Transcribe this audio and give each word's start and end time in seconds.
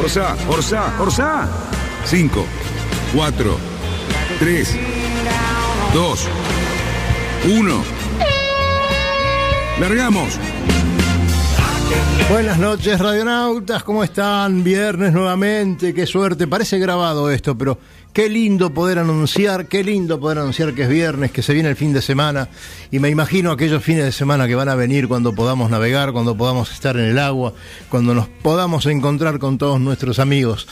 Orsá, 0.00 0.34
Orsá, 0.48 0.94
Orsá. 0.98 1.46
5, 2.06 2.46
4, 3.12 3.60
3, 4.38 4.76
2, 5.92 6.28
1. 7.44 7.84
Largamos. 9.78 10.49
Buenas 12.30 12.58
noches, 12.58 13.00
radionautas, 13.00 13.82
¿cómo 13.82 14.04
están? 14.04 14.62
Viernes 14.62 15.12
nuevamente, 15.12 15.92
qué 15.92 16.06
suerte. 16.06 16.46
Parece 16.46 16.78
grabado 16.78 17.28
esto, 17.28 17.58
pero 17.58 17.76
qué 18.12 18.28
lindo 18.28 18.72
poder 18.72 19.00
anunciar, 19.00 19.66
qué 19.66 19.82
lindo 19.82 20.20
poder 20.20 20.38
anunciar 20.38 20.72
que 20.72 20.82
es 20.82 20.88
viernes, 20.88 21.32
que 21.32 21.42
se 21.42 21.52
viene 21.52 21.68
el 21.68 21.74
fin 21.74 21.92
de 21.92 22.00
semana. 22.00 22.48
Y 22.92 23.00
me 23.00 23.08
imagino 23.08 23.50
aquellos 23.50 23.82
fines 23.82 24.04
de 24.04 24.12
semana 24.12 24.46
que 24.46 24.54
van 24.54 24.68
a 24.68 24.76
venir 24.76 25.08
cuando 25.08 25.34
podamos 25.34 25.70
navegar, 25.70 26.12
cuando 26.12 26.36
podamos 26.36 26.70
estar 26.70 26.96
en 26.96 27.06
el 27.06 27.18
agua, 27.18 27.52
cuando 27.88 28.14
nos 28.14 28.28
podamos 28.28 28.86
encontrar 28.86 29.40
con 29.40 29.58
todos 29.58 29.80
nuestros 29.80 30.20
amigos. 30.20 30.68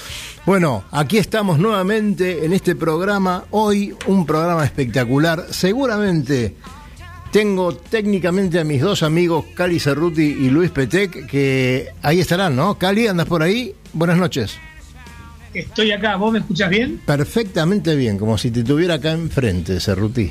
Bueno, 0.47 0.85
aquí 0.93 1.19
estamos 1.19 1.59
nuevamente 1.59 2.45
en 2.45 2.53
este 2.53 2.77
programa. 2.77 3.47
Hoy 3.51 3.97
un 4.07 4.27
programa 4.27 4.65
espectacular. 4.65 5.47
Seguramente 5.51 6.55
tengo 7.33 7.75
técnicamente 7.75 8.59
a 8.59 8.65
mis 8.65 8.81
dos 8.81 9.03
amigos, 9.03 9.45
Cali 9.55 9.79
Cerruti 9.81 10.23
y 10.23 10.51
Luis 10.51 10.71
Petec, 10.71 11.27
que 11.27 11.89
ahí 12.03 12.21
estarán, 12.21 12.57
¿no? 12.57 12.77
Cali, 12.79 13.07
¿andas 13.07 13.27
por 13.27 13.43
ahí? 13.43 13.75
Buenas 13.93 14.17
noches. 14.19 14.57
Estoy 15.55 15.93
acá, 15.93 16.17
¿vos 16.17 16.33
me 16.33 16.39
escuchas 16.41 16.71
bien? 16.71 17.01
Perfectamente 17.05 17.97
bien, 17.97 18.19
como 18.19 18.37
si 18.39 18.51
te 18.51 18.63
tuviera 18.63 18.95
acá 18.95 19.13
enfrente, 19.13 19.81
Cerruti. 19.81 20.31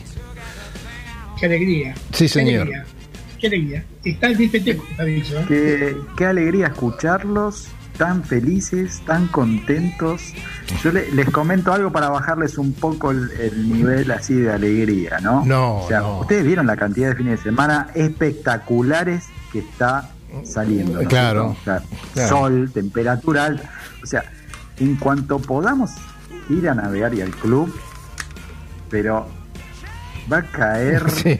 Qué 1.40 1.46
alegría. 1.46 1.94
Sí, 2.14 2.26
Qué 2.26 2.28
señor. 2.30 2.62
alegría. 2.62 2.86
Qué 3.40 3.48
alegría. 3.48 3.86
Está 4.04 4.28
el 4.28 4.38
dispeteco, 4.38 4.86
está 4.90 5.04
dicho. 5.04 5.40
¿eh? 5.40 5.46
Qué, 5.48 5.96
qué 6.18 6.26
alegría 6.26 6.68
escucharlos, 6.68 7.68
tan 7.98 8.24
felices, 8.24 9.02
tan 9.06 9.28
contentos. 9.28 10.22
Yo 10.84 10.92
le- 10.92 11.12
les 11.12 11.30
comento 11.30 11.74
algo 11.74 11.92
para 11.92 12.10
bajarles 12.10 12.58
un 12.58 12.74
poco 12.74 13.12
el, 13.12 13.30
el 13.40 13.72
nivel 13.72 14.10
así 14.12 14.34
de 14.36 14.52
alegría, 14.52 15.20
¿no? 15.22 15.44
No, 15.46 15.78
O 15.84 15.88
sea, 15.88 16.00
no. 16.00 16.20
ustedes 16.20 16.46
vieron 16.46 16.68
la 16.68 16.78
cantidad 16.78 17.10
de 17.10 17.16
fines 17.16 17.38
de 17.40 17.44
semana 17.50 17.88
espectaculares 17.96 19.26
que 19.52 19.60
está 19.60 20.12
saliendo. 20.44 21.02
¿no? 21.02 21.08
Claro, 21.10 21.48
O 21.60 21.64
sea, 21.64 21.82
claro. 22.14 22.30
Sol, 22.30 22.72
temperatura 22.74 23.46
alta. 23.46 23.70
O 24.04 24.06
sea, 24.06 24.24
en 24.80 24.96
cuanto 24.96 25.40
podamos 25.40 25.92
ir 26.50 26.70
a 26.70 26.76
navegar 26.76 27.14
y 27.14 27.22
al 27.22 27.32
club, 27.32 27.74
pero 28.90 29.28
va 30.32 30.38
a 30.38 30.44
caer. 30.44 31.04
Sí, 31.12 31.40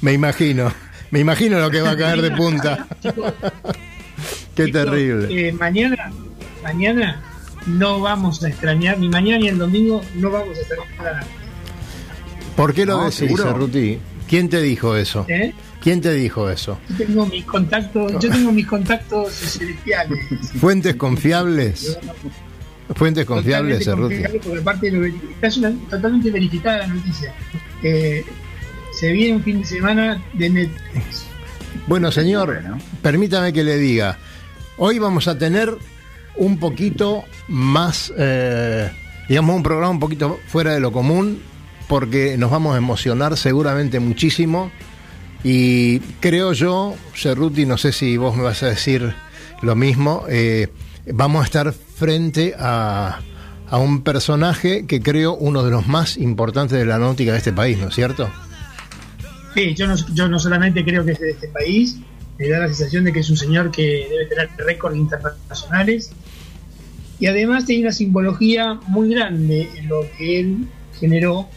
me 0.00 0.12
imagino, 0.12 0.72
me 1.10 1.20
imagino 1.20 1.58
lo 1.60 1.70
que 1.70 1.80
va 1.82 1.90
a 1.90 1.96
caer 1.96 2.22
de 2.22 2.30
punta. 2.32 2.86
Qué 4.56 4.66
Chicos, 4.66 4.84
terrible. 4.84 5.48
eh, 5.48 5.52
mañana, 5.52 6.10
mañana 6.62 7.20
no 7.66 8.00
vamos 8.00 8.42
a 8.44 8.48
extrañar, 8.48 8.98
ni 8.98 9.08
mañana 9.08 9.38
ni 9.38 9.48
el 9.48 9.58
domingo 9.58 10.02
no 10.16 10.30
vamos 10.30 10.56
a 10.58 10.60
extrañar. 10.60 11.24
¿Por 12.56 12.74
qué 12.74 12.84
lo 12.84 12.98
no, 12.98 13.04
decís. 13.10 13.36
Cerruti? 13.40 13.98
¿Quién 14.28 14.48
te 14.48 14.60
dijo 14.60 14.96
eso? 14.96 15.24
¿eh? 15.28 15.52
¿Quién 15.80 16.00
te 16.00 16.12
dijo 16.12 16.48
eso? 16.50 16.78
Yo 16.90 16.96
tengo 17.06 17.26
mis 17.26 17.44
contactos, 17.44 18.12
yo 18.20 18.30
tengo 18.30 18.52
mis 18.52 18.66
contactos 18.66 19.32
celestiales. 19.32 20.18
¿Fuentes 20.60 20.94
confiables? 20.96 21.98
¿Fuentes 22.94 23.24
confiables, 23.24 23.84
Totalmente 23.84 24.18
Cerruti? 24.20 24.38
Porque 24.44 24.60
aparte 24.60 24.90
lo 24.90 25.06
está 25.06 25.58
una- 25.60 25.88
totalmente 25.90 26.30
verificada 26.30 26.78
la 26.78 26.86
noticia. 26.88 27.32
Eh, 27.82 28.24
se 28.98 29.12
viene 29.12 29.36
un 29.36 29.42
fin 29.42 29.60
de 29.60 29.66
semana 29.66 30.22
de 30.34 30.50
Netflix. 30.50 31.24
Bueno, 31.86 32.12
señor, 32.12 32.46
Bueno. 32.46 32.78
permítame 33.00 33.52
que 33.52 33.64
le 33.64 33.76
diga, 33.78 34.18
hoy 34.76 34.98
vamos 34.98 35.28
a 35.28 35.38
tener 35.38 35.76
un 36.36 36.58
poquito 36.58 37.24
más, 37.48 38.12
eh, 38.16 38.90
digamos, 39.28 39.56
un 39.56 39.62
programa 39.62 39.90
un 39.90 40.00
poquito 40.00 40.40
fuera 40.46 40.72
de 40.72 40.80
lo 40.80 40.92
común, 40.92 41.42
porque 41.88 42.36
nos 42.38 42.50
vamos 42.50 42.74
a 42.74 42.78
emocionar 42.78 43.36
seguramente 43.36 44.00
muchísimo. 44.00 44.70
Y 45.44 45.98
creo 46.20 46.52
yo, 46.52 46.94
Cerruti, 47.14 47.66
no 47.66 47.76
sé 47.76 47.92
si 47.92 48.16
vos 48.16 48.36
me 48.36 48.42
vas 48.42 48.62
a 48.62 48.68
decir 48.68 49.14
lo 49.60 49.74
mismo, 49.74 50.24
eh, 50.28 50.68
vamos 51.12 51.42
a 51.42 51.44
estar 51.44 51.72
frente 51.72 52.54
a, 52.58 53.20
a 53.68 53.78
un 53.78 54.02
personaje 54.02 54.86
que 54.86 55.00
creo 55.00 55.34
uno 55.34 55.62
de 55.64 55.70
los 55.70 55.86
más 55.86 56.16
importantes 56.16 56.78
de 56.78 56.84
la 56.84 56.98
náutica 56.98 57.32
de 57.32 57.38
este 57.38 57.52
país, 57.52 57.78
¿no 57.78 57.88
es 57.88 57.94
cierto? 57.94 58.30
Sí, 59.54 59.74
yo 59.74 59.86
no, 59.86 59.94
yo 60.14 60.28
no 60.28 60.38
solamente 60.38 60.84
creo 60.84 61.04
que 61.04 61.12
es 61.12 61.20
de 61.20 61.30
este 61.30 61.48
país, 61.48 61.98
me 62.42 62.48
da 62.48 62.58
la 62.58 62.66
sensación 62.66 63.04
de 63.04 63.12
que 63.12 63.20
es 63.20 63.30
un 63.30 63.36
señor 63.36 63.70
que 63.70 64.08
debe 64.10 64.26
tener 64.26 64.50
récords 64.58 64.96
internacionales. 64.96 66.10
Y 67.20 67.26
además 67.26 67.66
tiene 67.66 67.82
una 67.82 67.92
simbología 67.92 68.74
muy 68.88 69.10
grande 69.14 69.68
en 69.76 69.88
lo 69.88 70.04
que 70.18 70.40
él 70.40 70.66
generó, 70.98 71.48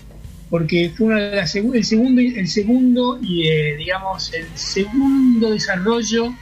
porque 0.51 0.91
fue 0.95 1.07
una 1.07 1.21
de 1.21 1.35
las 1.37 1.55
el 1.55 1.83
segundo, 1.83 2.21
el 2.21 2.47
segundo 2.47 3.19
y 3.19 3.47
eh, 3.47 3.75
digamos 3.77 4.31
el 4.33 4.45
segundo 4.53 5.49
desarrollo 5.49 6.35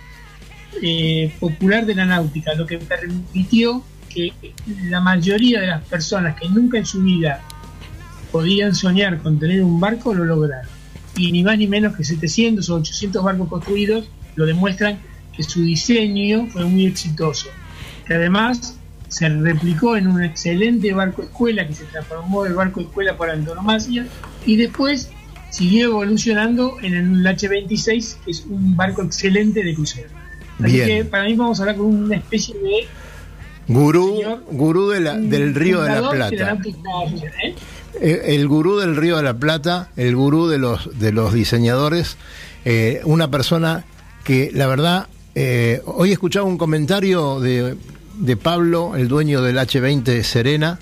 eh, 0.82 1.34
popular 1.40 1.86
de 1.86 1.96
la 1.96 2.06
náutica, 2.06 2.54
lo 2.56 2.68
que 2.68 2.80
permitió 2.80 3.82
que 4.10 4.34
la 4.90 5.00
mayoría 5.00 5.62
de 5.62 5.68
las 5.68 5.84
personas 5.86 6.36
que 6.38 6.50
nunca 6.50 6.80
en 6.80 6.86
su 6.86 7.02
vida 7.02 7.42
podían 8.30 8.76
soñar 8.76 9.20
con 9.20 9.40
tener 9.40 9.64
un 9.64 9.80
barco 9.80 10.14
lo 10.14 10.26
lograron. 10.26 10.70
Y 11.16 11.32
ni 11.32 11.44
más 11.44 11.58
ni 11.58 11.68
menos 11.68 11.96
que 11.96 12.04
700 12.04 12.70
o 12.70 12.76
800 12.76 13.24
barcos 13.24 13.48
construidos 13.48 14.10
lo 14.36 14.46
demuestran 14.46 15.00
que 15.36 15.44
su 15.44 15.64
diseño 15.64 16.48
fue 16.48 16.66
muy 16.66 16.86
exitoso. 16.86 17.48
Que 18.08 18.16
además 18.16 18.78
se 19.08 19.30
replicó 19.30 19.96
en 19.96 20.08
un 20.08 20.24
excelente 20.24 20.92
barco 20.94 21.24
escuela 21.24 21.68
que 21.68 21.74
se 21.76 21.86
transformó 21.86 22.44
del 22.44 22.54
barco 22.54 22.82
escuela 22.82 23.16
por 23.16 23.30
antonomasia 23.30 24.08
y 24.46 24.56
después 24.56 25.10
siguió 25.52 25.86
evolucionando 25.86 26.78
en 26.82 26.94
el 26.96 27.24
H26 27.26 28.16
que 28.26 28.32
es 28.32 28.44
un 28.50 28.76
barco 28.76 29.04
excelente 29.04 29.64
de 29.64 29.74
crucero. 29.76 30.10
Así 30.60 30.74
Bien. 30.74 30.88
que 30.88 31.06
para 31.06 31.24
mí 31.26 31.34
vamos 31.36 31.60
a 31.60 31.64
hablar 31.64 31.78
con 31.78 31.86
una 31.88 32.16
especie 32.16 32.56
de 32.56 32.88
Gurú, 33.68 34.18
Señor, 34.18 34.44
gurú 34.52 34.90
de 34.90 35.00
la- 35.00 35.18
del 35.18 35.56
río 35.56 35.82
de 35.84 35.90
la 35.90 36.02
de 36.02 36.10
Plata. 36.10 36.58
¿eh? 37.44 37.56
Eh, 38.02 38.22
el 38.36 38.48
gurú 38.48 38.78
del 38.78 38.96
Río 38.98 39.16
de 39.18 39.24
la 39.24 39.36
Plata, 39.36 39.90
el 39.96 40.16
gurú 40.16 40.48
de 40.48 40.58
los, 40.58 41.00
de 41.00 41.12
los 41.14 41.34
diseñadores, 41.34 42.18
eh, 42.66 43.02
una 43.06 43.30
persona 43.32 43.86
que 44.24 44.52
la 44.54 44.68
verdad, 44.68 45.08
eh, 45.36 45.82
hoy 45.86 46.12
escuchaba 46.12 46.46
un 46.46 46.58
comentario 46.58 47.40
de, 47.40 47.76
de 48.18 48.38
Pablo, 48.38 48.96
el 48.96 49.08
dueño 49.08 49.42
del 49.42 49.58
H20 49.58 50.24
Serena. 50.24 50.80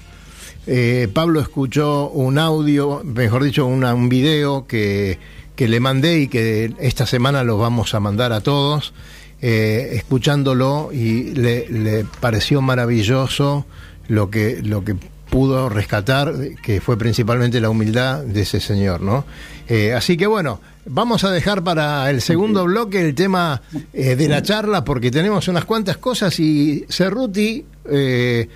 Eh, 0.67 1.07
Pablo 1.13 1.39
escuchó 1.41 2.09
un 2.09 2.37
audio, 2.37 3.01
mejor 3.03 3.43
dicho, 3.43 3.65
una- 3.65 3.93
un 3.95 4.09
video 4.09 4.67
que, 4.67 5.17
que 5.55 5.67
le 5.67 5.79
mandé 5.79 6.19
y 6.19 6.27
que 6.27 6.73
esta 6.79 7.05
semana 7.07 7.43
lo 7.43 7.57
vamos 7.57 7.95
a 7.95 7.99
mandar 7.99 8.31
a 8.31 8.41
todos, 8.41 8.93
eh, 9.41 9.89
escuchándolo 9.93 10.91
y 10.93 11.33
le, 11.33 11.67
le 11.69 12.05
pareció 12.19 12.61
maravilloso 12.61 13.65
lo 14.07 14.29
que, 14.29 14.61
lo 14.61 14.83
que 14.83 14.95
pudo 15.31 15.67
rescatar, 15.69 16.33
que 16.61 16.79
fue 16.81 16.97
principalmente 16.97 17.59
la 17.61 17.69
humildad 17.69 18.19
de 18.23 18.41
ese 18.41 18.59
señor, 18.59 19.01
¿no? 19.01 19.25
Eh, 19.69 19.93
así 19.93 20.17
que 20.17 20.27
bueno, 20.27 20.59
vamos 20.85 21.23
a 21.23 21.31
dejar 21.31 21.63
para 21.63 22.09
el 22.09 22.21
segundo 22.21 22.65
bloque 22.65 23.01
el 23.01 23.15
tema 23.15 23.61
eh, 23.93 24.15
de 24.15 24.27
la 24.27 24.41
charla, 24.41 24.83
porque 24.83 25.11
tenemos 25.11 25.47
unas 25.47 25.65
cuantas 25.65 25.97
cosas 25.97 26.39
y 26.39 26.85
Cerruti 26.89 27.65
eh, 27.89 28.47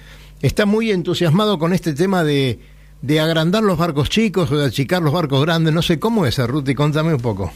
está 0.41 0.65
muy 0.65 0.91
entusiasmado 0.91 1.57
con 1.59 1.73
este 1.73 1.93
tema 1.93 2.23
de, 2.23 2.59
de 3.01 3.19
agrandar 3.19 3.63
los 3.63 3.77
barcos 3.77 4.09
chicos 4.09 4.51
o 4.51 4.57
de 4.57 4.65
achicar 4.65 5.01
los 5.01 5.13
barcos 5.13 5.41
grandes. 5.41 5.73
No 5.73 5.81
sé 5.81 5.99
cómo 5.99 6.25
es, 6.25 6.37
Ruti, 6.37 6.75
contame 6.75 7.13
un 7.13 7.21
poco. 7.21 7.51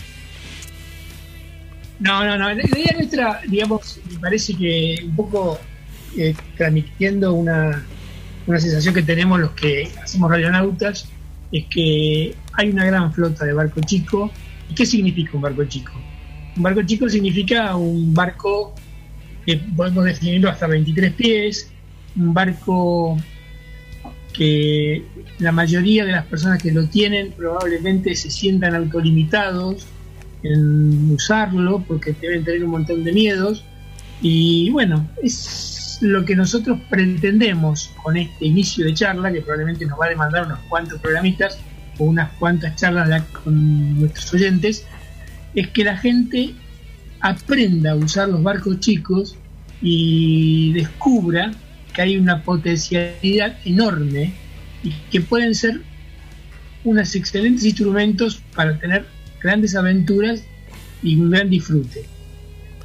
No, 1.99 2.23
no, 2.23 2.37
no. 2.37 2.53
La 2.53 2.63
idea 2.63 2.93
nuestra, 2.95 3.41
digamos, 3.47 3.99
me 4.09 4.19
parece 4.19 4.55
que 4.55 4.99
un 5.03 5.15
poco 5.15 5.59
eh, 6.17 6.33
transmitiendo 6.57 7.33
una, 7.33 7.85
una 8.47 8.59
sensación 8.59 8.93
que 8.93 9.01
tenemos 9.01 9.39
los 9.39 9.51
que 9.51 9.91
hacemos 10.01 10.31
radionautas, 10.31 11.07
es 11.51 11.65
que 11.65 12.35
hay 12.53 12.69
una 12.69 12.85
gran 12.85 13.13
flota 13.13 13.45
de 13.45 13.53
barco 13.53 13.81
chico. 13.81 14.31
¿Y 14.69 14.73
qué 14.75 14.85
significa 14.85 15.31
un 15.33 15.41
barco 15.41 15.63
chico? 15.65 15.93
Un 16.55 16.63
barco 16.63 16.81
chico 16.83 17.09
significa 17.09 17.75
un 17.75 18.13
barco 18.13 18.73
que 19.45 19.57
podemos 19.57 20.05
definirlo 20.05 20.49
hasta 20.49 20.67
23 20.67 21.13
pies, 21.13 21.71
un 22.15 22.33
barco 22.33 23.17
que 24.33 25.03
la 25.39 25.51
mayoría 25.51 26.05
de 26.05 26.11
las 26.11 26.25
personas 26.25 26.61
que 26.61 26.71
lo 26.71 26.87
tienen 26.87 27.31
probablemente 27.31 28.15
se 28.15 28.29
sientan 28.29 28.75
autolimitados 28.75 29.87
en 30.43 31.11
usarlo 31.11 31.83
porque 31.87 32.13
deben 32.13 32.43
tener 32.43 32.63
un 32.63 32.71
montón 32.71 33.03
de 33.03 33.11
miedos 33.11 33.65
y 34.21 34.69
bueno, 34.69 35.09
es 35.23 35.97
lo 36.01 36.23
que 36.23 36.35
nosotros 36.35 36.79
pretendemos 36.89 37.91
con 38.01 38.17
este 38.17 38.45
inicio 38.45 38.85
de 38.85 38.93
charla 38.93 39.31
que 39.31 39.41
probablemente 39.41 39.85
nos 39.85 39.99
va 39.99 40.05
a 40.05 40.09
demandar 40.09 40.45
unos 40.45 40.59
cuantos 40.69 40.99
programistas 41.01 41.59
o 41.99 42.05
unas 42.05 42.31
cuantas 42.33 42.75
charlas 42.75 43.23
con 43.43 43.99
nuestros 43.99 44.33
oyentes 44.33 44.85
es 45.53 45.67
que 45.67 45.83
la 45.83 45.97
gente 45.97 46.53
aprenda 47.19 47.91
a 47.91 47.95
usar 47.95 48.29
los 48.29 48.41
barcos 48.41 48.79
chicos 48.79 49.37
y 49.81 50.73
descubra 50.73 51.51
que 51.93 52.01
hay 52.01 52.17
una 52.17 52.43
potencialidad 52.43 53.57
enorme 53.65 54.33
y 54.83 54.91
que 55.11 55.21
pueden 55.21 55.53
ser 55.53 55.81
unos 56.83 57.15
excelentes 57.15 57.65
instrumentos 57.65 58.41
para 58.55 58.79
tener 58.79 59.05
grandes 59.41 59.75
aventuras 59.75 60.43
y 61.03 61.15
un 61.15 61.29
gran 61.29 61.49
disfrute. 61.49 62.05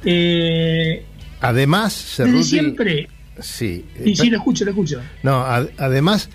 Eh, 0.03 1.03
además, 1.41 2.15
desde 2.17 2.43
siempre. 2.43 3.09
Sí, 3.39 3.85
y 4.03 4.15
sí, 4.15 4.29
lo 4.29 4.37
escucho, 4.37 4.63
lo 4.65 4.71
escucho. 4.71 5.01
No, 5.23 5.45
además, 5.77 6.29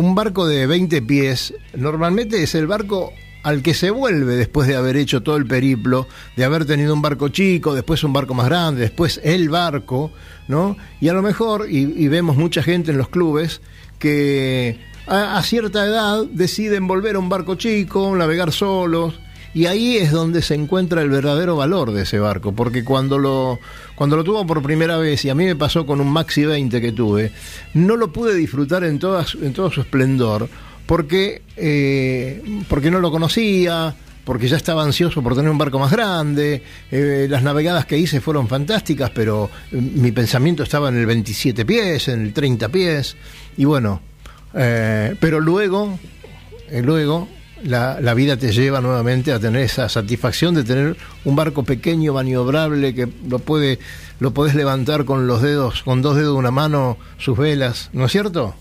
un 0.00 0.14
barco 0.14 0.46
de 0.46 0.66
20 0.66 1.02
pies 1.02 1.52
normalmente 1.74 2.42
es 2.42 2.54
el 2.54 2.66
barco 2.66 3.12
al 3.42 3.62
que 3.62 3.74
se 3.74 3.90
vuelve 3.90 4.34
después 4.34 4.66
de 4.66 4.74
haber 4.74 4.96
hecho 4.96 5.22
todo 5.22 5.36
el 5.36 5.46
periplo, 5.46 6.06
de 6.36 6.44
haber 6.44 6.64
tenido 6.64 6.94
un 6.94 7.02
barco 7.02 7.28
chico, 7.28 7.74
después 7.74 8.02
un 8.02 8.12
barco 8.12 8.32
más 8.32 8.46
grande, 8.46 8.80
después 8.80 9.20
el 9.22 9.50
barco, 9.50 10.10
¿no? 10.48 10.76
Y 11.00 11.08
a 11.08 11.12
lo 11.12 11.22
mejor, 11.22 11.66
y, 11.70 12.08
vemos 12.08 12.36
mucha 12.36 12.62
gente 12.62 12.90
en 12.92 12.98
los 12.98 13.08
clubes 13.08 13.60
que 13.98 14.80
a, 15.06 15.42
cierta 15.42 15.84
edad 15.84 16.24
deciden 16.26 16.86
volver 16.86 17.16
a 17.16 17.18
un 17.18 17.28
barco 17.28 17.54
chico, 17.54 18.14
navegar 18.16 18.52
solos, 18.52 19.20
y 19.52 19.66
ahí 19.66 19.96
es 19.96 20.12
donde 20.12 20.42
se 20.42 20.54
encuentra 20.54 21.02
el 21.02 21.10
verdadero 21.10 21.56
valor 21.56 21.92
de 21.92 22.02
ese 22.02 22.18
barco, 22.18 22.52
porque 22.52 22.84
cuando 22.84 23.18
lo, 23.18 23.58
cuando 24.00 24.16
lo 24.16 24.24
tuvo 24.24 24.46
por 24.46 24.62
primera 24.62 24.96
vez, 24.96 25.26
y 25.26 25.28
a 25.28 25.34
mí 25.34 25.44
me 25.44 25.56
pasó 25.56 25.84
con 25.84 26.00
un 26.00 26.10
Maxi 26.10 26.46
20 26.46 26.80
que 26.80 26.92
tuve, 26.92 27.32
no 27.74 27.98
lo 27.98 28.10
pude 28.10 28.34
disfrutar 28.34 28.82
en, 28.84 28.98
todas, 28.98 29.34
en 29.34 29.52
todo 29.52 29.70
su 29.70 29.82
esplendor, 29.82 30.48
porque, 30.86 31.42
eh, 31.54 32.62
porque 32.66 32.90
no 32.90 32.98
lo 32.98 33.10
conocía, 33.10 33.94
porque 34.24 34.48
ya 34.48 34.56
estaba 34.56 34.84
ansioso 34.84 35.22
por 35.22 35.36
tener 35.36 35.50
un 35.50 35.58
barco 35.58 35.78
más 35.78 35.92
grande. 35.92 36.62
Eh, 36.90 37.26
las 37.28 37.42
navegadas 37.42 37.84
que 37.84 37.98
hice 37.98 38.22
fueron 38.22 38.48
fantásticas, 38.48 39.10
pero 39.10 39.50
eh, 39.70 39.76
mi 39.76 40.12
pensamiento 40.12 40.62
estaba 40.62 40.88
en 40.88 40.96
el 40.96 41.04
27 41.04 41.66
pies, 41.66 42.08
en 42.08 42.22
el 42.22 42.32
30 42.32 42.70
pies, 42.70 43.18
y 43.58 43.66
bueno, 43.66 44.00
pero 44.50 45.40
luego, 45.40 45.98
luego 46.70 47.28
la, 47.64 48.00
la, 48.00 48.14
vida 48.14 48.36
te 48.36 48.52
lleva 48.52 48.80
nuevamente 48.80 49.32
a 49.32 49.38
tener 49.38 49.62
esa 49.62 49.88
satisfacción 49.88 50.54
de 50.54 50.64
tener 50.64 50.96
un 51.24 51.36
barco 51.36 51.62
pequeño, 51.62 52.14
maniobrable, 52.14 52.94
que 52.94 53.08
lo 53.28 53.38
puede, 53.38 53.78
lo 54.18 54.32
puedes 54.32 54.54
levantar 54.54 55.04
con 55.04 55.26
los 55.26 55.42
dedos, 55.42 55.82
con 55.82 56.02
dos 56.02 56.16
dedos 56.16 56.34
de 56.34 56.38
una 56.38 56.50
mano, 56.50 56.96
sus 57.18 57.36
velas, 57.36 57.90
¿no 57.92 58.06
es 58.06 58.12
cierto? 58.12 58.54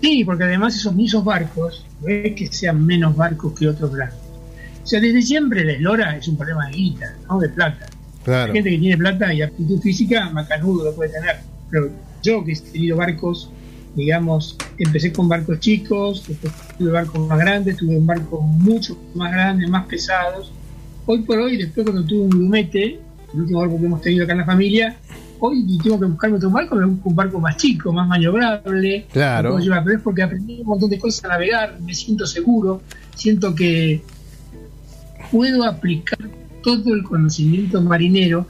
Sí, 0.00 0.24
porque 0.24 0.44
además 0.44 0.76
esos 0.76 0.94
mismos 0.94 1.24
barcos, 1.24 1.86
no 2.00 2.08
es 2.08 2.34
que 2.34 2.48
sean 2.48 2.84
menos 2.84 3.16
barcos 3.16 3.52
que 3.58 3.68
otros 3.68 3.94
grandes. 3.94 4.18
O 4.82 4.86
sea, 4.86 5.00
desde 5.00 5.22
siempre 5.22 5.62
el 5.62 5.70
eslora 5.70 6.16
es 6.16 6.26
un 6.26 6.36
problema 6.36 6.66
de 6.66 6.72
guita, 6.72 7.14
no 7.28 7.38
de 7.38 7.48
plata. 7.48 7.86
Claro. 8.24 8.52
gente 8.52 8.70
que 8.70 8.78
tiene 8.78 8.96
plata 8.96 9.34
y 9.34 9.42
aptitud 9.42 9.80
física, 9.80 10.30
macanudo 10.30 10.84
lo 10.84 10.94
puede 10.94 11.10
tener. 11.10 11.36
Pero 11.70 11.90
yo 12.22 12.44
que 12.44 12.52
he 12.52 12.56
tenido 12.56 12.96
barcos, 12.96 13.50
digamos, 13.94 14.56
empecé 14.78 15.12
con 15.12 15.28
barcos 15.28 15.60
chicos, 15.60 16.24
después 16.26 16.52
tuve 16.78 16.90
barcos 16.90 17.26
más 17.26 17.38
grandes, 17.38 17.76
tuve 17.76 17.98
un 17.98 18.06
barco 18.06 18.40
mucho 18.40 18.96
más 19.14 19.32
grande, 19.32 19.66
más 19.66 19.86
pesados. 19.86 20.52
Hoy 21.06 21.22
por 21.22 21.38
hoy, 21.38 21.56
después 21.56 21.84
cuando 21.84 22.04
tuve 22.04 22.20
un 22.22 22.30
grumete, 22.30 23.00
el 23.34 23.40
último 23.40 23.60
barco 23.60 23.78
que 23.78 23.86
hemos 23.86 24.00
tenido 24.00 24.24
acá 24.24 24.32
en 24.32 24.38
la 24.38 24.44
familia, 24.44 24.96
hoy 25.40 25.66
tengo 25.82 25.98
que 25.98 26.06
buscarme 26.06 26.36
otro 26.36 26.50
barco, 26.50 26.76
me 26.76 26.86
busco 26.86 27.08
un 27.08 27.16
barco 27.16 27.40
más 27.40 27.56
chico, 27.56 27.92
más 27.92 28.06
maniobrable. 28.06 29.06
Claro. 29.12 29.58
Llevar, 29.58 29.82
pero 29.84 29.96
es 29.96 30.02
porque 30.02 30.22
aprendí 30.22 30.60
un 30.60 30.68
montón 30.68 30.88
de 30.88 30.98
cosas 30.98 31.24
a 31.24 31.28
navegar, 31.28 31.80
me 31.80 31.94
siento 31.94 32.26
seguro, 32.26 32.80
siento 33.16 33.54
que 33.54 34.02
puedo 35.30 35.64
aplicar 35.64 36.18
todo 36.62 36.94
el 36.94 37.02
conocimiento 37.02 37.82
marinero, 37.82 38.46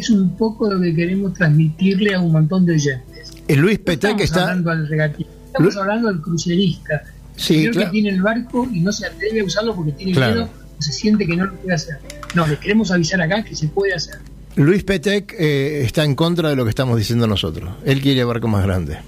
es 0.00 0.10
un 0.10 0.36
poco 0.36 0.72
lo 0.72 0.80
que 0.80 0.94
queremos 0.94 1.34
transmitirle 1.34 2.14
a 2.14 2.20
un 2.20 2.32
montón 2.32 2.66
de 2.66 2.74
oyentes. 2.74 3.32
El 3.46 3.60
Luis 3.60 3.78
Petec 3.78 4.16
que 4.16 4.24
está. 4.24 4.42
Hablando 4.42 4.70
al 4.70 5.16
estamos 5.46 5.76
hablando 5.76 6.08
del 6.08 6.20
crucerista. 6.20 7.02
Sí, 7.36 7.70
que 7.70 7.86
tiene 7.86 8.10
el 8.10 8.20
barco 8.20 8.68
y 8.72 8.80
no 8.80 8.90
se 8.90 9.06
atreve 9.06 9.40
a 9.40 9.44
usarlo 9.44 9.74
porque 9.74 9.92
tiene 9.92 10.12
miedo 10.12 10.48
o 10.78 10.82
se 10.82 10.92
siente 10.92 11.24
que 11.24 11.36
no 11.36 11.46
lo 11.46 11.54
puede 11.54 11.74
hacer. 11.74 11.98
No, 12.34 12.46
le 12.46 12.56
queremos 12.56 12.90
avisar 12.90 13.20
acá 13.22 13.44
que 13.44 13.54
se 13.54 13.68
puede 13.68 13.94
hacer. 13.94 14.18
Luis 14.56 14.82
Petec 14.82 15.34
eh, 15.38 15.82
está 15.84 16.04
en 16.04 16.16
contra 16.16 16.48
de 16.48 16.56
lo 16.56 16.64
que 16.64 16.70
estamos 16.70 16.96
diciendo 16.96 17.28
nosotros. 17.28 17.70
Él 17.84 18.00
quiere 18.00 18.24
barco 18.24 18.48
más 18.48 18.64
grande. 18.64 18.98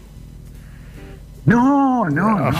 No, 1.46 2.08
no, 2.08 2.38
no, 2.38 2.50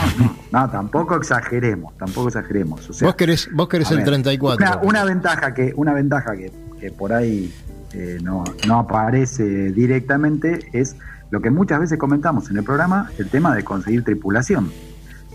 no, 0.51 0.69
tampoco 0.69 1.15
exageremos, 1.15 1.95
tampoco 1.97 2.29
exageremos. 2.29 2.87
vos 3.01 3.15
querés, 3.15 3.47
vos 3.53 3.69
querés 3.69 3.91
el 3.91 4.03
34. 4.03 4.81
Una, 4.83 5.05
ventaja 5.05 5.53
que, 5.53 5.71
una 5.75 5.93
ventaja 5.93 6.33
que, 6.35 6.91
por 6.91 7.13
ahí 7.13 7.53
eh, 7.93 8.19
no, 8.21 8.43
no 8.67 8.79
aparece 8.79 9.71
directamente 9.71 10.69
es 10.73 10.95
lo 11.29 11.41
que 11.41 11.49
muchas 11.49 11.79
veces 11.79 11.97
comentamos 11.97 12.49
en 12.49 12.57
el 12.57 12.63
programa, 12.63 13.09
el 13.17 13.29
tema 13.29 13.55
de 13.55 13.63
conseguir 13.63 14.03
tripulación. 14.03 14.71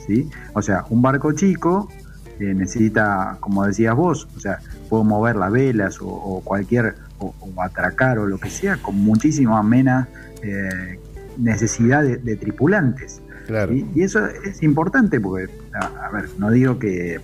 ¿sí? 0.06 0.30
O 0.52 0.62
sea, 0.62 0.84
un 0.90 1.00
barco 1.00 1.32
chico 1.32 1.88
eh, 2.38 2.52
necesita, 2.54 3.38
como 3.40 3.64
decías 3.64 3.94
vos, 3.94 4.28
o 4.36 4.40
sea, 4.40 4.58
puedo 4.90 5.04
mover 5.04 5.36
las 5.36 5.50
velas 5.50 5.98
o 6.00 6.42
cualquier 6.44 6.96
o, 7.18 7.62
atracar 7.62 8.18
o 8.18 8.26
lo 8.26 8.38
que 8.38 8.50
sea 8.50 8.76
con 8.76 8.96
muchísima 8.96 9.62
menos 9.62 10.06
eh, 10.42 10.98
necesidad 11.38 12.02
de, 12.02 12.36
tripulantes. 12.36 13.22
Y, 13.94 14.02
eso 14.02 14.26
es 14.26 14.62
importante 14.62 15.20
porque, 15.20 15.48
a, 15.72 16.10
ver, 16.10 16.28
no 16.38 16.50
digo 16.50 16.78
que 16.78 17.20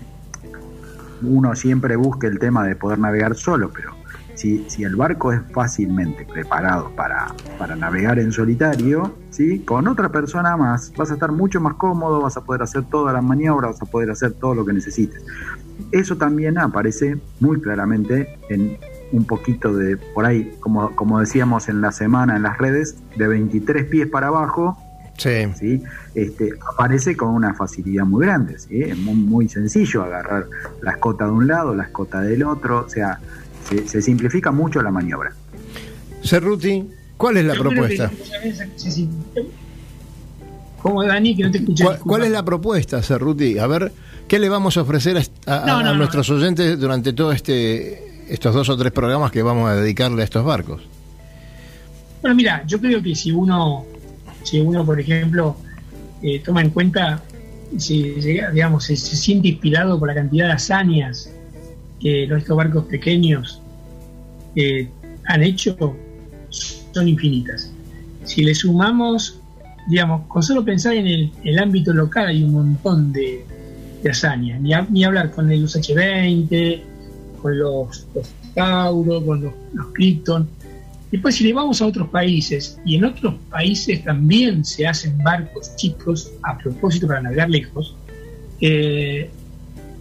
uno 1.22 1.54
siempre 1.56 1.96
busque 1.96 2.26
el 2.26 2.38
tema 2.38 2.64
de 2.66 2.76
poder 2.76 2.98
navegar 2.98 3.34
solo, 3.34 3.72
pero 3.74 3.94
si, 4.34 4.64
si 4.68 4.84
el 4.84 4.96
barco 4.96 5.32
es 5.32 5.40
fácilmente 5.52 6.24
preparado 6.24 6.90
para, 6.96 7.34
para 7.58 7.76
navegar 7.76 8.18
en 8.18 8.32
solitario, 8.32 9.14
¿sí? 9.30 9.60
con 9.60 9.88
otra 9.88 10.10
persona 10.10 10.56
más, 10.56 10.92
vas 10.96 11.10
a 11.10 11.14
estar 11.14 11.32
mucho 11.32 11.60
más 11.60 11.74
cómodo, 11.74 12.20
vas 12.22 12.36
a 12.36 12.44
poder 12.44 12.62
hacer 12.62 12.84
todas 12.84 13.14
las 13.14 13.22
maniobras, 13.22 13.72
vas 13.72 13.82
a 13.82 13.90
poder 13.90 14.10
hacer 14.10 14.32
todo 14.32 14.54
lo 14.54 14.64
que 14.64 14.72
necesites. 14.72 15.22
Eso 15.90 16.16
también 16.16 16.58
aparece 16.58 17.18
muy 17.40 17.60
claramente 17.60 18.38
en 18.48 18.78
un 19.12 19.24
poquito 19.26 19.74
de, 19.74 19.96
por 19.96 20.24
ahí, 20.24 20.56
como, 20.60 20.94
como 20.96 21.20
decíamos 21.20 21.68
en 21.68 21.80
la 21.82 21.92
semana 21.92 22.36
en 22.36 22.42
las 22.42 22.56
redes, 22.58 22.96
de 23.16 23.28
23 23.28 23.84
pies 23.84 24.08
para 24.08 24.28
abajo, 24.28 24.78
sí. 25.16 25.82
Este, 26.14 26.54
aparece 26.72 27.16
con 27.16 27.30
una 27.30 27.54
facilidad 27.54 28.04
muy 28.04 28.26
grande. 28.26 28.58
¿sí? 28.58 28.82
Es 28.82 28.96
muy, 28.96 29.48
sencillo 29.48 30.02
agarrar 30.02 30.46
la 30.80 30.92
escota 30.92 31.26
de 31.26 31.32
un 31.32 31.46
lado, 31.46 31.74
la 31.74 31.84
escota 31.84 32.20
del 32.20 32.42
otro, 32.42 32.84
o 32.86 32.88
sea, 32.88 33.18
se, 33.86 34.02
simplifica 34.02 34.50
mucho 34.50 34.82
la 34.82 34.90
maniobra. 34.90 35.32
Cerruti, 36.24 36.84
¿cuál 37.16 37.38
es 37.38 37.44
la 37.44 37.54
propuesta? 37.54 38.10
¿Cómo, 40.80 41.04
Dani? 41.04 41.36
Que 41.36 41.44
no 41.44 41.50
te 41.50 41.58
escuché. 41.58 41.84
¿Cuál, 42.04 42.24
es 42.24 42.30
la 42.30 42.44
propuesta, 42.44 43.02
Cerruti? 43.02 43.58
A 43.58 43.66
ver, 43.66 43.92
¿qué 44.26 44.38
le 44.38 44.48
vamos 44.48 44.76
a 44.76 44.82
ofrecer 44.82 45.22
a, 45.46 45.94
nuestros 45.94 46.28
oyentes 46.30 46.78
durante 46.78 47.12
todo 47.12 47.32
este 47.32 48.24
estos 48.28 48.54
dos 48.54 48.68
o 48.68 48.76
tres 48.76 48.92
programas 48.92 49.30
que 49.30 49.42
vamos 49.42 49.68
a 49.68 49.76
dedicarle 49.76 50.22
a 50.22 50.24
estos 50.24 50.44
barcos? 50.44 50.82
Bueno, 52.20 52.34
mira, 52.36 52.64
yo 52.66 52.80
creo 52.80 53.02
que 53.02 53.14
si 53.14 53.32
uno, 53.32 53.84
si 54.42 54.60
uno 54.60 54.84
por 54.84 54.98
ejemplo, 54.98 55.56
eh, 56.22 56.40
toma 56.40 56.62
en 56.62 56.70
cuenta, 56.70 57.22
si 57.76 58.02
digamos, 58.52 58.84
se, 58.84 58.96
siente 58.96 59.48
inspirado 59.48 59.98
por 59.98 60.08
la 60.08 60.14
cantidad 60.14 60.46
de 60.46 60.52
hazañas 60.52 61.30
que 62.02 62.24
estos 62.24 62.56
barcos 62.56 62.84
pequeños 62.86 63.60
eh, 64.56 64.88
han 65.26 65.42
hecho, 65.42 65.76
son 66.50 67.08
infinitas. 67.08 67.72
Si 68.24 68.42
le 68.42 68.54
sumamos 68.54 69.42
digamos, 69.86 70.26
con 70.28 70.42
solo 70.42 70.64
pensar 70.64 70.94
en 70.94 71.06
el, 71.06 71.32
el 71.44 71.58
ámbito 71.58 71.92
local 71.92 72.28
hay 72.28 72.42
un 72.42 72.52
montón 72.52 73.12
de, 73.12 73.44
de 74.02 74.10
hazañas. 74.10 74.60
Ni, 74.60 75.04
hablar 75.04 75.30
con 75.30 75.48
los 75.48 75.76
H20, 75.76 76.80
con 77.40 77.58
los, 77.58 78.06
los 78.14 78.30
Tauro, 78.54 79.24
con 79.24 79.42
los, 79.42 79.52
los 79.72 79.86
Krypton. 79.94 80.48
Después, 81.10 81.34
si 81.34 81.44
le 81.44 81.52
vamos 81.52 81.82
a 81.82 81.86
otros 81.86 82.08
países, 82.08 82.80
y 82.86 82.96
en 82.96 83.04
otros 83.04 83.34
países 83.50 84.02
también 84.02 84.64
se 84.64 84.86
hacen 84.86 85.18
barcos 85.18 85.76
chicos 85.76 86.32
a 86.42 86.56
propósito 86.56 87.06
para 87.06 87.20
navegar 87.20 87.50
lejos, 87.50 87.96
eh, 88.60 89.30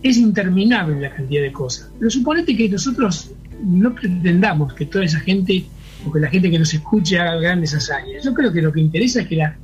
es 0.04 0.18
interminable 0.18 1.00
la 1.00 1.14
cantidad 1.14 1.42
de 1.42 1.52
cosas. 1.52 1.92
Pero 1.98 2.10
suponete 2.10 2.56
que 2.56 2.70
nosotros 2.70 3.32
no 3.64 3.94
pretendamos 3.94 4.74
que 4.74 4.86
toda 4.86 5.06
esa 5.06 5.20
gente, 5.20 5.66
o 6.06 6.12
que 6.12 6.20
la 6.20 6.30
gente 6.30 6.50
que 6.50 6.60
nos 6.60 6.74
escuche 6.74 7.20
haga 7.20 7.40
grandes 7.40 7.74
hazañas. 7.74 8.24
Yo 8.24 8.34
creo 8.34 8.52
que 8.52 8.62
lo 8.62 8.72
que 8.72 8.82
interesa 8.82 9.22
es 9.22 9.28
que 9.28 9.36
la, 9.36 9.58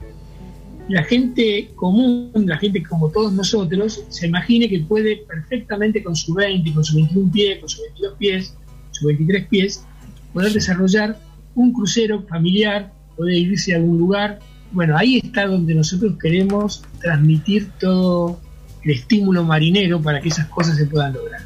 la 0.90 1.04
gente 1.04 1.72
común, 1.76 2.32
la 2.46 2.58
gente 2.58 2.84
como 2.84 3.10
todos 3.10 3.34
nosotros, 3.34 4.04
se 4.10 4.28
imagine 4.28 4.70
que 4.70 4.80
puede 4.80 5.18
perfectamente 5.28 6.04
con 6.04 6.16
su 6.16 6.34
20, 6.34 6.74
con 6.74 6.84
su 6.84 6.96
21 6.96 7.32
pies, 7.32 7.60
con 7.60 7.70
sus 7.70 7.82
22 7.82 8.14
pies, 8.18 8.56
sus 8.92 9.08
23 9.08 9.48
pies, 9.48 9.86
poder 10.34 10.54
desarrollar 10.54 11.20
un 11.56 11.74
crucero 11.74 12.22
familiar, 12.24 12.94
poder 13.16 13.36
irse 13.36 13.74
a 13.74 13.78
algún 13.78 13.98
lugar. 13.98 14.40
Bueno, 14.72 14.96
ahí 14.96 15.18
está 15.18 15.48
donde 15.48 15.74
nosotros 15.74 16.16
queremos 16.22 16.84
transmitir 17.02 17.70
todo 17.80 18.40
el 18.88 18.94
estímulo 18.94 19.44
marinero 19.44 20.02
para 20.02 20.22
que 20.22 20.30
esas 20.30 20.48
cosas 20.48 20.78
se 20.78 20.86
puedan 20.86 21.14
lograr. 21.14 21.42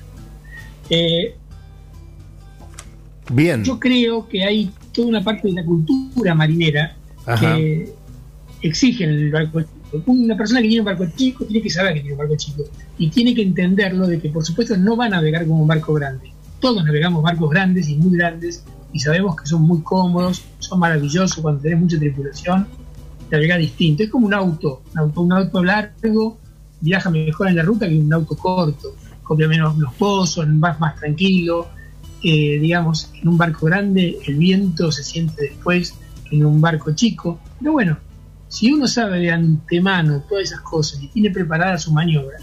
Eh, 0.89 1.35
Bien. 3.31 3.63
yo 3.63 3.79
creo 3.79 4.27
que 4.27 4.43
hay 4.43 4.71
toda 4.91 5.07
una 5.07 5.23
parte 5.23 5.47
de 5.47 5.55
la 5.55 5.65
cultura 5.65 6.35
marinera 6.35 6.95
Ajá. 7.25 7.55
que 7.55 7.91
exigen 8.61 9.09
el 9.09 9.31
barco 9.31 9.61
chico. 9.61 10.03
Una 10.05 10.37
persona 10.37 10.61
que 10.61 10.67
tiene 10.67 10.81
un 10.81 10.85
barco 10.85 11.07
chico 11.15 11.45
tiene 11.45 11.63
que 11.63 11.69
saber 11.71 11.95
que 11.95 12.01
tiene 12.01 12.13
un 12.13 12.19
barco 12.19 12.35
chico 12.35 12.63
y 12.99 13.09
tiene 13.09 13.33
que 13.33 13.41
entenderlo 13.41 14.05
de 14.05 14.19
que 14.19 14.29
por 14.29 14.45
supuesto 14.45 14.77
no 14.77 14.95
va 14.95 15.05
a 15.05 15.09
navegar 15.09 15.47
como 15.47 15.63
un 15.63 15.67
barco 15.67 15.93
grande. 15.93 16.31
Todos 16.59 16.85
navegamos 16.85 17.23
barcos 17.23 17.49
grandes 17.49 17.89
y 17.89 17.95
muy 17.95 18.17
grandes 18.17 18.63
y 18.93 18.99
sabemos 18.99 19.35
que 19.35 19.47
son 19.47 19.63
muy 19.63 19.81
cómodos, 19.81 20.43
son 20.59 20.79
maravillosos 20.79 21.41
cuando 21.41 21.59
tenés 21.61 21.79
mucha 21.79 21.97
tripulación, 21.97 22.67
navegar 23.31 23.59
distinto. 23.59 24.03
Es 24.03 24.09
como 24.09 24.27
un 24.27 24.33
auto, 24.35 24.83
un 24.93 24.99
auto, 24.99 25.21
un 25.21 25.33
auto 25.33 25.63
largo 25.63 26.37
viaja 26.81 27.09
mejor 27.09 27.47
en 27.47 27.55
la 27.55 27.63
ruta 27.63 27.87
que 27.87 27.97
un 27.97 28.11
auto 28.11 28.35
corto, 28.35 28.95
copia 29.23 29.47
menos 29.47 29.77
los 29.77 29.93
pozos, 29.93 30.45
vas 30.59 30.79
más 30.79 30.95
tranquilo. 30.97 31.69
Eh, 32.23 32.59
digamos, 32.59 33.09
en 33.19 33.29
un 33.29 33.37
barco 33.37 33.65
grande 33.65 34.19
el 34.27 34.35
viento 34.35 34.91
se 34.91 35.03
siente 35.03 35.43
después 35.43 35.95
en 36.31 36.45
un 36.45 36.59
barco 36.59 36.93
chico. 36.93 37.39
Pero 37.59 37.71
bueno, 37.71 37.97
si 38.47 38.71
uno 38.71 38.87
sabe 38.87 39.19
de 39.19 39.31
antemano 39.31 40.23
todas 40.27 40.45
esas 40.45 40.61
cosas 40.61 41.01
y 41.01 41.07
tiene 41.07 41.31
preparada 41.31 41.77
su 41.77 41.91
maniobra, 41.91 42.37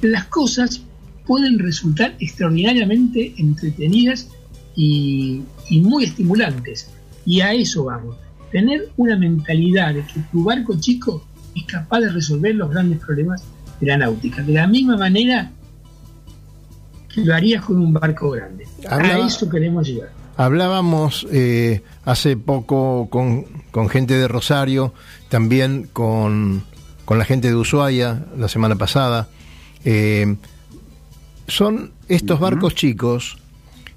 las 0.00 0.24
cosas 0.26 0.82
pueden 1.26 1.58
resultar 1.58 2.16
extraordinariamente 2.18 3.34
entretenidas 3.36 4.28
y, 4.74 5.42
y 5.68 5.80
muy 5.80 6.04
estimulantes. 6.04 6.90
Y 7.26 7.42
a 7.42 7.52
eso 7.52 7.84
vamos. 7.84 8.16
Tener 8.50 8.88
una 8.96 9.16
mentalidad 9.16 9.94
de 9.94 10.04
que 10.04 10.20
tu 10.32 10.42
barco 10.42 10.76
chico 10.80 11.24
es 11.54 11.64
capaz 11.64 12.00
de 12.00 12.10
resolver 12.10 12.54
los 12.54 12.70
grandes 12.70 12.98
problemas 13.00 13.42
de 13.80 13.86
la 13.86 13.96
náutica. 13.98 14.42
De 14.42 14.52
la 14.52 14.66
misma 14.66 14.96
manera 14.96 15.50
que 17.12 17.22
lo 17.24 17.34
harías 17.34 17.64
con 17.64 17.78
un 17.78 17.92
barco 17.92 18.30
grande. 18.30 18.66
Hablaba- 18.88 19.24
A 19.24 19.26
eso 19.26 19.48
queremos 19.48 19.86
llegar. 19.86 20.10
Hablábamos 20.36 21.26
eh, 21.32 21.82
hace 22.04 22.36
poco 22.36 23.08
con, 23.10 23.44
con 23.70 23.88
gente 23.88 24.14
de 24.16 24.26
Rosario, 24.28 24.94
también 25.28 25.88
con, 25.92 26.62
con 27.04 27.18
la 27.18 27.24
gente 27.24 27.48
de 27.48 27.56
Ushuaia 27.56 28.24
la 28.38 28.48
semana 28.48 28.76
pasada. 28.76 29.28
Eh, 29.84 30.36
son 31.46 31.92
estos 32.08 32.38
barcos 32.40 32.74
chicos, 32.74 33.36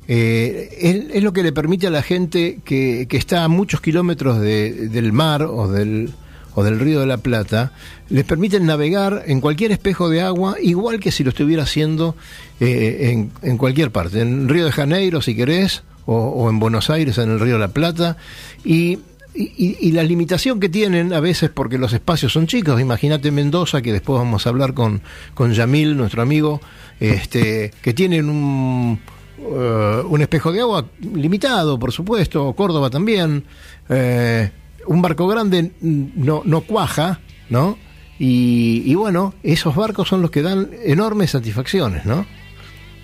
eh, 0.07 0.69
es, 0.81 1.15
es 1.15 1.23
lo 1.23 1.31
que 1.31 1.43
le 1.43 1.53
permite 1.53 1.87
a 1.87 1.91
la 1.91 2.01
gente 2.01 2.59
que, 2.65 3.05
que 3.07 3.15
está 3.17 3.43
a 3.43 3.47
muchos 3.47 3.79
kilómetros 3.79 4.39
de- 4.41 4.89
del 4.89 5.13
mar 5.13 5.43
o 5.43 5.69
del, 5.71 6.11
o 6.55 6.63
del 6.63 6.79
río 6.79 6.99
de 6.99 7.07
la 7.07 7.17
Plata, 7.17 7.71
les 8.09 8.23
permiten 8.25 8.65
navegar 8.65 9.23
en 9.27 9.41
cualquier 9.41 9.71
espejo 9.71 10.09
de 10.09 10.21
agua, 10.21 10.55
igual 10.61 10.99
que 10.99 11.11
si 11.11 11.23
lo 11.23 11.29
estuviera 11.29 11.63
haciendo 11.63 12.15
eh, 12.59 13.11
en, 13.11 13.31
en 13.41 13.57
cualquier 13.57 13.91
parte, 13.91 14.21
en 14.21 14.47
Río 14.49 14.65
de 14.65 14.71
Janeiro 14.71 15.21
si 15.21 15.35
querés, 15.35 15.83
o, 16.05 16.15
o 16.17 16.49
en 16.49 16.59
Buenos 16.59 16.89
Aires 16.89 17.17
en 17.17 17.31
el 17.31 17.39
río 17.39 17.53
de 17.53 17.59
la 17.59 17.69
Plata, 17.69 18.17
y, 18.63 18.99
y- 19.33 19.77
y 19.79 19.91
la 19.93 20.03
limitación 20.03 20.59
que 20.59 20.69
tienen 20.69 21.11
a 21.13 21.19
veces 21.19 21.49
porque 21.49 21.77
los 21.77 21.93
espacios 21.93 22.33
son 22.33 22.45
chicos, 22.45 22.79
imagínate 22.79 23.31
Mendoza, 23.31 23.81
que 23.81 23.91
después 23.93 24.19
vamos 24.19 24.45
a 24.45 24.49
hablar 24.49 24.73
con, 24.73 25.01
con 25.33 25.53
Yamil, 25.53 25.95
nuestro 25.97 26.21
amigo, 26.21 26.61
este, 26.99 27.71
que 27.81 27.93
tienen 27.93 28.29
un, 28.29 28.99
eh, 29.39 30.01
un 30.07 30.21
espejo 30.21 30.51
de 30.51 30.61
agua 30.61 30.85
limitado, 31.15 31.79
por 31.79 31.91
supuesto, 31.91 32.53
Córdoba 32.53 32.89
también, 32.89 33.43
eh, 33.89 34.51
un 34.87 35.01
barco 35.01 35.27
grande 35.27 35.71
no, 35.81 36.41
no 36.45 36.61
cuaja, 36.61 37.19
¿no? 37.49 37.77
Y, 38.19 38.83
y 38.85 38.95
bueno, 38.95 39.33
esos 39.43 39.75
barcos 39.75 40.07
son 40.07 40.21
los 40.21 40.31
que 40.31 40.41
dan 40.41 40.69
enormes 40.83 41.31
satisfacciones, 41.31 42.05
¿no? 42.05 42.25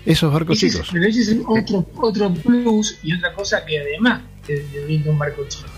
Esos 0.06 0.32
barcos 0.32 0.56
Ese 0.56 0.66
es- 0.68 0.72
chicos. 0.74 0.88
pero 0.92 1.04
ese 1.06 1.20
es 1.20 1.36
otro, 1.46 1.86
otro 1.96 2.32
plus 2.32 2.98
y 3.02 3.14
otra 3.14 3.34
cosa 3.34 3.64
que 3.66 3.78
además 3.80 4.22
te 4.46 4.56
te 4.58 4.84
brinda 4.84 5.10
un 5.10 5.18
barco 5.18 5.42
chico. 5.48 5.68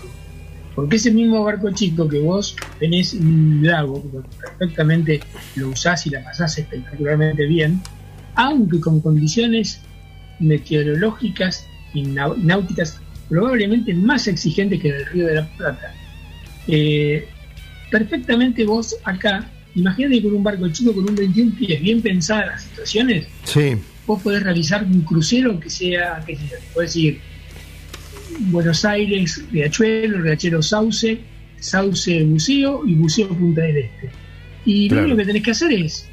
Porque 0.75 0.95
ese 0.95 1.11
mismo 1.11 1.43
barco 1.43 1.69
chico 1.71 2.07
que 2.07 2.19
vos 2.19 2.55
tenés 2.79 3.13
en 3.13 3.27
un 3.27 3.59
lago, 3.67 4.01
perfectamente 4.39 5.19
lo 5.55 5.69
usás 5.69 6.07
y 6.07 6.09
la 6.09 6.23
pasás 6.23 6.57
espectacularmente 6.57 7.45
bien, 7.45 7.81
aunque 8.35 8.79
con 8.79 8.99
condiciones 9.01 9.81
meteorológicas 10.39 11.65
y 11.93 12.03
náuticas 12.03 12.99
probablemente 13.29 13.93
más 13.93 14.27
exigentes 14.27 14.81
que 14.81 14.89
en 14.89 14.95
el 14.95 15.05
Río 15.07 15.27
de 15.27 15.35
la 15.35 15.47
Plata. 15.57 15.93
Eh, 16.67 17.27
perfectamente 17.91 18.65
vos 18.65 18.95
acá, 19.03 19.49
imagínate 19.75 20.21
con 20.21 20.33
un 20.35 20.43
barco 20.43 20.67
chico 20.69 20.93
con 20.93 21.09
un 21.09 21.15
21 21.15 21.55
pies, 21.55 21.81
bien 21.81 22.01
pensadas 22.01 22.47
las 22.47 22.63
situaciones, 22.63 23.27
Sí, 23.43 23.75
vos 24.07 24.21
podés 24.21 24.43
realizar 24.43 24.83
un 24.83 25.01
crucero 25.01 25.59
que 25.59 25.69
sea, 25.69 26.23
qué 26.25 26.35
sé 26.35 26.43
yo, 26.49 26.55
podés 26.73 26.95
ir 26.95 27.19
Buenos 28.39 28.83
Aires, 28.85 29.43
Riachuelo, 29.51 30.21
Riachuelo 30.21 30.61
Sauce, 30.63 31.19
Sauce 31.59 32.23
Buceo 32.23 32.85
y 32.85 32.95
Buceo 32.95 33.29
Punta 33.29 33.61
del 33.61 33.77
Este. 33.77 34.09
Y 34.65 34.87
Claro. 34.87 35.01
lo 35.01 35.13
único 35.13 35.17
que 35.19 35.25
tenés 35.27 35.43
que 35.43 35.51
hacer 35.51 35.71
es 35.73 36.09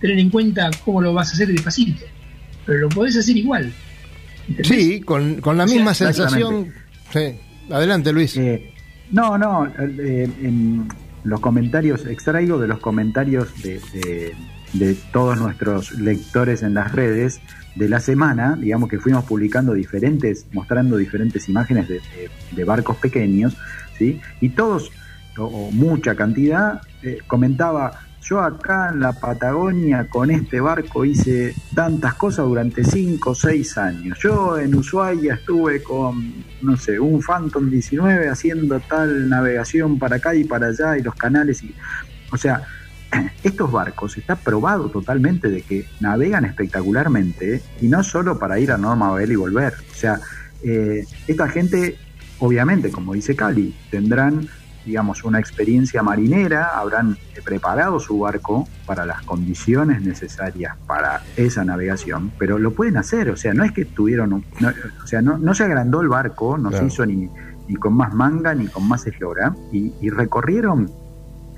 tener 0.00 0.18
en 0.18 0.30
cuenta 0.30 0.70
cómo 0.84 1.02
lo 1.02 1.12
vas 1.12 1.30
a 1.30 1.32
hacer 1.32 1.48
despacito, 1.48 2.04
pero 2.64 2.78
lo 2.80 2.88
podés 2.88 3.16
hacer 3.16 3.36
igual. 3.36 3.70
¿Entendés? 4.50 4.66
sí, 4.68 5.00
con, 5.00 5.40
con 5.40 5.56
la 5.56 5.66
misma 5.66 5.94
sensación. 5.94 6.72
Sí. 7.12 7.34
Adelante, 7.70 8.12
Luis. 8.12 8.36
Eh, 8.36 8.72
no, 9.12 9.38
no, 9.38 9.66
eh, 9.66 10.28
en 10.42 10.86
los 11.24 11.40
comentarios, 11.40 12.06
extraigo 12.06 12.58
de 12.58 12.68
los 12.68 12.78
comentarios 12.80 13.48
de, 13.62 13.80
de- 13.92 14.34
de 14.72 14.94
todos 15.12 15.36
nuestros 15.36 15.90
lectores 15.98 16.62
en 16.62 16.74
las 16.74 16.92
redes 16.92 17.40
de 17.74 17.88
la 17.88 17.98
semana, 17.98 18.56
digamos 18.60 18.88
que 18.88 18.98
fuimos 19.00 19.24
publicando 19.24 19.72
diferentes, 19.74 20.46
mostrando 20.52 20.96
diferentes 20.96 21.48
imágenes 21.48 21.88
de, 21.88 21.94
de- 21.96 22.30
de 22.52 22.64
barcos 22.64 22.96
pequeños, 22.98 23.56
¿sí? 23.98 24.20
Y 24.40 24.50
todos, 24.50 24.92
o, 25.36 25.42
o 25.44 25.70
mucha 25.72 26.14
cantidad, 26.14 26.82
eh, 27.02 27.18
comentaba, 27.26 28.00
yo 28.30 28.40
acá 28.40 28.90
en 28.92 29.00
la 29.00 29.12
Patagonia 29.12 30.06
con 30.08 30.30
este 30.30 30.60
barco 30.60 31.04
hice 31.04 31.52
tantas 31.74 32.14
cosas 32.14 32.46
durante 32.46 32.84
5 32.84 33.30
o 33.30 33.34
6 33.34 33.78
años. 33.78 34.18
Yo 34.22 34.56
en 34.56 34.72
Ushuaia 34.72 35.34
estuve 35.34 35.82
con, 35.82 36.32
no 36.62 36.76
sé, 36.76 37.00
un 37.00 37.20
Phantom 37.20 37.68
19 37.68 38.28
haciendo 38.28 38.78
tal 38.78 39.28
navegación 39.28 39.98
para 39.98 40.16
acá 40.16 40.32
y 40.36 40.44
para 40.44 40.68
allá 40.68 40.96
y 40.96 41.02
los 41.02 41.16
canales. 41.16 41.64
Y, 41.64 41.74
o 42.30 42.36
sea, 42.36 42.62
estos 43.42 43.72
barcos 43.72 44.16
está 44.16 44.36
probado 44.36 44.90
totalmente 44.90 45.48
de 45.48 45.62
que 45.62 45.86
navegan 45.98 46.44
espectacularmente 46.44 47.60
y 47.80 47.88
no 47.88 48.04
solo 48.04 48.38
para 48.38 48.60
ir 48.60 48.70
a 48.70 48.78
Norma 48.78 49.10
Babel 49.10 49.32
y 49.32 49.36
volver. 49.36 49.74
O 49.90 49.94
sea, 49.94 50.20
eh, 50.62 51.04
esta 51.26 51.48
gente, 51.48 51.98
obviamente, 52.38 52.92
como 52.92 53.12
dice 53.12 53.34
Cali, 53.34 53.74
tendrán 53.90 54.48
digamos, 54.84 55.24
una 55.24 55.38
experiencia 55.38 56.02
marinera, 56.02 56.78
habrán 56.78 57.16
preparado 57.44 58.00
su 58.00 58.18
barco 58.18 58.66
para 58.86 59.04
las 59.06 59.22
condiciones 59.22 60.02
necesarias 60.02 60.74
para 60.86 61.22
esa 61.36 61.64
navegación, 61.64 62.32
pero 62.38 62.58
lo 62.58 62.72
pueden 62.72 62.96
hacer, 62.96 63.30
o 63.30 63.36
sea, 63.36 63.52
no 63.54 63.62
es 63.64 63.72
que 63.72 63.84
tuvieron, 63.84 64.32
un- 64.32 64.44
no, 64.60 64.68
o 65.02 65.06
sea, 65.06 65.20
no, 65.22 65.38
no 65.38 65.54
se 65.54 65.64
agrandó 65.64 66.00
el 66.00 66.08
barco, 66.08 66.56
no 66.58 66.70
Claro. 66.70 66.84
se 66.88 66.92
hizo 66.94 67.06
ni, 67.06 67.28
ni 67.68 67.74
con 67.76 67.94
más 67.94 68.14
manga 68.14 68.54
ni 68.54 68.66
con 68.68 68.86
más 68.88 69.06
eslora, 69.06 69.54
y, 69.72 69.92
y 70.00 70.10
recorrieron 70.10 70.90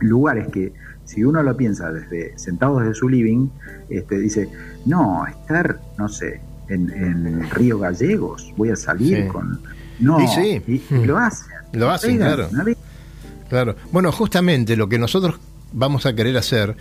lugares 0.00 0.48
que, 0.48 0.72
si 1.04 1.24
uno 1.24 1.42
lo 1.42 1.56
piensa 1.56 1.90
desde 1.92 2.36
sentado 2.38 2.78
desde 2.78 2.94
su 2.94 3.08
living, 3.08 3.48
este, 3.88 4.18
dice, 4.18 4.48
no, 4.86 5.26
estar, 5.26 5.80
no 5.98 6.08
sé, 6.08 6.40
en, 6.68 6.90
en 6.90 7.50
Río 7.50 7.78
Gallegos, 7.78 8.52
voy 8.56 8.70
a 8.70 8.76
salir 8.76 9.24
Sí. 9.24 9.28
con... 9.28 9.60
No, 10.00 10.20
Y 10.20 10.26
sí. 10.28 10.62
y- 10.66 10.94
y 10.94 11.04
lo 11.04 11.18
hacen. 11.18 11.48
Lo 11.72 11.90
hacen, 11.90 12.16
claro. 12.18 12.48
Claro. 13.52 13.76
Bueno, 13.90 14.10
justamente 14.12 14.76
lo 14.76 14.88
que 14.88 14.98
nosotros 14.98 15.34
vamos 15.74 16.06
a 16.06 16.14
querer 16.14 16.38
hacer 16.38 16.74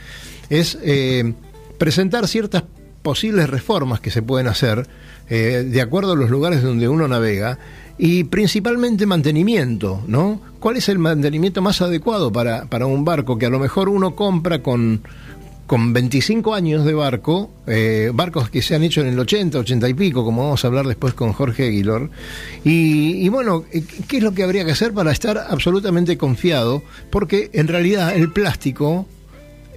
es 0.50 0.78
eh, 0.82 1.34
presentar 1.78 2.30
ciertas 2.30 2.64
posibles 3.02 3.50
reformas 3.50 4.00
que 4.00 4.10
se 4.10 4.22
pueden 4.22 4.48
hacer 4.48 4.88
eh, 5.30 5.68
de 5.70 5.82
acuerdo 5.82 6.14
a 6.14 6.16
los 6.16 6.30
lugares 6.30 6.64
donde 6.64 6.88
uno 6.88 7.10
navega 7.10 7.60
y 7.98 8.24
principalmente 8.24 9.06
mantenimiento, 9.06 10.02
¿no? 10.08 10.40
¿Cuál 10.62 10.78
es 10.78 10.88
el 10.88 10.98
mantenimiento 10.98 11.62
más 11.62 11.82
adecuado 11.82 12.32
para, 12.32 12.64
para 12.68 12.86
un 12.86 13.04
barco 13.04 13.38
que 13.38 13.48
a 13.48 13.50
lo 13.50 13.60
mejor 13.60 13.90
uno 13.90 14.16
compra 14.16 14.64
con, 14.64 15.02
con 15.72 15.94
25 15.94 16.54
años 16.54 16.84
de 16.84 16.94
barco, 16.94 17.50
eh, 17.66 18.12
barcos 18.14 18.50
que 18.50 18.62
se 18.62 18.76
han 18.76 18.84
hecho 18.84 19.00
en 19.00 19.08
el 19.08 19.18
80, 19.18 19.58
80 19.58 19.88
y 19.88 19.94
pico, 19.94 20.26
como 20.26 20.44
vamos 20.44 20.66
a 20.66 20.68
hablar 20.68 20.86
después 20.86 21.14
con 21.14 21.32
Jorge 21.32 21.68
Aguilar. 21.68 22.10
Y, 22.66 23.26
y, 23.26 23.30
bueno, 23.30 23.64
eh, 23.72 23.82
¿qué 24.06 24.18
es 24.18 24.24
lo 24.24 24.34
que 24.34 24.44
habría 24.44 24.66
que 24.66 24.72
hacer 24.72 24.92
para 24.92 25.14
estar 25.14 25.38
absolutamente 25.38 26.18
confiado? 26.18 26.84
Porque 27.10 27.52
en 27.54 27.70
realidad 27.70 28.14
el 28.14 28.34
plástico 28.34 29.06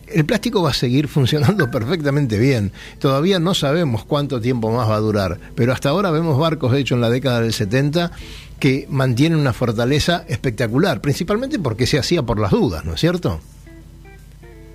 el 0.09 0.25
plástico 0.25 0.65
va 0.65 0.71
a 0.71 0.75
seguir 0.75 1.07
funcionando 1.07 1.71
perfectamente 1.71 2.41
bien. 2.41 2.73
Todavía 2.99 3.39
no 3.39 3.55
sabemos 3.55 4.05
cuánto 4.05 4.41
tiempo 4.41 4.73
más 4.73 4.91
va 4.91 4.97
a 4.97 5.01
durar, 5.01 5.39
pero 5.55 5.73
hasta 5.73 5.91
ahora 5.91 6.11
vemos 6.11 6.37
barcos 6.37 6.75
hechos 6.75 6.97
en 6.97 7.03
la 7.03 7.11
década 7.11 7.41
del 7.41 7.53
70 7.53 8.11
que 8.59 8.89
mantienen 8.91 9.39
una 9.39 9.53
fortaleza 9.53 10.25
espectacular, 10.27 11.01
principalmente 11.01 11.61
porque 11.61 11.87
se 11.87 12.01
hacía 12.01 12.25
por 12.25 12.41
las 12.41 12.51
dudas, 12.51 12.85
¿no 12.85 12.95
es 12.95 13.01
cierto? 13.01 13.41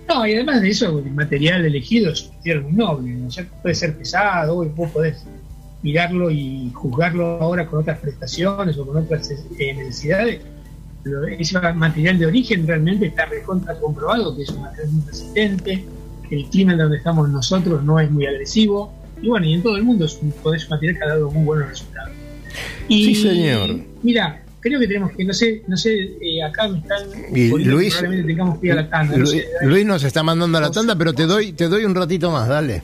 No, 0.09 0.25
y 0.25 0.33
además 0.33 0.61
de 0.61 0.69
eso, 0.69 0.99
el 0.99 1.11
material 1.11 1.65
elegido 1.65 2.11
es 2.11 2.31
muy 2.43 2.73
noble, 2.73 3.11
¿no? 3.13 3.29
ya 3.29 3.45
puede 3.61 3.75
ser 3.75 3.97
pesado, 3.97 4.63
y 4.63 4.69
vos 4.69 4.89
podés 4.91 5.23
mirarlo 5.81 6.29
y 6.29 6.71
juzgarlo 6.73 7.41
ahora 7.41 7.65
con 7.67 7.79
otras 7.79 7.99
prestaciones 7.99 8.77
o 8.77 8.85
con 8.85 8.97
otras 8.97 9.31
eh, 9.31 9.73
necesidades 9.73 10.41
ese 11.37 11.59
material 11.75 12.19
de 12.19 12.25
origen 12.25 12.67
realmente 12.67 13.07
está 13.07 13.25
recontra 13.25 13.73
comprobado 13.75 14.35
que 14.35 14.43
es 14.43 14.49
un 14.49 14.61
material 14.61 14.91
muy 14.91 15.05
resistente, 15.05 15.85
que 16.27 16.35
el 16.35 16.45
clima 16.45 16.73
en 16.73 16.79
donde 16.79 16.97
estamos 16.97 17.29
nosotros 17.29 17.83
no 17.83 17.99
es 17.99 18.11
muy 18.11 18.25
agresivo, 18.25 18.93
y 19.21 19.27
bueno, 19.27 19.45
y 19.45 19.53
en 19.53 19.63
todo 19.63 19.77
el 19.77 19.83
mundo 19.83 20.05
es 20.05 20.19
un, 20.21 20.33
es 20.53 20.69
material 20.69 20.97
que 20.97 21.03
ha 21.03 21.07
dado 21.09 21.31
muy 21.31 21.43
buenos 21.43 21.69
resultados. 21.69 22.11
Y, 22.87 23.05
sí, 23.05 23.15
señor. 23.15 23.79
Mira, 24.01 24.41
creo 24.59 24.79
que 24.79 24.87
tenemos 24.87 25.11
que, 25.11 25.23
no 25.23 25.33
sé, 25.33 25.63
no 25.67 25.77
sé, 25.77 26.17
eh, 26.21 26.43
acá 26.43 26.67
me 26.67 26.79
están. 26.79 27.07
Y 27.33 27.49
Luis, 27.49 27.95
probablemente 27.95 28.33
tengamos 28.33 28.59
que 28.59 28.67
ir 28.67 28.73
a 28.73 28.75
la 28.75 28.89
tanda. 28.89 29.17
Luis, 29.17 29.33
no 29.33 29.39
sé, 29.39 29.65
Luis 29.65 29.85
nos 29.85 30.03
está 30.03 30.23
mandando 30.23 30.57
a 30.57 30.61
la 30.61 30.71
tanda, 30.71 30.95
pero 30.95 31.13
te 31.13 31.23
doy, 31.23 31.53
te 31.53 31.67
doy 31.67 31.85
un 31.85 31.95
ratito 31.95 32.31
más, 32.31 32.47
dale. 32.47 32.81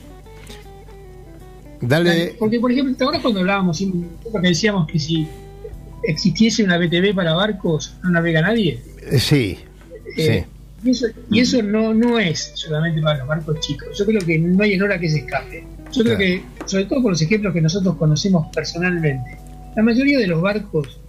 Dale. 1.80 2.34
Porque, 2.38 2.58
por 2.58 2.72
ejemplo, 2.72 3.06
ahora 3.06 3.20
cuando 3.20 3.40
hablábamos, 3.40 3.78
que 3.78 4.48
decíamos 4.48 4.86
que 4.86 4.98
si 4.98 5.28
existiese 6.04 6.64
una 6.64 6.78
BTV 6.78 7.14
para 7.14 7.34
barcos, 7.34 7.96
no 8.02 8.10
navega 8.10 8.40
nadie. 8.40 8.80
Eh, 9.10 9.18
Sí, 9.18 9.58
Eh, 10.16 10.44
sí. 10.44 10.50
Y 10.84 10.90
eso, 10.90 11.06
y 11.30 11.40
eso 11.40 11.62
no, 11.62 11.92
no 11.94 12.18
es 12.18 12.52
solamente 12.54 13.00
para 13.00 13.18
los 13.18 13.26
barcos 13.26 13.60
chicos. 13.60 13.88
Yo 13.98 14.06
creo 14.06 14.20
que 14.20 14.38
no 14.38 14.62
hay 14.62 14.74
en 14.74 14.82
hora 14.82 14.98
que 14.98 15.08
se 15.08 15.18
escape. 15.18 15.64
Yo 15.92 16.04
creo 16.04 16.18
que, 16.18 16.42
sobre 16.64 16.84
todo 16.84 17.02
por 17.02 17.12
los 17.12 17.22
ejemplos 17.22 17.52
que 17.54 17.60
nosotros 17.60 17.96
conocemos 17.96 18.46
personalmente, 18.54 19.36
la 19.74 19.82
mayoría 19.82 20.18
de 20.18 20.26
los 20.26 20.40
barcos 20.40 21.00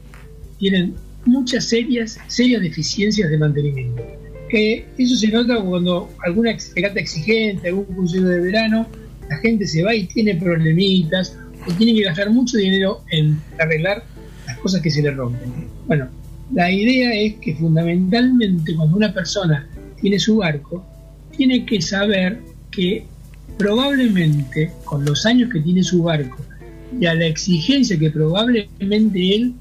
tienen 0.59 0.95
muchas 1.25 1.65
serias, 1.65 2.19
serias 2.27 2.61
deficiencias 2.61 3.29
de 3.29 3.37
mantenimiento. 3.37 4.03
Eh, 4.51 4.85
eso 4.97 5.15
se 5.15 5.27
nota 5.27 5.61
cuando 5.61 6.09
alguna 6.25 6.55
regata 6.75 6.99
exigente, 6.99 7.67
algún 7.67 7.85
crucero 7.85 8.27
de 8.27 8.39
verano, 8.39 8.87
la 9.29 9.37
gente 9.37 9.67
se 9.67 9.83
va 9.83 9.93
y 9.93 10.07
tiene 10.07 10.35
problemitas, 10.35 11.37
o 11.67 11.73
tiene 11.73 11.93
que 11.95 12.03
gastar 12.03 12.29
mucho 12.29 12.57
dinero 12.57 13.01
en 13.11 13.39
arreglar 13.59 14.03
las 14.45 14.57
cosas 14.59 14.81
que 14.81 14.89
se 14.89 15.01
le 15.01 15.11
rompen. 15.11 15.51
Bueno, 15.85 16.07
la 16.53 16.71
idea 16.71 17.13
es 17.13 17.35
que 17.35 17.55
fundamentalmente 17.55 18.73
cuando 18.75 18.95
una 18.95 19.13
persona 19.13 19.67
tiene 19.99 20.17
su 20.17 20.37
barco, 20.37 20.85
tiene 21.35 21.65
que 21.65 21.81
saber 21.81 22.39
que 22.71 23.05
probablemente 23.57 24.71
con 24.85 25.03
los 25.03 25.25
años 25.25 25.51
que 25.51 25.59
tiene 25.59 25.83
su 25.83 26.03
barco 26.03 26.37
y 26.99 27.05
a 27.05 27.15
la 27.15 27.25
exigencia 27.25 27.99
que 27.99 28.09
probablemente 28.09 29.35
él 29.35 29.53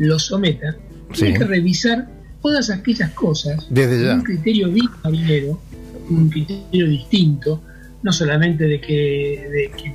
lo 0.00 0.18
someta, 0.18 0.74
tiene 1.12 1.32
Sí. 1.32 1.38
que 1.38 1.44
revisar 1.44 2.08
todas 2.42 2.70
aquellas 2.70 3.10
cosas 3.12 3.66
Desde 3.70 3.96
con 3.98 4.04
ya. 4.06 4.14
un 4.14 4.22
criterio 4.22 4.68
bien 4.70 4.88
marinero, 5.04 5.60
un 6.08 6.28
criterio 6.30 6.88
distinto, 6.88 7.62
no 8.02 8.12
solamente 8.12 8.64
de 8.64 8.80
que, 8.80 9.48
de 9.52 9.70
que 9.76 9.92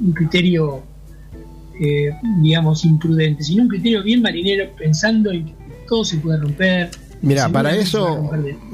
un 0.00 0.12
criterio, 0.12 0.82
eh, 1.80 2.10
digamos, 2.40 2.84
imprudente, 2.84 3.42
sino 3.42 3.62
un 3.64 3.68
criterio 3.68 4.02
bien 4.02 4.22
marinero 4.22 4.70
pensando 4.78 5.30
en 5.32 5.46
que 5.46 5.54
todo 5.88 6.04
se 6.04 6.18
puede 6.18 6.38
romper. 6.38 6.90
Mira, 7.20 7.48
para 7.48 7.74
eso, 7.76 8.30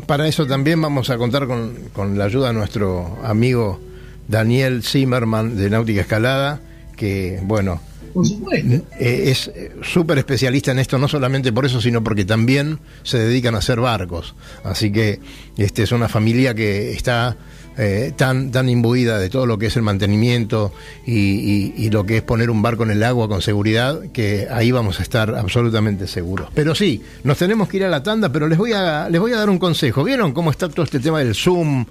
para 0.06 0.26
eso 0.28 0.46
también 0.46 0.80
vamos 0.80 1.10
a 1.10 1.16
contar 1.18 1.46
con, 1.46 1.74
con 1.92 2.16
la 2.18 2.24
ayuda 2.24 2.48
de 2.48 2.54
nuestro 2.54 3.18
amigo 3.24 3.78
Daniel 4.26 4.82
Zimmerman 4.82 5.56
de 5.56 5.70
Náutica 5.70 6.02
Escalada, 6.02 6.60
que, 6.96 7.40
bueno, 7.42 7.80
Por 8.12 8.26
supuesto. 8.26 8.84
eh, 8.98 9.24
es 9.26 9.48
eh, 9.48 9.72
súper 9.82 10.18
especialista 10.18 10.72
en 10.72 10.78
esto, 10.78 10.98
no 10.98 11.08
solamente 11.08 11.52
por 11.52 11.66
eso, 11.66 11.80
sino 11.80 12.02
porque 12.02 12.24
también 12.24 12.78
se 13.02 13.18
dedican 13.18 13.54
a 13.54 13.58
hacer 13.58 13.80
barcos. 13.80 14.34
Así 14.64 14.90
que 14.92 15.20
este 15.56 15.82
es 15.82 15.92
una 15.92 16.08
familia 16.08 16.54
que 16.54 16.92
está 16.92 17.36
eh, 17.78 18.12
tan, 18.16 18.50
tan 18.50 18.68
imbuida 18.68 19.18
de 19.18 19.30
todo 19.30 19.46
lo 19.46 19.56
que 19.56 19.66
es 19.66 19.76
el 19.76 19.82
mantenimiento 19.82 20.72
y, 21.06 21.88
lo 21.90 22.04
que 22.04 22.18
es 22.18 22.22
poner 22.22 22.50
un 22.50 22.60
barco 22.60 22.82
en 22.82 22.90
el 22.90 23.02
agua 23.02 23.28
con 23.28 23.40
seguridad, 23.40 24.10
que 24.12 24.46
ahí 24.50 24.72
vamos 24.72 25.00
a 25.00 25.02
estar 25.02 25.34
absolutamente 25.34 26.06
seguros. 26.06 26.50
Pero 26.54 26.74
sí, 26.74 27.00
nos 27.24 27.38
tenemos 27.38 27.68
que 27.68 27.78
ir 27.78 27.84
a 27.84 27.88
la 27.88 28.02
tanda, 28.02 28.30
pero 28.30 28.46
les 28.46 28.58
voy 28.58 28.72
a, 28.72 29.08
les 29.08 29.20
voy 29.20 29.32
a 29.32 29.36
dar 29.36 29.48
un 29.48 29.58
consejo. 29.58 30.04
¿Vieron 30.04 30.32
cómo 30.32 30.50
está 30.50 30.68
todo 30.68 30.84
este 30.84 31.00
tema 31.00 31.20
del 31.20 31.34
Zoom? 31.34 31.86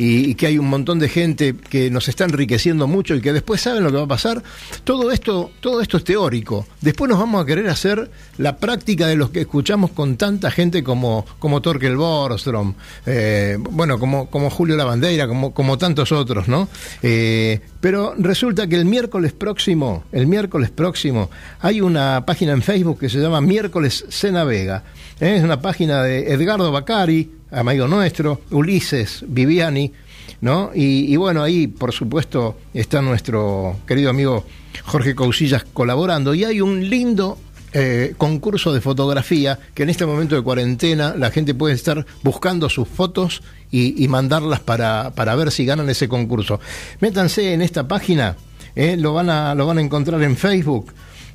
y, 0.00 0.30
y 0.30 0.34
que 0.34 0.46
hay 0.46 0.58
un 0.58 0.68
montón 0.68 0.98
de 0.98 1.08
gente 1.08 1.54
que 1.68 1.90
nos 1.90 2.08
está 2.08 2.24
enriqueciendo 2.24 2.86
mucho 2.86 3.14
y 3.14 3.20
que 3.20 3.34
después 3.34 3.60
saben 3.60 3.84
lo 3.84 3.90
que 3.90 3.98
va 3.98 4.04
a 4.04 4.08
pasar. 4.08 4.42
Todo 4.82 5.10
esto, 5.10 5.50
todo 5.60 5.82
esto 5.82 5.98
es 5.98 6.04
teórico. 6.04 6.66
Después 6.80 7.10
nos 7.10 7.18
vamos 7.18 7.42
a 7.42 7.46
querer 7.46 7.68
hacer 7.68 8.10
la 8.38 8.56
práctica 8.56 9.06
de 9.06 9.16
los 9.16 9.28
que 9.28 9.42
escuchamos 9.42 9.90
con 9.90 10.16
tanta 10.16 10.50
gente 10.50 10.82
como, 10.82 11.26
como 11.38 11.60
Torkel 11.60 11.96
Borstrom, 11.96 12.74
eh, 13.04 13.58
bueno, 13.60 13.98
como, 13.98 14.30
como 14.30 14.48
Julio 14.48 14.76
Lavandeira, 14.76 15.28
como, 15.30 15.54
como 15.54 15.78
tantos 15.78 16.10
otros, 16.10 16.48
¿no? 16.48 16.68
Eh, 17.02 17.60
pero 17.80 18.14
resulta 18.18 18.66
que 18.66 18.74
el 18.74 18.84
miércoles 18.84 19.32
próximo, 19.32 20.02
el 20.10 20.26
miércoles 20.26 20.70
próximo, 20.70 21.30
hay 21.60 21.80
una 21.80 22.26
página 22.26 22.52
en 22.52 22.62
Facebook 22.62 22.98
que 22.98 23.08
se 23.08 23.18
llama 23.18 23.40
Miércoles 23.40 24.04
se 24.08 24.32
navega. 24.32 24.82
¿eh? 25.20 25.36
Es 25.36 25.44
una 25.44 25.62
página 25.62 26.02
de 26.02 26.32
Edgardo 26.32 26.72
Bacari, 26.72 27.30
amigo 27.52 27.86
nuestro, 27.86 28.40
Ulises 28.50 29.24
Viviani, 29.28 29.92
¿no? 30.40 30.72
Y, 30.74 31.12
y 31.12 31.16
bueno, 31.16 31.44
ahí 31.44 31.68
por 31.68 31.92
supuesto 31.92 32.58
está 32.74 33.00
nuestro 33.00 33.76
querido 33.86 34.10
amigo 34.10 34.44
Jorge 34.84 35.14
Cousillas 35.14 35.64
colaborando 35.72 36.34
y 36.34 36.42
hay 36.42 36.60
un 36.60 36.90
lindo 36.90 37.38
eh, 37.72 38.14
concurso 38.18 38.72
de 38.72 38.80
fotografía 38.80 39.58
que 39.74 39.82
en 39.84 39.90
este 39.90 40.06
momento 40.06 40.34
de 40.34 40.42
cuarentena 40.42 41.14
la 41.16 41.30
gente 41.30 41.54
puede 41.54 41.74
estar 41.74 42.04
buscando 42.22 42.68
sus 42.68 42.88
fotos 42.88 43.42
y, 43.70 44.02
y 44.02 44.08
mandarlas 44.08 44.60
para, 44.60 45.12
para 45.14 45.34
ver 45.36 45.50
si 45.52 45.64
ganan 45.64 45.88
ese 45.88 46.08
concurso. 46.08 46.58
Métanse 47.00 47.52
en 47.54 47.62
esta 47.62 47.86
página, 47.86 48.36
eh, 48.74 48.96
lo, 48.98 49.12
van 49.14 49.30
a, 49.30 49.54
lo 49.54 49.66
van 49.66 49.78
a 49.78 49.80
encontrar 49.82 50.20
en 50.22 50.36
Facebook 50.36 50.92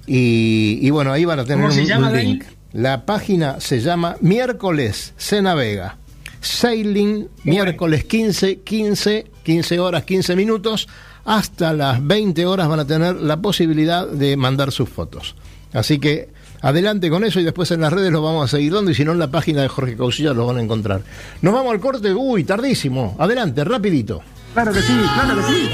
y, 0.08 0.80
y 0.82 0.90
bueno, 0.90 1.12
ahí 1.14 1.26
van 1.26 1.40
a 1.40 1.46
tener 1.46 1.62
¿Cómo 1.62 1.72
se 1.74 1.82
un- 1.82 1.88
llama, 1.88 2.10
un 2.12 2.18
link. 2.18 2.44
La 2.74 3.06
página 3.06 3.60
se 3.62 3.80
llama 3.80 4.18
Miércoles 4.22 5.14
se 5.18 5.42
navega. 5.42 5.98
Sailing, 6.42 7.28
miércoles 7.44 8.04
15, 8.06 8.60
15, 8.60 9.26
15 9.44 9.80
horas, 9.80 10.04
15 10.04 10.36
minutos, 10.36 10.88
hasta 11.24 11.74
las 11.74 12.06
20 12.06 12.46
horas 12.46 12.68
van 12.68 12.82
a 12.82 12.86
tener 12.86 13.16
la 13.16 13.38
posibilidad 13.42 14.08
de 14.08 14.38
mandar 14.38 14.72
sus 14.72 14.88
fotos. 14.88 15.36
Así 15.76 16.00
que 16.00 16.30
adelante 16.62 17.10
con 17.10 17.24
eso 17.26 17.40
y 17.40 17.44
después 17.44 17.70
en 17.72 17.82
las 17.82 17.92
redes 17.92 18.12
lo 18.12 18.22
vamos 18.22 18.46
a 18.46 18.58
seguir 18.58 18.74
dando 18.74 18.92
y 18.92 18.96
si 18.96 19.04
no 19.04 19.12
en 19.12 19.20
la 19.20 19.28
página 19.28 19.62
de 19.62 19.68
Jorge 19.68 19.96
Causilla 19.98 20.34
lo 20.34 20.48
van 20.48 20.58
a 20.58 20.62
encontrar. 20.62 21.02
Nos 21.42 21.54
vamos 21.54 21.74
al 21.74 21.80
corte, 21.80 22.14
uy, 22.14 22.44
tardísimo. 22.46 23.16
Adelante, 23.20 23.64
rapidito. 23.64 24.22
Claro 24.54 24.72
que 24.72 24.82
sí, 24.82 24.94
claro 25.14 25.36
que 25.36 25.44
sí. 25.44 25.70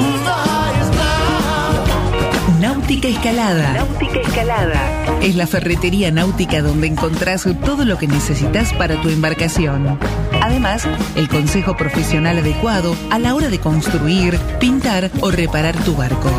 Náutica 2.59 3.07
Escalada. 3.07 3.73
Náutica 3.73 4.21
Escalada. 4.21 5.19
Es 5.21 5.35
la 5.35 5.45
ferretería 5.45 6.11
náutica 6.11 6.61
donde 6.61 6.87
encontrás 6.87 7.47
todo 7.63 7.85
lo 7.85 7.97
que 7.97 8.07
necesitas 8.07 8.73
para 8.73 8.99
tu 9.01 9.09
embarcación. 9.09 9.99
Además, 10.41 10.87
el 11.15 11.27
consejo 11.27 11.77
profesional 11.77 12.39
adecuado 12.39 12.95
a 13.11 13.19
la 13.19 13.35
hora 13.35 13.49
de 13.49 13.59
construir, 13.59 14.37
pintar 14.59 15.11
o 15.21 15.29
reparar 15.29 15.75
tu 15.83 15.95
barco. 15.95 16.31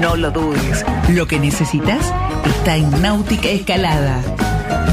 No 0.00 0.16
lo 0.16 0.30
dudes, 0.30 0.84
lo 1.08 1.26
que 1.26 1.38
necesitas 1.38 2.12
Está 2.46 2.78
Náutica 2.78 3.48
Escalada. 3.48 4.22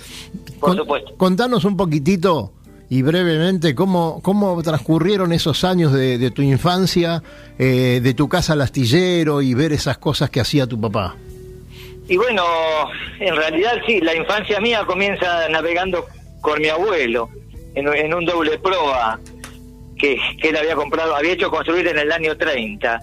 por 0.60 0.76
supuesto. 0.76 1.14
Contanos 1.16 1.64
un 1.64 1.76
poquitito 1.76 2.52
y 2.90 3.02
brevemente 3.02 3.74
cómo, 3.74 4.20
cómo 4.22 4.62
transcurrieron 4.62 5.32
esos 5.32 5.64
años 5.64 5.92
de, 5.92 6.18
de 6.18 6.30
tu 6.30 6.42
infancia, 6.42 7.22
eh, 7.58 8.00
de 8.02 8.14
tu 8.14 8.28
casa 8.28 8.52
al 8.52 8.60
astillero 8.60 9.42
y 9.42 9.54
ver 9.54 9.72
esas 9.72 9.98
cosas 9.98 10.30
que 10.30 10.40
hacía 10.40 10.66
tu 10.66 10.80
papá. 10.80 11.16
Y 12.08 12.16
bueno, 12.16 12.44
en 13.18 13.34
realidad 13.34 13.72
sí, 13.86 14.00
la 14.00 14.14
infancia 14.14 14.60
mía 14.60 14.84
comienza 14.86 15.48
navegando 15.48 16.04
con 16.40 16.60
mi 16.60 16.68
abuelo 16.68 17.28
en, 17.74 17.88
en 17.88 18.14
un 18.14 18.24
doble 18.24 18.58
proa 18.58 19.18
que, 19.98 20.18
que 20.40 20.48
él 20.48 20.56
había 20.56 20.74
comprado, 20.74 21.14
había 21.16 21.32
hecho 21.32 21.50
construir 21.50 21.86
en 21.88 21.98
el 21.98 22.12
año 22.12 22.36
30. 22.36 23.00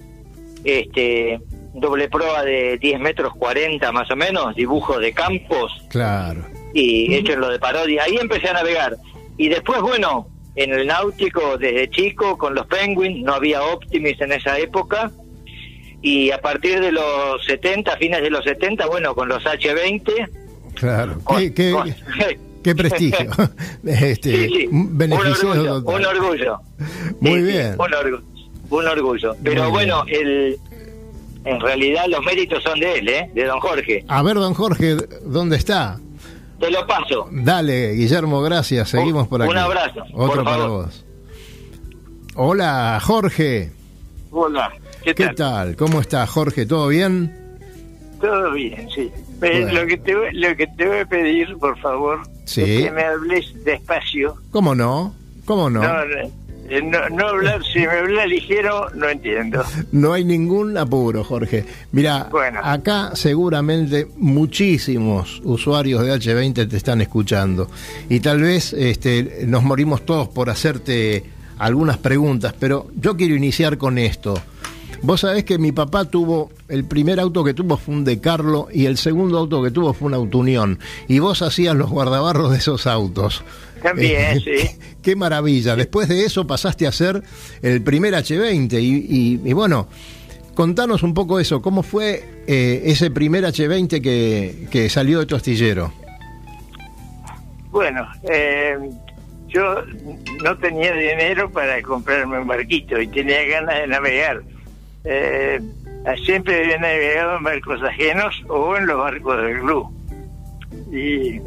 Este 0.64 1.40
doble 1.74 2.08
proa 2.08 2.44
de 2.44 2.78
10 2.78 3.00
metros 3.00 3.34
40 3.36 3.92
más 3.92 4.10
o 4.12 4.16
menos, 4.16 4.56
dibujo 4.56 5.00
de 5.00 5.12
campos 5.12 5.72
Claro. 5.90 6.46
y 6.74 7.14
hecho 7.16 7.34
en 7.34 7.42
lo 7.42 7.50
de 7.50 7.60
parodia. 7.60 8.04
Ahí 8.04 8.16
empecé 8.18 8.50
a 8.50 8.54
navegar. 8.54 8.96
Y 9.38 9.50
después, 9.50 9.82
bueno, 9.82 10.28
en 10.56 10.72
el 10.72 10.86
náutico 10.86 11.58
desde 11.58 11.90
chico 11.90 12.38
con 12.38 12.54
los 12.54 12.68
Penguins, 12.68 13.24
no 13.24 13.34
había 13.34 13.64
Optimis 13.64 14.22
en 14.22 14.34
esa 14.34 14.58
época. 14.60 15.12
Y 16.02 16.32
a 16.32 16.38
partir 16.42 16.80
de 16.80 16.92
los 16.92 17.44
70, 17.46 17.98
fines 17.98 18.22
de 18.22 18.30
los 18.30 18.44
70, 18.44 18.86
bueno, 18.88 19.16
con 19.16 19.28
los 19.30 19.44
H20. 19.44 20.30
Claro. 20.76 21.18
con- 21.24 21.38
Qué, 21.40 21.54
qué- 21.54 21.72
con- 21.72 21.90
qué 22.64 22.76
prestigio. 22.76 23.30
este, 23.86 24.48
Sí, 24.48 24.54
sí, 24.62 24.68
un 24.68 24.98
un 25.02 25.14
orgullo, 26.06 26.60
un. 26.60 27.18
Muy 27.20 27.40
Sí, 27.42 27.46
bien. 27.48 27.76
un, 27.78 27.94
orgullo 27.94 28.22
un 28.70 28.88
orgullo. 28.88 29.36
Pero 29.44 29.64
Muy 29.64 29.72
bueno, 29.72 30.04
el 30.08 30.58
en 31.46 31.60
realidad 31.60 32.06
los 32.08 32.24
méritos 32.26 32.64
son 32.64 32.80
de 32.80 33.00
él, 33.00 33.10
¿eh? 33.10 33.30
de 33.36 33.46
don 33.46 33.60
Jorge. 33.60 34.04
A 34.08 34.24
ver, 34.24 34.36
don 34.36 34.54
Jorge, 34.54 34.96
¿dónde 35.26 35.58
está? 35.58 36.00
Te 36.60 36.72
lo 36.72 36.88
paso. 36.88 37.28
Dale, 37.32 37.92
Guillermo, 37.94 38.42
gracias. 38.42 38.90
Seguimos 38.90 39.28
por 39.28 39.42
Un 39.42 39.50
aquí. 39.50 39.58
abrazo, 39.58 40.04
Otro 40.14 40.44
para 40.44 40.66
vos. 40.68 41.06
Hola, 42.36 43.00
Jorge. 43.04 43.72
Hola, 44.32 44.72
¿qué, 45.04 45.14
¿Qué 45.14 45.26
tal? 45.28 45.36
tal? 45.36 45.76
¿Cómo 45.76 46.00
está, 46.00 46.26
Jorge? 46.26 46.66
¿Todo 46.66 46.88
bien? 46.88 47.38
Todo 48.24 48.52
bien, 48.54 48.88
sí. 48.96 49.12
Eh, 49.42 49.66
Bueno. 49.66 49.74
lo, 49.82 49.86
que 49.88 49.98
te, 49.98 50.14
lo 50.32 50.56
que 50.56 50.66
te 50.68 50.88
voy 50.88 51.00
a 51.00 51.06
pedir, 51.06 51.58
por 51.58 51.78
favor, 51.80 52.22
Sí. 52.46 52.62
es 52.62 52.84
que 52.86 52.92
me 52.92 53.04
hables 53.04 53.54
despacio. 53.66 54.36
¿Cómo 54.52 54.74
no? 54.76 55.14
¿Cómo 55.44 55.70
no? 55.70 55.82
No, 55.84 56.06
no, 56.06 56.32
eh, 56.70 56.82
no, 57.12 57.28
hablar, 57.28 57.62
si 57.66 57.80
me 57.80 57.88
hablas 57.88 58.28
ligero, 58.30 58.88
no 58.96 59.10
entiendo. 59.10 59.62
No 59.92 60.14
hay 60.14 60.24
ningún 60.24 60.78
apuro, 60.78 61.26
Jorge. 61.26 61.66
Mira, 61.92 62.30
Bueno. 62.32 62.62
acá 62.64 63.12
seguramente 63.16 64.08
muchísimos 64.16 65.42
usuarios 65.44 66.02
de 66.06 66.14
H20 66.14 66.70
te 66.70 66.78
están 66.78 67.02
escuchando 67.02 67.70
y 68.08 68.22
tal 68.22 68.40
vez 68.42 68.72
este, 68.72 69.44
nos 69.48 69.64
morimos 69.64 70.06
todos 70.06 70.30
por 70.30 70.50
hacerte 70.50 71.26
algunas 71.58 71.98
preguntas, 71.98 72.56
pero 72.58 72.88
yo 72.96 73.18
quiero 73.18 73.36
iniciar 73.36 73.78
con 73.78 73.98
esto. 73.98 74.36
Vos 75.04 75.20
sabés 75.22 75.44
que 75.44 75.58
mi 75.58 75.72
papá 75.74 76.06
tuvo, 76.06 76.50
el 76.70 76.86
primer 76.86 77.20
auto 77.20 77.44
que 77.44 77.54
tuvo 77.54 77.76
fue 77.78 77.94
un 77.94 78.06
De 78.06 78.20
Carlo 78.22 78.70
y 78.72 78.86
el 78.86 78.98
segundo 78.98 79.38
auto 79.38 79.62
que 79.62 79.70
tuvo 79.70 79.94
fue 79.94 80.08
un 80.08 80.14
Autunión 80.14 80.80
y 81.10 81.20
vos 81.20 81.42
hacías 81.42 81.76
los 81.76 81.90
guardabarros 81.90 82.52
de 82.52 82.58
esos 82.58 82.88
autos. 82.88 83.44
También, 83.82 84.38
Eh, 84.38 84.40
sí. 84.42 84.70
Qué 85.04 85.18
maravilla. 85.18 85.76
Después 85.76 86.08
de 86.08 86.24
eso 86.24 86.48
pasaste 86.48 86.88
a 86.88 86.92
ser 86.94 87.22
el 87.62 87.82
primer 87.82 88.14
H20 88.14 88.82
y, 88.82 89.06
y- 89.10 89.42
y 89.44 89.52
bueno, 89.54 89.88
contanos 90.56 91.04
un 91.04 91.14
poco 91.14 91.38
eso. 91.42 91.62
¿Cómo 91.62 91.84
fue 91.84 92.24
eh, 92.48 92.84
ese 92.86 93.12
primer 93.12 93.44
H20 93.44 94.02
que, 94.02 94.68
que 94.72 94.88
salió 94.90 95.20
de 95.20 95.26
tu 95.26 95.36
astillero? 95.36 95.92
Bueno, 97.72 98.08
eh, 98.32 98.78
yo 99.50 99.76
no 100.44 100.58
tenía 100.60 100.94
dinero 100.94 101.52
para 101.52 101.82
comprarme 101.82 102.40
un 102.40 102.48
barquito 102.48 103.02
y 103.02 103.08
tenía 103.08 103.44
ganas 103.44 103.80
de 103.82 103.88
navegar. 103.88 104.42
Eh, 105.06 105.60
siempre 106.26 106.64
había 106.64 106.78
navegado 106.80 107.38
en 107.38 107.44
barcos 107.44 107.82
ajenos 107.84 108.44
o 108.48 108.76
en 108.78 108.88
los 108.88 108.98
barcos 108.98 109.42
del 109.42 109.60
club. 109.60 109.88
Y 110.92 111.42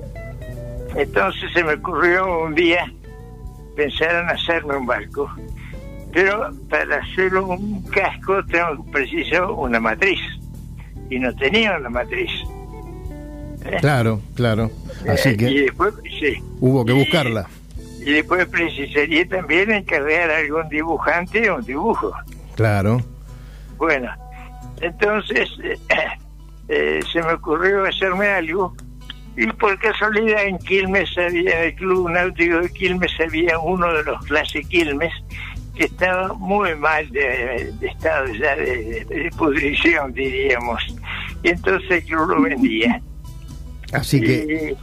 entonces 0.97 1.53
se 1.53 1.63
me 1.63 1.75
ocurrió 1.75 2.43
un 2.45 2.55
día 2.55 2.91
pensar 3.77 4.23
en 4.25 4.31
hacerme 4.31 4.77
un 4.77 4.87
barco. 4.87 5.31
Pero 6.13 6.51
para 6.71 6.97
hacer 6.97 7.35
un 7.37 7.83
casco 7.85 8.45
tengo 8.47 8.85
preciso 8.91 9.55
una 9.55 9.79
matriz. 9.81 10.21
Y 11.11 11.19
no 11.19 11.35
tenía 11.37 11.77
una 11.77 11.91
matriz. 11.91 12.31
¿Eh? 13.65 13.77
Claro, 13.81 14.21
claro. 14.35 14.71
Así 15.09 15.31
Eh, 15.31 15.33
y 15.33 15.37
que 15.37 15.47
después, 15.63 15.95
sí. 16.19 16.43
hubo 16.61 16.85
que 16.85 16.93
buscarla. 16.93 17.47
Y 18.01 18.13
después 18.13 18.47
precisaría 18.47 19.29
también 19.29 19.71
encargar 19.73 20.31
a 20.31 20.39
algún 20.39 20.69
dibujante 20.69 21.51
un 21.51 21.65
dibujo. 21.65 22.13
Claro. 22.55 23.03
Bueno, 23.79 24.11
entonces 24.81 25.49
eh, 25.63 25.79
eh, 26.69 27.01
se 27.13 27.23
me 27.23 27.33
ocurrió 27.35 27.85
hacerme 27.85 28.27
algo 28.29 28.75
y 29.37 29.47
por 29.49 29.79
casualidad 29.79 30.45
en 30.47 30.59
Quilmes 30.59 31.11
había, 31.19 31.61
en 31.61 31.65
el 31.69 31.75
Club 31.75 32.11
Náutico 32.11 32.61
de 32.61 32.71
Quilmes 32.73 33.13
había 33.25 33.59
uno 33.59 33.93
de 33.93 34.03
los 34.05 34.25
clase 34.25 34.63
Quilmes 34.65 35.13
que 35.75 35.85
estaba 35.85 36.33
muy 36.33 36.75
mal 36.77 37.07
de, 37.11 37.71
de 37.79 37.87
estado 37.87 38.27
ya 38.33 38.57
de, 38.57 39.05
de- 39.05 39.05
de 39.05 39.31
pudrición, 39.37 40.11
diríamos. 40.15 40.83
Y 41.43 41.51
entonces 41.51 41.91
el 41.91 42.05
club 42.05 42.29
lo 42.31 42.43
vendía. 42.43 43.03
Así 43.93 44.21
que, 44.23 44.77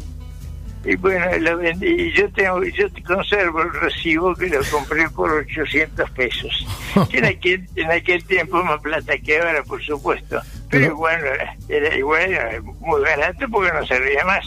Y, 0.86 0.96
bueno, 0.98 1.26
lo 1.40 1.58
vendí. 1.58 1.88
Y 1.88 2.12
yo 2.14 2.30
tengo, 2.32 2.64
yo 2.64 2.90
te 2.92 3.02
conservo 3.04 3.62
el 3.62 3.74
recibo 3.74 4.36
que 4.36 4.48
lo 4.50 4.60
compré 4.70 5.10
por 5.10 5.32
800 5.32 6.10
pesos. 6.12 6.68
Que 7.10 7.18
en 7.18 7.26
aquel, 7.26 7.68
en 7.76 7.92
aquel 7.92 8.24
tiempo 8.26 8.64
más 8.64 8.80
plata 8.82 9.18
que 9.18 9.40
ahora, 9.40 9.64
por 9.64 9.82
supuesto. 9.82 10.40
Pero 10.70 10.96
bueno, 10.96 11.26
era, 11.68 11.98
igual, 11.98 12.22
era 12.22 12.62
muy 12.62 13.02
barato 13.02 13.48
porque 13.50 13.72
no 13.74 13.86
servía 13.86 14.24
más. 14.26 14.46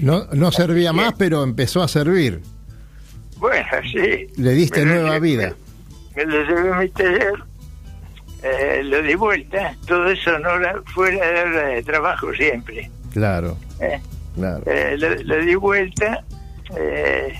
no, 0.00 0.26
no 0.32 0.50
servía 0.50 0.92
más, 0.92 1.14
pero 1.16 1.42
empezó 1.42 1.82
a 1.82 1.88
servir. 1.88 2.40
Bueno, 3.36 3.66
sí. 3.92 4.26
Le 4.36 4.52
diste 4.52 4.84
nueva 4.84 5.18
vida. 5.18 5.54
Me 6.16 6.24
lo 6.24 6.44
llevé 6.44 6.72
a 6.72 6.78
mi 6.78 6.88
taller, 6.90 7.34
eh, 8.42 8.82
lo 8.84 9.02
di 9.02 9.14
vuelta, 9.14 9.74
todo 9.86 10.08
eso 10.10 10.38
no 10.38 10.54
era 10.54 10.80
fuera 10.86 11.26
de 11.26 11.40
hora 11.40 11.66
de 11.68 11.82
trabajo 11.82 12.32
siempre. 12.34 12.90
Claro, 13.12 13.58
eh. 13.80 14.00
Claro. 14.34 14.62
Eh, 14.66 14.96
lo, 14.98 15.14
lo 15.22 15.36
di 15.44 15.54
vuelta 15.54 16.24
eh, 16.76 17.34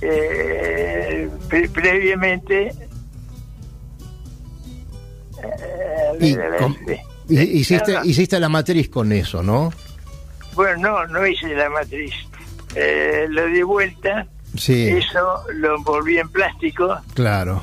eh, 0.00 1.28
pre- 1.48 1.68
previamente 1.68 2.72
eh, 5.42 6.16
Y 6.20 6.36
con- 6.58 6.76
hiciste, 7.28 7.96
hiciste 8.04 8.38
la 8.40 8.48
matriz 8.48 8.88
con 8.88 9.12
eso, 9.12 9.42
¿no? 9.42 9.72
bueno 10.54 11.06
no 11.06 11.06
no 11.06 11.26
hice 11.26 11.54
la 11.54 11.70
matriz 11.70 12.12
Eh, 12.74 13.26
lo 13.30 13.46
di 13.46 13.62
vuelta 13.62 14.26
Sí, 14.56 14.88
eso 14.88 15.42
lo 15.54 15.76
envolví 15.76 16.18
en 16.18 16.28
plástico 16.28 16.98
claro. 17.14 17.62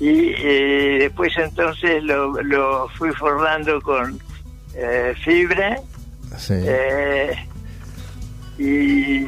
y 0.00 0.32
eh, 0.36 0.96
después 1.02 1.32
entonces 1.36 2.02
lo, 2.02 2.40
lo 2.42 2.88
fui 2.96 3.10
forrando 3.12 3.80
con 3.80 4.18
eh, 4.74 5.14
fibra 5.24 5.78
Sí. 6.36 6.54
eh, 6.56 7.45
y, 8.58 9.26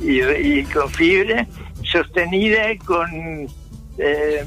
y- 0.00 0.22
y 0.60 0.64
con 0.64 0.88
fibra 0.90 1.46
sostenida 1.82 2.76
con 2.84 3.46
eh, 3.98 4.44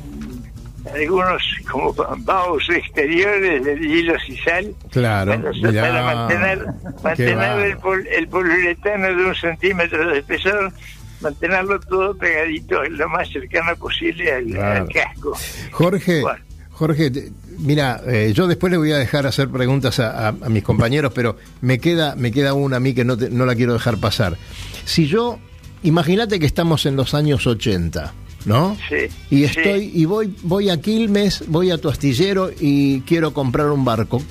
algunos 0.93 1.41
como 1.71 1.93
baos 1.93 2.67
exteriores 2.69 3.63
de 3.63 3.73
hilos 3.75 4.21
y 4.27 4.37
sal 4.37 4.73
Claro, 4.91 5.31
para, 5.35 5.51
mirá, 5.51 5.81
para 5.81 6.03
mantener, 6.15 6.65
mantener 7.03 7.59
el, 7.67 7.77
pol- 7.77 8.07
el 8.07 8.27
poliuretano 8.27 9.07
de 9.07 9.25
un 9.25 9.35
centímetro 9.35 10.09
de 10.09 10.19
espesor 10.19 10.73
mantenerlo 11.21 11.79
todo 11.79 12.17
pegadito 12.17 12.83
lo 12.83 13.07
más 13.09 13.29
cercano 13.29 13.75
posible 13.77 14.31
al, 14.33 14.45
Claro. 14.45 14.81
al 14.83 14.89
casco 14.89 15.33
Jorge, 15.71 16.21
Bueno. 16.21 16.43
Jorge, 16.73 17.11
mira, 17.59 18.01
eh, 18.07 18.33
yo 18.35 18.47
después 18.47 18.71
le 18.71 18.77
voy 18.77 18.91
a 18.91 18.97
dejar 18.97 19.27
hacer 19.27 19.49
preguntas 19.49 19.99
a, 19.99 20.27
a- 20.29 20.35
a 20.41 20.49
mis 20.49 20.63
compañeros, 20.63 21.11
pero 21.13 21.37
me 21.61 21.79
queda, 21.79 22.15
me 22.15 22.31
queda 22.31 22.53
una 22.53 22.77
a 22.77 22.79
mí 22.79 22.93
que 22.93 23.05
no, 23.05 23.15
te- 23.17 23.29
no 23.29 23.45
la 23.45 23.55
quiero 23.55 23.73
dejar 23.73 23.97
pasar. 23.99 24.37
Si 24.85 25.05
yo, 25.07 25.37
imagínate 25.83 26.39
que 26.39 26.45
estamos 26.47 26.85
en 26.85 26.95
los 26.95 27.13
años 27.13 27.45
80, 27.45 28.13
¿no? 28.45 28.75
Sí, 28.89 28.95
Y 29.29 29.37
sí. 29.39 29.43
estoy, 29.45 29.91
y 29.93 30.05
voy, 30.05 30.35
voy 30.43 30.69
a 30.69 30.81
Quilmes, 30.81 31.43
voy 31.47 31.69
a 31.71 31.77
tu 31.77 31.89
astillero 31.89 32.51
y 32.59 33.01
quiero 33.01 33.33
comprar 33.33 33.67
un 33.69 33.85
barco. 33.85 34.21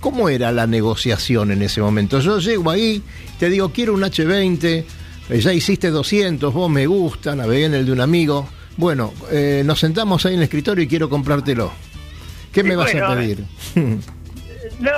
¿Cómo 0.00 0.28
era 0.28 0.52
la 0.52 0.66
negociación 0.66 1.50
en 1.50 1.62
ese 1.62 1.80
momento? 1.80 2.20
Yo 2.20 2.38
llego 2.38 2.70
ahí, 2.70 3.02
te 3.40 3.48
digo, 3.50 3.70
quiero 3.72 3.94
un 3.94 4.02
H20, 4.02 4.84
eh, 5.30 5.40
ya 5.40 5.52
hiciste 5.52 5.90
200, 5.90 6.52
vos 6.54 6.70
me 6.70 6.86
gusta, 6.86 7.34
navegué 7.34 7.64
en 7.64 7.74
el 7.74 7.86
de 7.86 7.92
un 7.92 8.00
amigo. 8.00 8.46
Bueno, 8.78 9.12
eh, 9.32 9.62
nos 9.66 9.80
sentamos 9.80 10.24
ahí 10.24 10.34
en 10.34 10.38
el 10.38 10.44
escritorio 10.44 10.84
y 10.84 10.88
quiero 10.88 11.10
comprártelo. 11.10 11.72
¿Qué 12.52 12.60
Y 12.60 12.62
me 12.62 12.76
vas 12.76 12.94
a 12.94 13.14
pedir? 13.14 13.44
no 14.80 14.90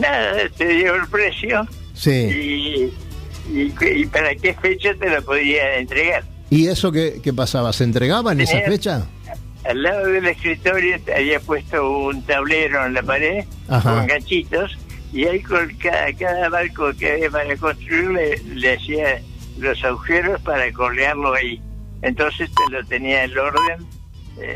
nada 0.00 0.48
te 0.56 0.66
dio 0.66 0.94
el 0.94 1.06
precio 1.08 1.66
sí. 1.94 2.10
y, 2.10 3.56
y, 3.58 3.74
y 3.84 4.06
para 4.06 4.34
qué 4.34 4.54
fecha 4.54 4.94
te 4.94 5.10
lo 5.10 5.22
podía 5.22 5.76
entregar 5.76 6.24
¿Y 6.48 6.68
eso 6.68 6.90
qué, 6.90 7.20
qué 7.22 7.32
pasaba? 7.32 7.72
¿Se 7.72 7.84
entregaba 7.84 8.32
en 8.32 8.40
esa 8.40 8.60
fecha? 8.62 9.06
al 9.64 9.82
lado 9.82 10.06
del 10.06 10.26
escritorio 10.26 10.96
había 11.14 11.40
puesto 11.40 11.90
un 11.90 12.22
tablero 12.22 12.86
en 12.86 12.94
la 12.94 13.02
pared 13.02 13.44
Ajá. 13.68 13.94
con 13.96 14.06
ganchitos 14.06 14.78
y 15.12 15.24
ahí 15.24 15.42
con 15.42 15.68
cada, 15.76 16.12
cada 16.12 16.48
barco 16.48 16.92
que 16.98 17.12
había 17.12 17.30
para 17.30 17.56
construir 17.56 18.10
le, 18.10 18.38
le 18.54 18.74
hacía 18.74 19.20
los 19.58 19.82
agujeros 19.84 20.40
para 20.42 20.72
colgarlo 20.72 21.34
ahí. 21.34 21.60
Entonces 22.02 22.50
te 22.54 22.72
lo 22.72 22.84
tenía 22.86 23.24
el 23.24 23.36
orden, 23.38 23.86
eh, 24.40 24.54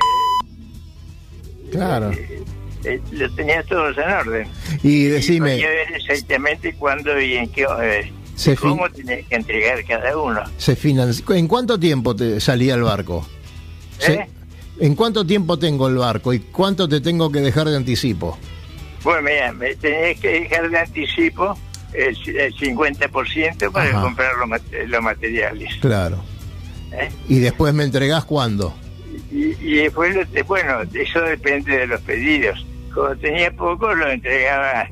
Claro. 1.70 2.10
eh, 2.84 3.00
lo 3.12 3.30
tenía 3.34 3.62
todos 3.64 3.96
en 3.98 4.10
orden. 4.10 4.48
Y 4.82 4.88
Y 4.88 5.04
decime, 5.04 5.52
podía 5.52 5.68
ver 5.68 5.92
exactamente 5.96 6.74
cuándo 6.74 7.20
y 7.20 7.34
en 7.34 7.48
qué, 7.50 7.66
eh, 7.82 8.12
Se 8.34 8.56
cómo 8.56 8.88
tenía 8.90 9.22
que 9.22 9.34
entregar 9.34 9.84
cada 9.84 10.16
uno. 10.16 10.42
¿se 10.56 10.76
financi- 10.76 11.36
¿en 11.36 11.46
cuánto 11.48 11.78
tiempo 11.78 12.14
te 12.16 12.40
salía 12.40 12.74
el 12.74 12.82
barco? 12.82 13.26
Se- 13.98 14.14
¿Eh? 14.14 14.26
¿En 14.80 14.94
cuánto 14.94 15.26
tiempo 15.26 15.58
tengo 15.58 15.88
el 15.88 15.96
barco 15.96 16.32
y 16.32 16.40
cuánto 16.40 16.88
te 16.88 17.00
tengo 17.02 17.30
que 17.30 17.40
dejar 17.40 17.68
de 17.68 17.76
anticipo? 17.76 18.38
Bueno, 19.04 19.22
mira, 19.22 19.52
me 19.52 19.74
tenías 19.76 20.18
que 20.20 20.40
dejar 20.40 20.70
de 20.70 20.78
anticipo 20.78 21.58
el, 21.92 22.16
el 22.38 22.54
50% 22.54 23.70
para 23.72 23.90
Ajá. 23.90 24.00
comprar 24.02 24.32
los 24.86 25.02
materiales. 25.02 25.74
Claro. 25.82 26.22
¿Eh? 26.92 27.10
¿Y 27.28 27.38
después 27.38 27.72
me 27.74 27.84
entregás 27.84 28.24
cuándo? 28.24 28.74
Y, 29.30 29.54
y 29.60 29.74
después, 29.76 30.14
lo 30.32 30.46
bueno, 30.46 30.78
eso 30.94 31.20
depende 31.20 31.78
de 31.78 31.86
los 31.86 32.00
pedidos. 32.02 32.64
Como 32.92 33.14
tenía 33.16 33.50
poco, 33.52 33.94
lo 33.94 34.08
entregaba 34.10 34.88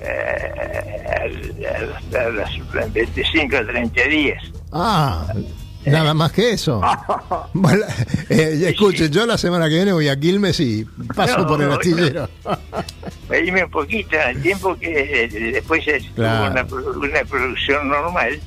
eh, 0.00 1.04
a, 1.20 1.78
los- 1.80 2.14
a 2.14 2.28
los 2.30 2.92
25 2.92 3.56
o 3.56 3.66
30 3.66 4.02
días. 4.04 4.42
Ah, 4.72 5.26
nada 5.84 6.14
más 6.14 6.32
que 6.32 6.52
eso. 6.52 6.80
Bueno, 7.54 7.84
eh, 8.30 8.64
escuchen, 8.68 9.10
yo 9.12 9.26
la 9.26 9.36
semana 9.36 9.68
que 9.68 9.74
viene 9.74 9.92
voy 9.92 10.08
a 10.08 10.18
Quilmes 10.18 10.58
y 10.60 10.84
paso 11.14 11.38
No, 11.40 11.46
por 11.46 11.60
el 11.62 11.68
no, 11.68 11.74
astillero. 11.74 12.28
Dime 13.30 13.64
un 13.64 13.70
poquito, 13.70 14.16
al 14.18 14.40
tiempo 14.40 14.74
que 14.78 15.24
eh, 15.24 15.28
después 15.28 15.84
tuvo 15.84 16.14
Claro. 16.14 16.52
una 16.52 17.24
producción 17.24 17.88
normal, 17.88 18.40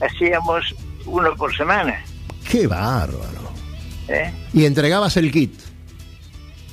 hacíamos 0.00 0.74
uno 1.06 1.34
por 1.36 1.56
semana. 1.56 2.02
Qué 2.50 2.66
bárbaro. 2.66 3.52
¿eh? 4.08 4.32
Y 4.52 4.64
entregabas 4.64 5.16
el 5.16 5.30
kit. 5.30 5.52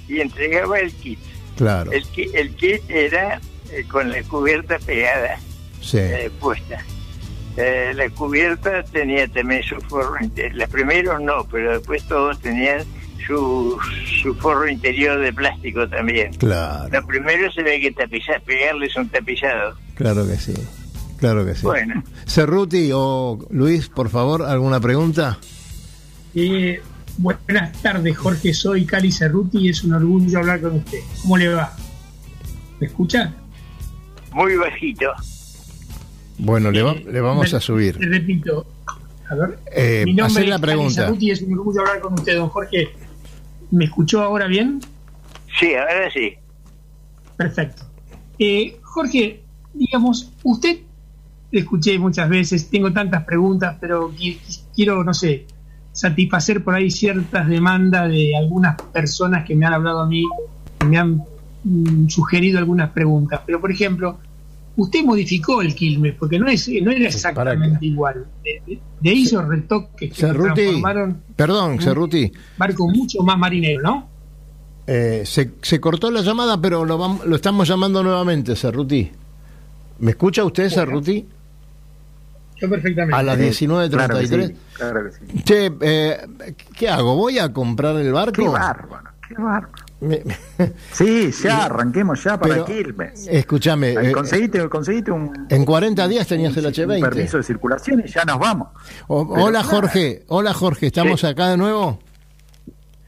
Y 0.08 0.20
entregaba 0.22 0.80
el 0.80 0.92
kit. 0.94 1.20
Claro. 1.58 1.92
El, 1.92 2.04
ki- 2.08 2.30
el 2.34 2.56
kit 2.56 2.82
era 2.90 3.40
eh, 3.72 3.84
con 3.90 4.10
la 4.12 4.22
cubierta 4.24 4.78
pegada, 4.80 5.38
Sí. 5.82 5.98
eh, 6.00 6.32
puesta. 6.40 6.84
Eh, 7.58 7.92
la 7.96 8.10
cubierta 8.12 8.84
tenía 8.84 9.28
también 9.28 9.64
su 9.64 9.76
forro 9.82 10.16
interior. 10.24 10.56
Los 10.56 10.70
primeros 10.70 11.22
no, 11.22 11.46
pero 11.52 11.74
después 11.78 12.04
todos 12.08 12.40
tenían 12.40 12.84
su, 13.26 13.78
su 14.22 14.36
forro 14.36 14.70
interior 14.70 15.20
de 15.20 15.34
plástico 15.34 15.88
también. 15.90 16.34
Claro. 16.36 16.88
Lo 16.92 17.06
primero 17.08 17.52
se 17.52 17.64
ve 17.64 17.80
que 17.82 17.92
tapizar, 17.92 18.42
pegarles 18.42 18.96
un 18.96 19.10
tapizado. 19.10 19.76
Claro 19.96 20.28
que 20.28 20.36
sí. 20.38 20.54
Claro 21.20 21.44
que 21.46 21.56
sí. 21.56 21.64
Bueno. 21.64 22.04
Cerruti 22.28 22.92
o 22.94 23.40
Luis, 23.50 23.90
por 23.90 24.10
favor, 24.10 24.44
¿alguna 24.44 24.80
pregunta? 24.80 25.40
Eh, 26.40 26.80
buenas 27.18 27.82
tardes, 27.82 28.16
Jorge. 28.16 28.54
Soy 28.54 28.86
Cali 28.86 29.12
Cerruti 29.12 29.58
y 29.58 29.70
es 29.70 29.84
un 29.84 29.94
orgullo 29.96 30.38
hablar 30.38 30.62
con 30.62 30.76
usted. 30.76 31.00
¿Cómo 31.24 31.36
le 31.36 31.48
va? 31.50 31.74
¿Me 32.80 32.86
escucha? 32.86 33.34
Muy 34.34 34.56
bajito. 34.56 35.08
Bueno, 36.38 36.70
le, 36.70 36.84
va- 36.84 36.92
Eh, 36.92 37.06
le 37.12 37.22
vamos 37.22 37.52
me- 37.52 37.58
a 37.58 37.60
subir. 37.60 37.98
Le 38.00 38.20
repito. 38.20 38.68
A 39.30 39.34
ver. 39.36 39.58
Eh, 39.74 40.04
Mi 40.06 40.14
nombre 40.14 40.42
hacé 40.44 40.48
la 40.48 40.56
es 40.58 40.62
Cali 40.62 40.72
pregunta. 40.74 41.02
Cerruti 41.06 41.26
y 41.28 41.32
es 41.32 41.42
un 41.42 41.54
orgullo 41.58 41.82
hablar 41.82 42.00
con 42.02 42.14
usted, 42.14 42.36
don 42.38 42.50
Jorge. 42.50 42.90
¿Me 43.72 43.86
escuchó 43.86 44.22
ahora 44.22 44.46
bien? 44.46 44.80
Sí, 45.60 45.74
ahora 45.74 46.12
sí. 46.14 46.36
Perfecto. 47.36 47.84
Eh, 48.38 48.78
Jorge, 48.84 49.44
digamos, 49.74 50.32
usted 50.44 50.82
le 51.50 51.60
escuché 51.62 51.98
muchas 51.98 52.30
veces, 52.30 52.70
tengo 52.70 52.94
tantas 52.94 53.24
preguntas, 53.26 53.76
pero 53.82 54.12
qui- 54.12 54.38
quiero, 54.76 55.04
no 55.04 55.16
sé, 55.16 55.48
satisfacer 55.98 56.64
por 56.64 56.76
ahí 56.76 56.92
ciertas 56.92 57.48
demandas 57.50 58.08
de 58.10 58.36
algunas 58.38 58.80
personas 58.94 59.44
que 59.46 59.56
me 59.56 59.66
han 59.66 59.74
hablado 59.74 60.02
a 60.02 60.06
mí, 60.06 60.24
que 60.80 60.86
me 60.86 60.98
han 61.00 61.24
mm, 61.64 62.08
sugerido 62.08 62.60
algunas 62.60 62.92
preguntas. 62.92 63.42
Pero, 63.48 63.60
por 63.60 63.72
ejemplo, 63.72 64.20
usted 64.76 65.04
modificó 65.04 65.64
el 65.64 65.74
Quilmes, 65.74 66.14
porque 66.14 66.38
no, 66.38 66.48
es, 66.48 66.70
no 66.84 66.92
era 66.92 67.08
exactamente 67.08 67.84
igual. 67.84 68.28
De, 68.44 69.10
ahí 69.10 69.24
esos 69.24 69.48
retoques 69.48 70.12
que 70.12 70.16
Cerruti, 70.16 70.54
transformaron 70.54 71.22
perdón, 71.36 71.72
en 71.74 71.82
Cerruti, 71.82 72.32
barco 72.58 72.88
mucho 72.88 73.24
más 73.24 73.40
marinero, 73.40 73.82
¿no? 73.82 74.08
eh, 74.86 75.24
se, 75.26 75.52
se 75.64 75.80
cortó 75.82 76.12
la 76.12 76.22
llamada, 76.22 76.62
pero 76.62 76.86
lo, 76.86 77.00
vam- 77.00 77.24
lo 77.26 77.36
estamos 77.36 77.68
llamando 77.68 78.04
nuevamente, 78.04 78.56
Cerruti. 78.56 79.10
¿Me 80.00 80.12
escucha 80.12 80.44
usted, 80.44 80.70
Cerruti? 80.70 81.26
Yo 82.60 82.70
perfectamente. 82.70 83.16
A 83.16 83.24
las 83.24 83.38
Eh, 83.40 83.50
19.33. 83.52 83.90
Claro 83.92 84.18
que 84.20 84.28
sí, 84.48 84.56
claro 84.74 85.04
que 85.04 85.12
sí. 85.12 85.44
Che, 85.44 85.72
eh, 85.82 86.18
¿qué 86.76 86.90
hago? 86.90 87.16
¿Voy 87.16 87.38
a 87.40 87.52
comprar 87.54 87.96
el 87.98 88.12
barco? 88.12 88.42
Qué 88.42 88.48
bárbaro, 88.48 89.10
qué 89.28 89.36
bárbaro. 89.36 89.70
Me- 90.00 90.22
Sí, 90.94 91.32
ya, 91.44 91.66
arranquemos 91.66 92.24
ya 92.24 92.40
para 92.40 92.64
Quilmes. 92.66 93.28
Escúchame, 93.28 93.94
eh, 93.94 94.12
conseguiste, 94.12 94.70
conseguiste 94.70 95.12
un, 95.12 95.48
en 95.50 95.66
40 95.66 96.08
días 96.08 96.28
tenías 96.28 96.56
el 96.58 96.66
un 96.68 96.72
H20. 96.72 97.02
permiso 97.02 97.38
de 97.38 97.44
circulación 97.44 98.04
y 98.06 98.08
ya 98.10 98.24
nos 98.24 98.38
vamos. 98.40 98.68
O- 99.08 99.22
hola. 99.22 99.64
Jorge, 99.64 100.24
hola 100.28 100.54
Jorge, 100.54 100.88
¿estamos 100.88 101.22
Sí. 101.22 101.28
acá 101.28 101.50
de 101.50 101.58
nuevo? 101.58 102.00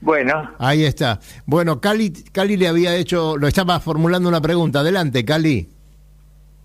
Bueno, 0.02 0.50
Ahí 0.60 0.84
está. 0.86 1.20
Bueno, 1.46 1.80
Cali, 1.82 2.12
Cali 2.32 2.56
le 2.58 2.68
había 2.70 2.96
hecho, 2.96 3.38
lo 3.38 3.48
estaba 3.48 3.80
formulando 3.80 4.30
una 4.30 4.42
pregunta. 4.42 4.80
Adelante, 4.80 5.24
Cali. 5.26 5.70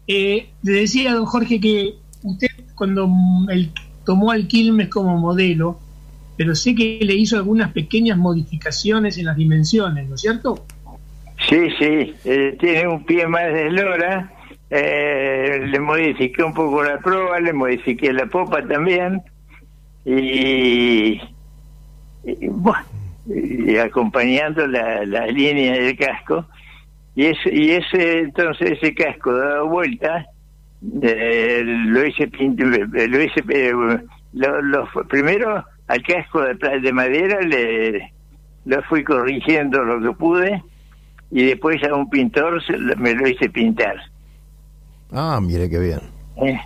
Eh, 0.07 0.51
le 0.62 0.73
decía 0.73 1.11
a 1.11 1.14
don 1.14 1.27
Jorge 1.27 1.61
que 1.61 1.97
usted 2.23 2.47
cuando 2.75 3.09
él 3.51 3.71
tomó 4.05 4.31
al 4.31 4.47
Quilmes 4.47 4.89
como 4.89 5.17
modelo, 5.19 5.79
pero 6.37 6.55
sé 6.55 6.75
que 6.75 6.99
le 7.03 7.15
hizo 7.15 7.37
algunas 7.37 7.73
pequeñas 7.73 8.19
modificaciones 8.19 9.19
en 9.19 9.27
las 9.27 9.37
dimensiones, 9.37 10.09
¿no 10.09 10.15
es 10.17 10.21
cierto? 10.21 10.65
sí, 11.49 11.69
sí, 11.79 12.15
eh, 12.25 12.57
tiene 12.59 12.89
un 12.89 13.05
pie 13.05 13.27
más 13.27 13.45
de 13.45 13.67
eslora. 13.69 14.31
eh, 14.71 15.67
le 15.69 15.79
modifiqué 15.79 16.43
un 16.43 16.55
poco 16.55 16.83
la 16.83 16.99
proa, 16.99 17.39
le 17.41 17.53
modifiqué 17.53 18.13
la 18.13 18.27
popa 18.27 18.67
también. 18.67 19.23
Y, 20.05 21.21
bueno, 22.51 22.85
y 23.27 23.77
acompañando 23.77 24.67
la, 24.67 25.05
la 25.05 25.27
línea 25.27 25.75
del 25.75 25.97
casco. 25.97 26.47
Y 27.15 27.27
ese, 27.27 27.55
y 27.55 27.71
ese 27.71 28.21
entonces 28.21 28.73
ese 28.73 28.95
casco 28.95 29.33
dado 29.37 29.69
vuelta, 29.69 30.27
eh, 31.03 31.62
lo 31.64 32.07
hice 32.07 32.31
lo 32.38 33.23
hice 33.23 33.42
eh, 33.49 33.73
lo, 34.33 34.62
lo- 34.62 34.88
primero 35.09 35.64
al 35.88 36.03
casco 36.03 36.42
de, 36.42 36.55
de 36.81 36.92
madera 36.92 37.40
le 37.42 38.12
lo 38.64 38.83
fui 38.85 39.05
corrigiendo 39.05 39.83
lo 39.85 40.01
que 40.01 40.16
pude 40.16 40.62
y 41.31 41.44
después 41.44 41.83
a 41.85 41.94
un 41.94 42.09
pintor 42.11 42.62
me 42.99 43.14
lo 43.14 43.29
hice 43.29 43.49
pintar 43.51 43.97
Ah, 45.12 45.38
mire 45.40 45.68
qué 45.70 45.79
bien. 45.79 46.01
Eh, 46.44 46.59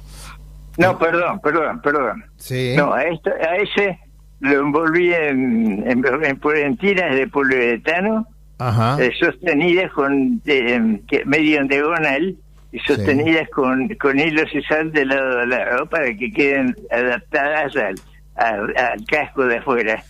No, 0.79 0.97
perdón, 0.99 1.39
perdón, 1.41 1.81
perdón. 1.83 2.25
Sí. 2.37 2.75
No, 2.79 2.95
a, 2.95 3.03
esto, 3.03 3.31
a 3.31 3.57
ese 3.57 3.99
lo 4.41 4.61
envolví 4.61 5.13
en, 5.13 5.83
en, 5.87 6.03
en, 6.07 6.41
en 6.57 6.77
tiras 6.79 7.15
de 7.15 7.27
poliuretano 7.29 8.27
Ajá. 8.59 8.97
eh, 9.03 9.11
sostenidas 9.21 9.93
con 9.93 10.41
eh, 10.47 11.01
medio 11.27 11.61
en 11.61 11.69
diagonal 11.69 12.37
y 12.73 12.79
sostenidas 12.81 13.49
con, 13.51 13.89
con 13.95 14.19
hilos 14.19 14.53
y 14.55 14.63
sal 14.63 14.93
de 14.93 15.07
lado 15.07 15.41
a 15.41 15.47
lado 15.47 15.87
para 15.87 16.15
que 16.15 16.31
queden 16.31 16.77
adaptadas 16.91 17.75
al, 17.77 17.95
al, 18.37 18.77
al 18.77 19.05
casco 19.07 19.47
de 19.47 19.57
afuera. 19.57 20.03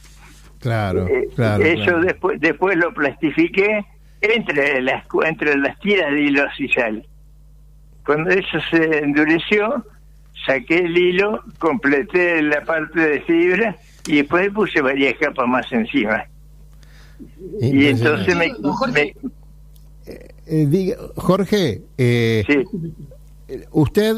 Claro, 0.61 1.07
Eh, 1.07 1.29
claro. 1.37 1.64
Eso 1.64 1.85
claro. 1.85 2.01
después 2.03 2.40
después 2.40 2.77
lo 2.77 2.92
plastifiqué 2.92 3.85
entre 4.21 4.83
las 4.83 5.07
cu- 5.07 5.23
entre 5.23 5.57
las 5.57 5.79
tiras 5.79 6.11
de 6.12 6.21
hilos 6.23 6.53
y 6.59 6.68
sal. 6.71 7.07
Cuando 8.05 8.31
eso 8.31 8.59
se 8.71 8.99
endureció, 9.05 9.85
saqué 10.47 10.79
el 10.79 10.97
hilo, 10.99 11.44
completé 11.61 12.42
la 12.42 12.62
parte 12.62 12.99
de 12.99 13.21
fibra 13.21 13.77
y 14.09 14.16
después 14.16 14.51
puse 14.51 14.81
varias 14.81 15.14
capas 15.18 15.47
más 15.47 15.71
encima. 15.71 16.25
Y 17.61 17.87
entonces 17.87 18.35
me, 18.37 18.49
me- 18.92 19.14
diga- 20.47 20.97
Jorge, 21.16 21.83
eh, 21.99 22.44
¿usted 23.73 24.16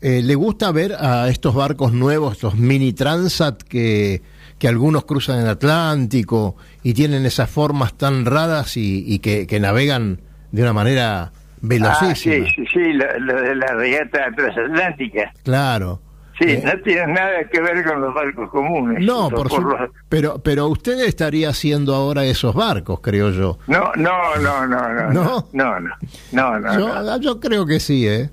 eh, 0.00 0.22
le 0.22 0.34
gusta 0.34 0.70
ver 0.72 0.94
a 0.98 1.28
estos 1.28 1.54
barcos 1.54 1.92
nuevos, 1.92 2.34
estos 2.34 2.56
mini 2.56 2.92
transat 2.92 3.62
que, 3.62 4.22
que 4.58 4.68
algunos 4.68 5.04
cruzan 5.04 5.40
el 5.40 5.48
Atlántico 5.48 6.56
y 6.82 6.94
tienen 6.94 7.24
esas 7.26 7.50
formas 7.50 7.94
tan 7.94 8.24
raras 8.26 8.76
y, 8.76 9.04
y 9.06 9.18
que, 9.20 9.46
que 9.46 9.58
navegan 9.60 10.20
de 10.52 10.62
una 10.62 10.72
manera 10.72 11.32
Ah, 11.32 11.58
velocísima? 11.62 12.46
sí, 12.46 12.52
sí, 12.54 12.64
sí, 12.72 12.92
lo, 12.92 13.18
lo 13.18 13.40
de 13.40 13.54
la 13.56 13.66
regata 13.74 14.26
transatlántica. 14.36 15.32
Claro. 15.42 16.00
Sí, 16.38 16.58
no 16.62 16.72
tiene 16.82 17.06
nada 17.14 17.44
que 17.50 17.60
ver 17.60 17.82
con 17.84 18.00
los 18.00 18.12
barcos 18.14 18.50
comunes. 18.50 19.02
No, 19.04 19.30
por 19.30 19.50
los- 19.50 19.90
pero 20.08 20.38
pero 20.42 20.66
usted 20.68 21.00
estaría 21.06 21.48
haciendo 21.48 21.94
ahora 21.94 22.24
esos 22.26 22.54
barcos, 22.54 23.00
creo 23.00 23.30
yo. 23.30 23.58
No, 23.68 23.90
no, 23.96 24.36
no, 24.36 24.66
no, 24.66 24.88
no. 24.92 25.12
¿No? 25.12 25.48
No, 25.52 25.80
no, 25.80 25.90
no, 26.32 26.58
no. 26.58 26.78
yo, 26.78 27.02
no. 27.02 27.20
yo 27.20 27.40
creo 27.40 27.64
que 27.64 27.80
sí, 27.80 28.06
¿eh? 28.06 28.28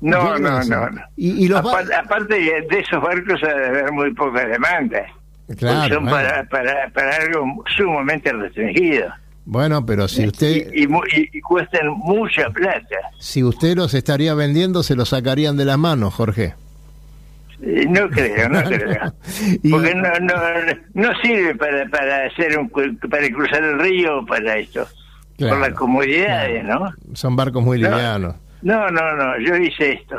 No, 0.00 0.38
no, 0.38 0.62
no, 0.64 0.90
no. 0.90 1.00
Y, 1.16 1.44
y 1.44 1.48
los 1.48 1.62
bar- 1.62 1.84
Apar- 1.84 1.94
aparte 2.04 2.34
de 2.34 2.78
esos 2.78 3.00
barcos 3.02 3.40
ha 3.44 3.54
de 3.54 3.66
haber 3.68 3.92
muy 3.92 4.12
poca 4.14 4.46
demanda. 4.46 5.02
Claro, 5.58 5.94
son 5.96 6.06
para, 6.06 6.44
para, 6.48 6.88
para 6.94 7.16
algo 7.16 7.44
sumamente 7.76 8.32
restringido. 8.32 9.08
Bueno, 9.44 9.84
pero 9.84 10.08
si 10.08 10.26
usted 10.26 10.72
Y, 10.72 10.84
y- 10.84 11.28
y 11.34 11.40
cuestan 11.40 11.88
mucha 11.98 12.48
plata. 12.50 12.96
si 13.18 13.44
usted 13.44 13.76
los 13.76 13.92
estaría 13.92 14.34
vendiendo, 14.34 14.82
se 14.82 14.94
los 14.96 15.10
sacarían 15.10 15.56
de 15.56 15.64
las 15.66 15.78
manos, 15.78 16.14
Jorge. 16.14 16.54
Eh, 17.62 17.86
No 17.88 18.08
creo, 18.10 18.48
no 18.48 18.62
creo. 18.64 19.14
Porque 19.70 19.94
no, 19.94 20.10
no, 20.20 20.34
no 20.94 21.08
sirve 21.22 21.54
para, 21.54 21.86
para 21.88 22.26
hacer 22.26 22.58
un, 22.58 22.68
para 22.68 23.28
cruzar 23.30 23.62
el 23.62 23.78
río 23.78 24.24
para 24.26 24.56
esto. 24.58 24.86
Por 25.38 25.58
las 25.58 25.70
comodidades, 25.72 26.64
¿no? 26.64 26.92
Son 27.14 27.34
barcos 27.34 27.64
muy 27.64 27.80
No. 27.80 27.88
livianos. 27.90 28.36
No, 28.62 28.88
no, 28.90 29.16
no, 29.16 29.38
yo 29.40 29.56
hice 29.56 29.92
esto. 29.94 30.16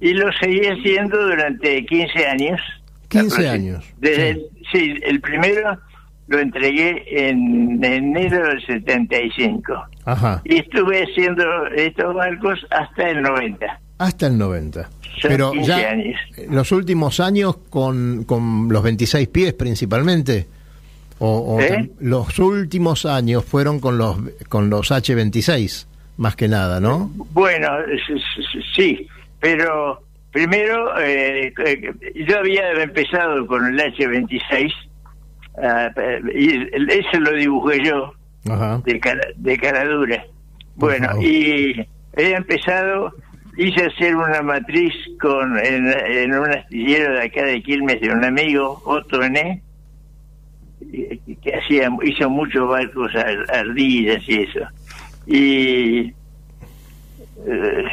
Y 0.00 0.12
lo 0.14 0.30
seguí 0.40 0.60
haciendo 0.66 1.16
durante 1.28 1.84
15 1.86 2.26
años. 2.26 2.60
15 3.08 3.42
Aproxim- 3.42 3.50
años. 3.50 3.84
Desde 3.98 4.30
el- 4.30 4.46
sí, 4.72 4.94
el 5.04 5.20
primero 5.20 5.78
lo 6.26 6.38
entregué 6.40 7.04
en 7.30 7.82
enero 7.84 8.48
del 8.48 8.60
75. 8.66 9.74
Ajá. 10.04 10.42
Y 10.44 10.56
estuve 10.58 11.04
haciendo 11.04 11.44
estos 11.68 12.12
barcos 12.14 12.58
hasta 12.70 13.10
el 13.10 13.22
90. 13.22 13.80
Hasta 13.98 14.26
el 14.26 14.36
90. 14.36 14.88
Son 15.20 15.30
Pero 15.30 15.52
15 15.52 15.68
ya 15.68 15.90
años. 15.90 16.20
los 16.50 16.72
últimos 16.72 17.20
años 17.20 17.56
con, 17.70 18.24
con 18.24 18.68
los 18.70 18.82
26 18.82 19.28
pies 19.28 19.52
principalmente. 19.54 20.46
O, 21.18 21.56
o 21.56 21.60
¿Eh? 21.60 21.90
los 22.00 22.38
últimos 22.38 23.06
años 23.06 23.44
fueron 23.44 23.80
con 23.80 23.96
los 23.96 24.18
con 24.50 24.68
los 24.68 24.90
H26 24.90 25.86
más 26.18 26.36
que 26.36 26.48
nada, 26.48 26.80
¿no? 26.80 27.10
Bueno, 27.32 27.68
sí, 28.74 29.06
pero 29.40 30.02
primero 30.32 30.98
eh, 31.00 31.52
eh, 31.64 31.92
yo 32.26 32.38
había 32.38 32.70
empezado 32.82 33.46
con 33.46 33.66
el 33.66 33.78
H26 33.78 34.72
ah, 35.62 35.90
y 36.34 36.50
ese 36.90 37.20
lo 37.20 37.32
dibujé 37.32 37.84
yo 37.84 38.12
Ajá. 38.50 38.80
de 38.84 38.98
cara, 39.00 39.22
de 39.36 39.58
cara 39.58 39.84
dura. 39.86 40.24
Bueno, 40.74 41.08
y 41.22 41.86
he 42.16 42.32
empezado, 42.32 43.14
hice 43.56 43.86
hacer 43.86 44.14
una 44.16 44.42
matriz 44.42 44.92
con 45.20 45.58
en, 45.58 45.86
en 45.88 46.34
un 46.38 46.50
astillero 46.50 47.14
de 47.14 47.22
acá 47.22 47.44
de 47.44 47.62
Quilmes 47.62 48.00
de 48.00 48.10
un 48.10 48.24
amigo, 48.24 48.82
Otto 48.84 49.22
Ené, 49.22 49.62
y- 50.80 51.16
que 51.36 51.54
hacía 51.56 51.90
hizo 52.04 52.28
muchos 52.30 52.68
barcos 52.68 53.14
ar- 53.14 53.46
ardidas 53.54 54.22
y 54.28 54.34
eso. 54.42 54.60
Y 55.26 56.12
eh, 57.46 57.84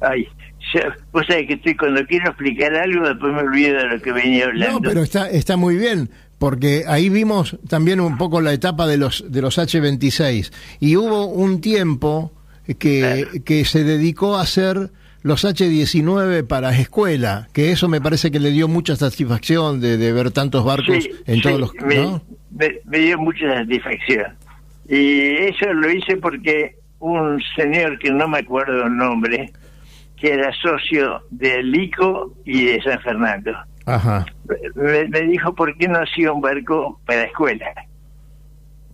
ay, 0.00 0.26
ya, 0.74 0.94
vos 1.12 1.26
sabés 1.26 1.46
que 1.46 1.54
estoy 1.54 1.76
cuando 1.76 2.04
quiero 2.06 2.28
explicar 2.30 2.74
algo 2.74 3.08
después 3.08 3.32
me 3.32 3.40
olvido 3.40 3.76
de 3.78 3.88
lo 3.88 4.00
que 4.02 4.12
venía 4.12 4.46
hablando. 4.46 4.80
No, 4.80 4.88
pero 4.88 5.02
está 5.02 5.28
está 5.30 5.56
muy 5.56 5.76
bien 5.76 6.10
porque 6.38 6.84
ahí 6.88 7.08
vimos 7.08 7.58
también 7.68 8.00
un 8.00 8.16
poco 8.16 8.40
la 8.40 8.52
etapa 8.52 8.86
de 8.86 8.96
los 8.96 9.24
de 9.30 9.42
los 9.42 9.58
H26 9.58 10.52
y 10.80 10.96
hubo 10.96 11.26
un 11.26 11.60
tiempo 11.60 12.32
que, 12.78 13.26
que 13.44 13.64
se 13.64 13.82
dedicó 13.84 14.36
a 14.36 14.42
hacer 14.42 14.90
los 15.22 15.44
H19 15.44 16.46
para 16.46 16.70
escuela, 16.78 17.48
que 17.52 17.72
eso 17.72 17.88
me 17.88 18.00
parece 18.00 18.30
que 18.30 18.40
le 18.40 18.50
dio 18.50 18.68
mucha 18.68 18.96
satisfacción 18.96 19.80
de, 19.80 19.96
de 19.96 20.12
ver 20.12 20.30
tantos 20.30 20.64
barcos 20.64 21.04
Sí, 21.04 21.10
en 21.26 21.36
sí, 21.36 21.42
todos 21.42 21.60
los... 21.60 21.74
me, 21.84 21.96
¿no? 21.96 22.22
me- 22.50 22.78
me 22.84 22.98
dio 22.98 23.18
mucha 23.18 23.54
satisfacción. 23.54 24.34
Y 24.88 25.36
eso 25.36 25.72
lo 25.72 25.90
hice 25.90 26.16
porque 26.16 26.76
un 26.98 27.40
señor 27.56 27.98
que 27.98 28.10
no 28.10 28.26
me 28.28 28.38
acuerdo 28.38 28.86
el 28.86 28.96
nombre, 28.96 29.52
que 30.16 30.32
era 30.32 30.52
socio 30.60 31.22
de 31.30 31.62
Lico 31.62 32.34
y 32.44 32.64
de 32.66 32.82
San 32.82 33.00
Fernando, 33.00 33.52
Ajá, 33.86 34.26
me, 34.74 35.08
me 35.08 35.20
dijo 35.22 35.54
por 35.54 35.76
qué 35.78 35.88
no 35.88 35.98
hacía 36.00 36.32
un 36.32 36.40
barco 36.40 37.00
para 37.06 37.22
escuela. 37.24 37.66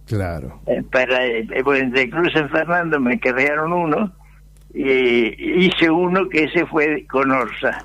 claro. 0.07 0.61
Eh, 0.67 0.83
Para 0.91 1.27
eh, 1.27 1.47
bueno, 1.65 1.91
de 1.93 2.09
Cruz 2.11 2.33
San 2.33 2.49
Fernando 2.51 3.01
me 3.01 3.19
cargaron 3.19 3.73
uno 3.73 4.13
y 4.75 5.67
hice 5.67 5.91
uno 5.91 6.29
que 6.29 6.45
ese 6.45 6.67
fue 6.67 7.07
con 7.07 7.31
Orsa. 7.31 7.85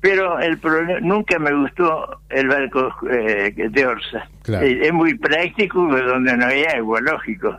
Pero 0.00 0.38
el 0.38 0.58
problema 0.58 1.00
nunca 1.00 1.38
me 1.38 1.52
gustó 1.52 2.20
el 2.28 2.48
barco 2.48 2.94
eh, 3.10 3.52
de 3.56 3.86
Orsa. 3.86 4.28
Claro. 4.42 4.64
Eh, 4.64 4.86
es 4.86 4.92
muy 4.92 5.14
práctico 5.14 5.80
donde 5.86 6.36
no 6.36 6.46
hay 6.46 6.64
agua, 6.64 7.00
lógico. 7.00 7.58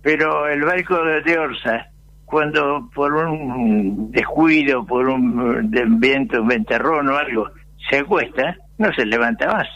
Pero 0.00 0.48
el 0.48 0.62
barco 0.62 0.96
de, 1.04 1.38
Orsa, 1.38 1.90
cuando 2.24 2.88
por 2.94 3.12
un 3.12 4.10
descuido, 4.10 4.84
por 4.84 5.08
un 5.08 5.70
viento, 6.00 6.42
un 6.42 6.48
ventarrón 6.48 7.08
o 7.08 7.16
algo, 7.16 7.50
se 7.90 7.98
acuesta, 7.98 8.56
no 8.78 8.92
se 8.94 9.04
levanta 9.04 9.46
más. 9.52 9.68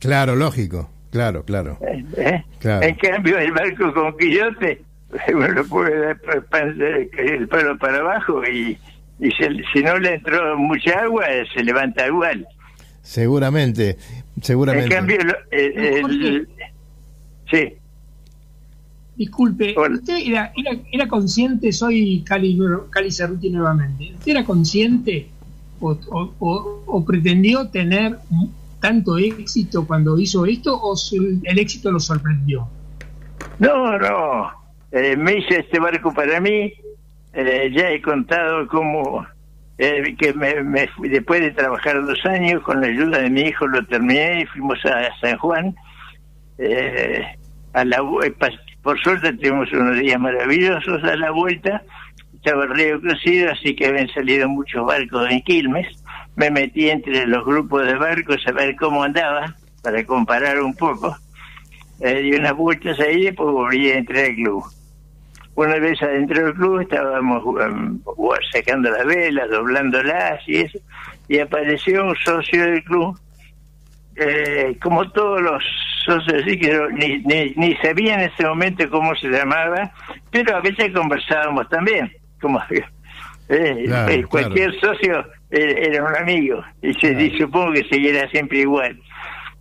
Claro, 0.00 0.34
lógico. 0.36 0.90
Claro, 1.10 1.44
claro. 1.44 1.78
¿eh? 2.16 2.42
Claro. 2.58 2.84
En 2.84 2.96
cambio, 2.96 3.38
el 3.38 3.52
barco 3.52 3.94
con 3.94 4.16
quillote, 4.18 4.82
uno 5.34 5.48
lo 5.48 5.64
puede 5.66 5.98
dar 6.00 6.18
el 7.18 7.48
palo 7.48 7.78
para 7.78 7.98
abajo 7.98 8.42
y, 8.46 8.76
y 9.20 9.30
se- 9.32 9.62
si 9.72 9.82
no 9.82 9.98
le 9.98 10.14
entró 10.14 10.56
mucha 10.58 11.00
agua, 11.02 11.24
se 11.54 11.62
levanta 11.62 12.06
igual. 12.06 12.46
Seguramente, 13.02 13.96
seguramente. 14.40 14.86
En 14.86 14.90
cambio, 15.00 15.18
el- 15.50 15.78
el- 15.78 16.48
sí. 17.50 17.74
Disculpe, 19.16 19.74
¿usted 19.78 20.16
era, 20.26 20.52
era, 20.56 20.76
era 20.90 21.06
consciente, 21.08 21.70
soy 21.70 22.22
Cali, 22.26 22.58
Cali 22.90 23.12
Cerruti 23.12 23.48
nuevamente, 23.50 24.12
¿usted 24.14 24.32
era 24.32 24.44
consciente 24.44 25.28
o, 25.80 25.92
o- 26.10 26.32
o- 26.40 26.82
o 26.86 27.04
pretendió 27.04 27.68
tener 27.68 28.18
tanto 28.80 29.16
éxito 29.16 29.86
cuando 29.86 30.18
hizo 30.18 30.44
esto 30.46 30.80
o 30.82 30.96
su- 30.96 31.40
el 31.44 31.58
éxito 31.60 31.92
lo 31.92 32.00
sorprendió? 32.00 32.66
No, 33.60 33.96
no. 33.98 34.63
Eh, 34.96 35.16
me 35.16 35.38
hice 35.38 35.58
este 35.60 35.80
barco 35.80 36.14
para 36.14 36.40
mí. 36.40 36.72
Eh, 37.32 37.70
ya 37.74 37.90
he 37.90 38.00
contado 38.00 38.66
cómo 38.68 39.26
eh, 39.76 40.14
que 40.16 40.32
me, 40.34 40.62
me 40.62 40.86
fui- 40.88 41.08
después 41.08 41.40
de 41.40 41.50
trabajar 41.50 42.00
dos 42.06 42.24
años 42.26 42.62
con 42.62 42.80
la 42.80 42.86
ayuda 42.86 43.18
de 43.18 43.28
mi 43.28 43.40
hijo 43.40 43.66
lo 43.66 43.84
terminé 43.86 44.42
y 44.42 44.46
fuimos 44.46 44.78
a 44.86 45.10
San 45.20 45.36
Juan. 45.38 45.74
Eh, 46.58 47.24
a 47.72 47.84
la 47.84 47.98
por 48.82 49.00
suerte 49.00 49.32
tuvimos 49.32 49.72
unos 49.72 49.98
días 49.98 50.20
maravillosos 50.20 51.02
a 51.02 51.16
la 51.16 51.30
vuelta. 51.32 51.82
Estaba 52.34 52.64
el 52.64 52.70
río 52.74 53.00
crecido, 53.00 53.50
así 53.50 53.74
que 53.74 53.86
habían 53.86 54.08
salido 54.10 54.48
muchos 54.48 54.86
barcos 54.86 55.28
en 55.30 55.40
Quilmes. 55.42 55.88
Me 56.36 56.50
metí 56.50 56.88
entre 56.90 57.26
los 57.26 57.44
grupos 57.44 57.84
de 57.86 57.94
barcos 57.96 58.46
a 58.46 58.52
ver 58.52 58.76
cómo 58.76 59.02
andaba 59.02 59.54
para 59.82 60.04
comparar 60.04 60.60
un 60.62 60.74
poco 60.74 61.16
eh, 62.00 62.20
di 62.22 62.32
unas 62.34 62.54
vueltas 62.54 62.98
ahí 63.00 63.22
y 63.22 63.24
después 63.26 63.50
volví 63.52 63.90
a 63.90 63.98
entrar 63.98 64.24
al 64.26 64.34
club. 64.34 64.64
Una 65.56 65.78
vez 65.78 66.02
adentro 66.02 66.44
del 66.44 66.54
club 66.54 66.80
estábamos 66.80 67.44
um, 67.44 68.00
sacando 68.52 68.90
las 68.90 69.06
velas, 69.06 69.48
doblándolas 69.50 70.40
y 70.48 70.56
eso, 70.56 70.78
y 71.28 71.38
apareció 71.38 72.04
un 72.04 72.16
socio 72.16 72.64
del 72.64 72.82
club, 72.84 73.18
eh, 74.16 74.76
como 74.82 75.10
todos 75.10 75.40
los 75.40 75.62
socios, 76.04 76.42
así 76.42 76.58
que 76.58 76.68
yo 76.72 76.88
ni, 76.90 77.18
ni, 77.18 77.52
ni 77.56 77.76
sabía 77.76 78.14
en 78.14 78.30
ese 78.30 78.44
momento 78.44 78.88
cómo 78.90 79.14
se 79.16 79.28
llamaba, 79.28 79.90
pero 80.30 80.56
a 80.56 80.60
veces 80.60 80.92
conversábamos 80.92 81.68
también, 81.68 82.12
como 82.40 82.60
eh, 83.48 83.84
Claro, 83.86 84.12
eh, 84.12 84.24
cualquier 84.24 84.78
socio 84.80 85.24
eh, 85.50 85.88
era 85.90 86.04
un 86.04 86.16
amigo, 86.16 86.62
y, 86.82 86.92
se, 86.94 87.12
y 87.12 87.38
supongo 87.38 87.72
que 87.72 87.84
seguirá 87.84 88.28
siempre 88.30 88.58
igual. 88.58 88.98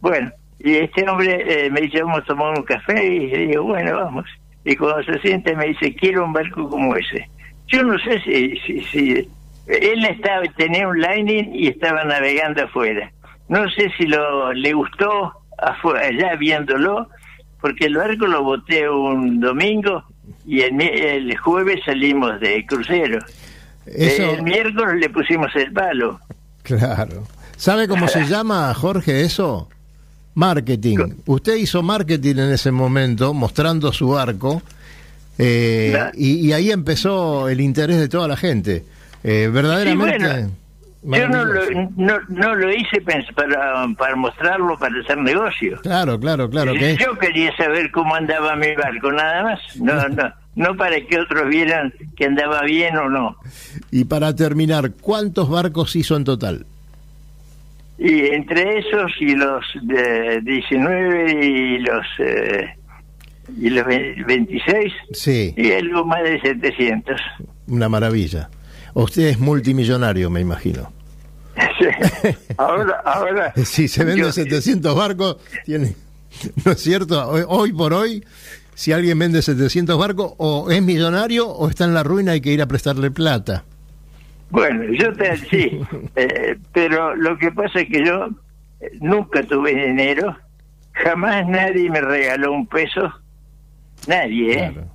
Bueno, 0.02 0.32
y 0.60 0.76
este 0.76 1.08
hombre 1.08 1.44
eh, 1.46 1.70
me 1.70 1.82
dice, 1.82 2.02
vamos 2.02 2.20
a 2.20 2.26
tomar 2.26 2.58
un 2.58 2.64
café, 2.64 3.06
y 3.06 3.28
le 3.28 3.48
digo, 3.48 3.64
bueno, 3.64 3.96
vamos. 3.96 4.26
Y 4.66 4.76
cuando 4.76 5.04
se 5.04 5.20
siente 5.20 5.56
me 5.56 5.68
dice, 5.68 5.94
quiero 5.96 6.26
un 6.26 6.34
barco 6.34 6.70
como 6.70 6.96
ese. 6.96 7.30
Yo 7.68 7.84
no 7.84 7.98
sé 8.00 8.20
si, 8.22 8.58
si, 8.60 8.82
si 8.86 9.30
él 9.68 10.06
estaba, 10.06 10.44
tenía 10.58 10.88
un 10.88 11.00
lining 11.00 11.54
y 11.54 11.68
estaba 11.68 12.04
navegando 12.04 12.64
afuera. 12.64 13.12
No 13.50 13.70
sé 13.72 13.92
si 13.98 14.06
lo 14.06 14.54
le 14.54 14.74
gustó 14.74 15.34
afuera, 15.58 16.08
allá 16.08 16.36
viéndolo, 16.36 17.10
porque 17.62 17.86
el 17.86 17.98
barco 17.98 18.28
lo 18.28 18.44
boté 18.44 18.90
un 18.90 19.40
domingo 19.40 20.04
y 20.46 20.62
el, 20.62 20.80
el 20.82 21.38
jueves 21.38 21.82
salimos 21.86 22.40
de 22.40 22.66
crucero. 22.66 23.20
Eso, 23.86 24.32
El 24.34 24.44
miércoles 24.44 24.96
le 25.00 25.10
pusimos 25.10 25.54
el 25.56 25.72
palo. 25.74 26.20
claro. 26.64 27.24
¿Sabe 27.58 27.88
cómo 27.88 28.08
se 28.08 28.26
llama, 28.28 28.74
Jorge, 28.74 29.22
eso? 29.22 29.70
Marketing. 30.36 30.98
Usted 31.26 31.56
hizo 31.56 31.84
marketing 31.84 32.36
en 32.38 32.52
ese 32.52 32.72
momento, 32.72 33.34
mostrando 33.34 33.92
su 33.94 34.10
barco, 34.10 34.62
eh, 35.38 35.98
y, 36.16 36.48
y 36.48 36.54
ahí 36.54 36.72
empezó 36.72 37.50
el 37.50 37.62
interés 37.62 38.00
de 38.00 38.08
toda 38.08 38.28
la 38.28 38.38
gente. 38.38 38.84
Eh, 39.24 39.50
verdaderamente. 39.52 40.46
Sí, 40.46 40.52
bueno, 41.04 41.26
Yo 41.26 41.30
no 41.30 41.46
lo, 41.46 41.92
no, 41.98 42.20
no 42.30 42.56
lo 42.56 42.72
hice 42.72 43.02
para, 43.02 43.88
para 43.98 44.16
mostrarlo, 44.16 44.78
para 44.78 45.00
hacer 45.02 45.18
negocio. 45.18 45.78
Claro, 45.82 46.18
claro, 46.18 46.50
claro. 46.50 46.74
Que 46.74 46.96
Yo 46.98 47.18
quería 47.20 47.54
saber 47.58 47.92
cómo 47.92 48.16
andaba 48.16 48.56
mi 48.56 48.74
barco, 48.76 49.12
nada 49.12 49.44
más. 49.44 49.60
No, 49.76 50.08
no, 50.10 50.34
no 50.56 50.78
para 50.78 50.96
que 51.02 51.20
otros 51.20 51.50
vieran 51.50 51.94
que 52.16 52.26
andaba 52.26 52.62
bien 52.62 52.96
o 52.98 53.10
no. 53.10 53.36
Y 53.92 54.06
para 54.06 54.34
terminar, 54.34 54.92
¿cuántos 55.02 55.50
barcos 55.50 55.96
hizo 55.98 56.16
en 56.16 56.24
total? 56.24 56.66
Y 57.98 58.26
entre 58.28 58.80
esos 58.80 59.12
y 59.20 59.36
los 59.36 59.64
de 59.84 60.42
19 60.42 61.46
y 61.46 61.78
los 61.80 62.06
eh, 62.20 62.76
y 63.60 63.70
los 63.70 63.86
ve- 63.86 64.16
26 64.26 64.94
Sí, 65.12 65.54
y 65.56 65.72
algo 65.74 66.04
más 66.06 66.24
de 66.24 66.40
700. 66.42 67.20
una 67.68 67.88
maravilla. 67.90 68.50
Usted 68.96 69.24
es 69.28 69.40
multimillonario, 69.40 70.30
me 70.30 70.42
imagino. 70.42 70.92
Sí. 71.80 71.86
ahora, 72.58 73.02
ahora. 73.06 73.54
Si 73.64 73.88
se 73.88 74.04
vende 74.04 74.22
yo- 74.22 74.32
700 74.32 74.96
barcos, 74.96 75.38
tiene, 75.66 75.94
¿no 76.66 76.72
es 76.72 76.82
cierto? 76.82 77.28
Hoy, 77.30 77.44
hoy 77.48 77.74
por 77.74 77.94
hoy, 77.94 78.24
si 78.74 78.92
alguien 78.92 79.20
vende 79.20 79.42
700 79.44 79.98
barcos, 80.00 80.34
o 80.38 80.72
es 80.72 80.82
millonario 80.82 81.48
o 81.48 81.70
está 81.70 81.86
en 81.86 81.94
la 81.94 82.02
ruina, 82.04 82.32
hay 82.32 82.42
que 82.42 82.52
ir 82.52 82.62
a 82.62 82.66
prestarle 82.68 83.12
plata. 83.12 83.66
Bueno, 84.54 84.84
yo 84.94 85.12
te, 85.14 85.36
sí, 85.50 85.80
eh, 86.16 86.58
pero 86.72 87.16
lo 87.16 87.38
que 87.38 87.52
pasa 87.52 87.80
es 87.82 87.90
que 87.90 88.06
yo 88.06 88.28
eh, 88.80 88.92
nunca 89.02 89.42
tuve 89.44 89.74
dinero, 89.74 90.36
jamás 90.94 91.48
nadie 91.48 91.90
me 91.90 92.00
regaló 92.02 92.52
un 92.54 92.68
peso, 92.68 93.12
nadie, 94.08 94.54
¿eh? 94.54 94.72
Claro, 94.72 94.88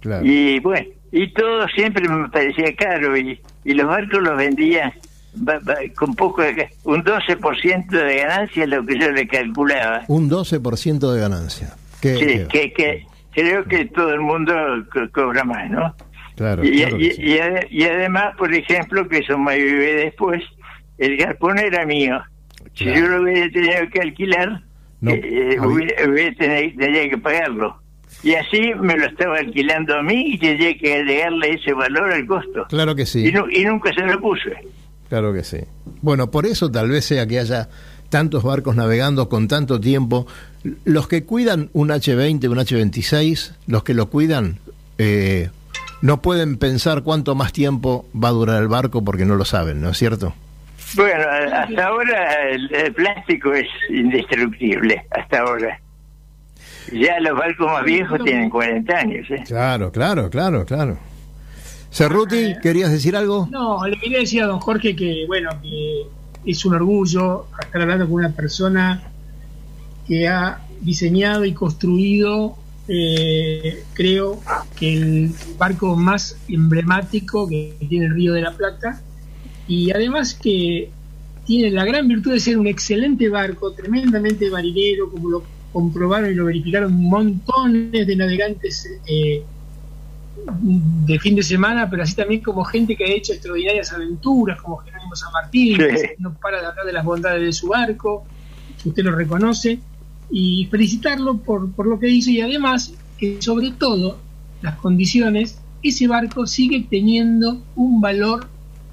claro. 0.00 0.26
Y 0.26 0.58
bueno, 0.60 0.86
y 1.12 1.32
todo 1.32 1.66
siempre 1.68 2.08
me 2.08 2.28
parecía 2.28 2.74
caro 2.76 3.16
y, 3.16 3.40
y 3.64 3.74
los 3.74 3.86
barcos 3.86 4.20
los 4.22 4.36
vendía 4.36 4.92
ba- 5.34 5.60
ba- 5.62 5.76
con 5.94 6.14
poco, 6.14 6.42
de, 6.42 6.68
un 6.84 7.04
12% 7.04 7.86
de 7.90 8.16
ganancia 8.16 8.64
es 8.64 8.68
lo 8.68 8.84
que 8.84 8.98
yo 8.98 9.10
le 9.12 9.26
calculaba. 9.28 10.02
Un 10.08 10.28
12% 10.28 11.12
de 11.12 11.20
ganancia. 11.20 11.74
¿Qué- 12.00 12.16
Sí, 12.16 12.24
qué- 12.26 12.72
que, 12.72 12.72
que 12.72 13.06
creo 13.32 13.64
que 13.64 13.84
todo 13.86 14.12
el 14.12 14.20
mundo 14.20 14.52
co- 14.92 15.08
cobra 15.12 15.44
más, 15.44 15.70
¿no? 15.70 15.94
Claro, 16.36 16.64
y, 16.64 16.70
claro 16.76 16.98
que 16.98 17.04
y- 17.04 17.10
sí. 17.12 17.22
y 17.22 17.32
ade- 17.38 17.66
y 17.70 17.82
además, 17.84 18.34
por 18.38 18.54
ejemplo, 18.54 19.08
que 19.08 19.18
eso 19.18 19.38
me 19.38 19.56
vive 19.56 19.94
después, 19.94 20.42
el 20.98 21.16
galpón 21.16 21.58
era 21.58 21.84
mío. 21.86 22.20
Si 22.74 22.84
yo 22.84 23.06
lo 23.08 23.22
hubiera 23.22 23.50
tenido 23.50 23.88
que 23.92 24.00
alquilar, 24.00 24.62
No, 25.00 25.10
eh, 25.12 25.20
eh, 25.54 25.60
hubiera, 25.60 26.08
hubiera 26.10 26.34
tenido, 26.36 26.78
tenía 26.78 27.08
que 27.08 27.18
pagarlo. 27.18 27.80
Y 28.22 28.34
así 28.34 28.72
me 28.80 28.96
lo 28.96 29.06
estaba 29.06 29.38
alquilando 29.38 29.94
a 29.96 30.02
mí 30.02 30.32
y 30.34 30.38
tenía 30.38 30.76
que 30.78 30.94
agregarle 30.94 31.54
ese 31.54 31.72
valor 31.72 32.12
al 32.12 32.26
costo. 32.26 32.66
Claro 32.68 32.94
que 32.94 33.06
sí. 33.06 33.24
Y, 33.24 33.60
y 33.60 33.64
nunca 33.64 33.92
se 33.94 34.02
lo 34.02 34.20
puse. 34.20 34.52
Claro 35.08 35.32
que 35.32 35.44
sí. 35.44 35.58
Bueno, 36.02 36.30
por 36.30 36.46
eso 36.46 36.70
tal 36.70 36.88
vez 36.90 37.04
sea 37.04 37.26
que 37.26 37.38
haya 37.38 37.68
tantos 38.08 38.42
barcos 38.42 38.74
navegando 38.76 39.28
con 39.28 39.48
tanto 39.48 39.80
tiempo. 39.80 40.26
Los 40.84 41.08
que 41.08 41.24
cuidan 41.24 41.70
un 41.72 41.88
H20, 41.90 42.48
un 42.48 42.58
H26, 42.58 43.54
los 43.68 43.84
que 43.84 43.94
lo 43.94 44.08
cuidan, 44.10 44.58
eh, 44.98 45.50
no 46.06 46.22
pueden 46.22 46.56
pensar 46.56 47.02
cuánto 47.02 47.34
más 47.34 47.52
tiempo 47.52 48.06
va 48.14 48.28
a 48.28 48.30
durar 48.30 48.62
el 48.62 48.68
barco 48.68 49.02
porque 49.02 49.24
no 49.24 49.34
lo 49.34 49.44
saben, 49.44 49.80
¿no 49.80 49.90
es 49.90 49.98
cierto? 49.98 50.34
Bueno, 50.94 51.24
hasta 51.52 51.84
ahora 51.84 52.48
el, 52.48 52.72
el 52.72 52.94
plástico 52.94 53.52
es 53.52 53.66
indestructible, 53.90 55.04
hasta 55.10 55.40
ahora. 55.40 55.80
Ya 56.92 57.18
los 57.18 57.36
barcos 57.36 57.66
más 57.66 57.84
viejos 57.84 58.22
tienen 58.22 58.48
40 58.48 58.96
años. 58.96 59.26
¿eh? 59.30 59.42
Claro, 59.44 59.90
claro, 59.90 60.30
claro, 60.30 60.64
claro. 60.64 60.96
Cerruti, 61.90 62.54
¿querías 62.62 62.92
decir 62.92 63.16
algo? 63.16 63.48
No, 63.50 63.84
le 63.84 63.98
quería 63.98 64.20
decir 64.20 64.44
a 64.44 64.46
don 64.46 64.60
Jorge 64.60 64.94
que, 64.94 65.24
bueno, 65.26 65.50
que 65.60 66.02
es 66.44 66.64
un 66.64 66.76
orgullo 66.76 67.46
estar 67.60 67.82
hablando 67.82 68.04
con 68.06 68.14
una 68.14 68.30
persona 68.30 69.02
que 70.06 70.28
ha 70.28 70.60
diseñado 70.82 71.44
y 71.44 71.52
construido, 71.52 72.56
eh, 72.88 73.82
creo, 73.94 74.40
que 74.78 74.92
el 74.94 75.30
barco 75.58 75.96
más 75.96 76.36
emblemático 76.48 77.48
que 77.48 77.74
tiene 77.88 78.06
el 78.06 78.14
Río 78.14 78.32
de 78.32 78.42
la 78.42 78.52
Plata 78.52 79.00
y 79.66 79.90
además 79.90 80.34
que 80.34 80.90
tiene 81.44 81.70
la 81.70 81.84
gran 81.84 82.06
virtud 82.08 82.32
de 82.32 82.40
ser 82.40 82.58
un 82.58 82.66
excelente 82.66 83.28
barco, 83.28 83.72
tremendamente 83.72 84.50
marinero, 84.50 85.10
como 85.10 85.30
lo 85.30 85.42
comprobaron 85.72 86.30
y 86.30 86.34
lo 86.34 86.46
verificaron 86.46 86.92
montones 86.92 88.06
de 88.06 88.16
navegantes 88.16 88.88
eh, 89.06 89.42
de 91.06 91.18
fin 91.18 91.34
de 91.34 91.42
semana, 91.42 91.88
pero 91.88 92.02
así 92.02 92.14
también 92.14 92.40
como 92.40 92.64
gente 92.64 92.96
que 92.96 93.04
ha 93.04 93.08
hecho 93.08 93.32
extraordinarias 93.32 93.92
aventuras, 93.92 94.60
como 94.60 94.76
Jerónimo 94.78 95.14
San 95.16 95.32
Martín, 95.32 95.76
Sí. 95.76 95.78
que 95.78 96.16
no 96.18 96.34
para 96.34 96.60
de 96.60 96.66
hablar 96.66 96.86
de 96.86 96.92
las 96.92 97.04
bondades 97.04 97.42
de 97.42 97.52
su 97.52 97.68
barco, 97.68 98.24
usted 98.84 99.02
lo 99.04 99.12
reconoce, 99.14 99.78
y 100.30 100.66
felicitarlo 100.70 101.38
por, 101.38 101.70
por 101.72 101.86
lo 101.86 101.98
que 101.98 102.08
hizo 102.08 102.30
y 102.30 102.40
además 102.40 102.92
que 103.18 103.40
sobre 103.40 103.70
todo 103.70 104.18
las 104.62 104.76
condiciones, 104.76 105.58
ese 105.82 106.06
barco 106.08 106.46
sigue 106.46 106.86
teniendo 106.88 107.62
un 107.76 108.00
valor 108.00 108.48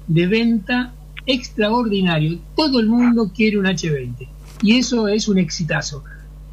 de 0.06 0.26
venta 0.26 0.94
extraordinario. 1.26 2.38
Todo 2.56 2.80
el 2.80 2.86
mundo 2.86 3.32
quiere 3.34 3.58
un 3.58 3.64
H20 3.64 4.28
y 4.62 4.76
eso 4.76 5.08
es 5.08 5.28
un 5.28 5.38
exitazo. 5.38 6.04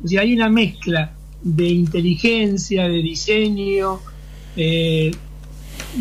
O 0.03 0.07
sea, 0.07 0.21
hay 0.21 0.33
una 0.33 0.49
mezcla 0.49 1.13
de 1.43 1.67
inteligencia, 1.69 2.87
de 2.87 3.01
diseño, 3.01 3.99
eh, 4.55 5.11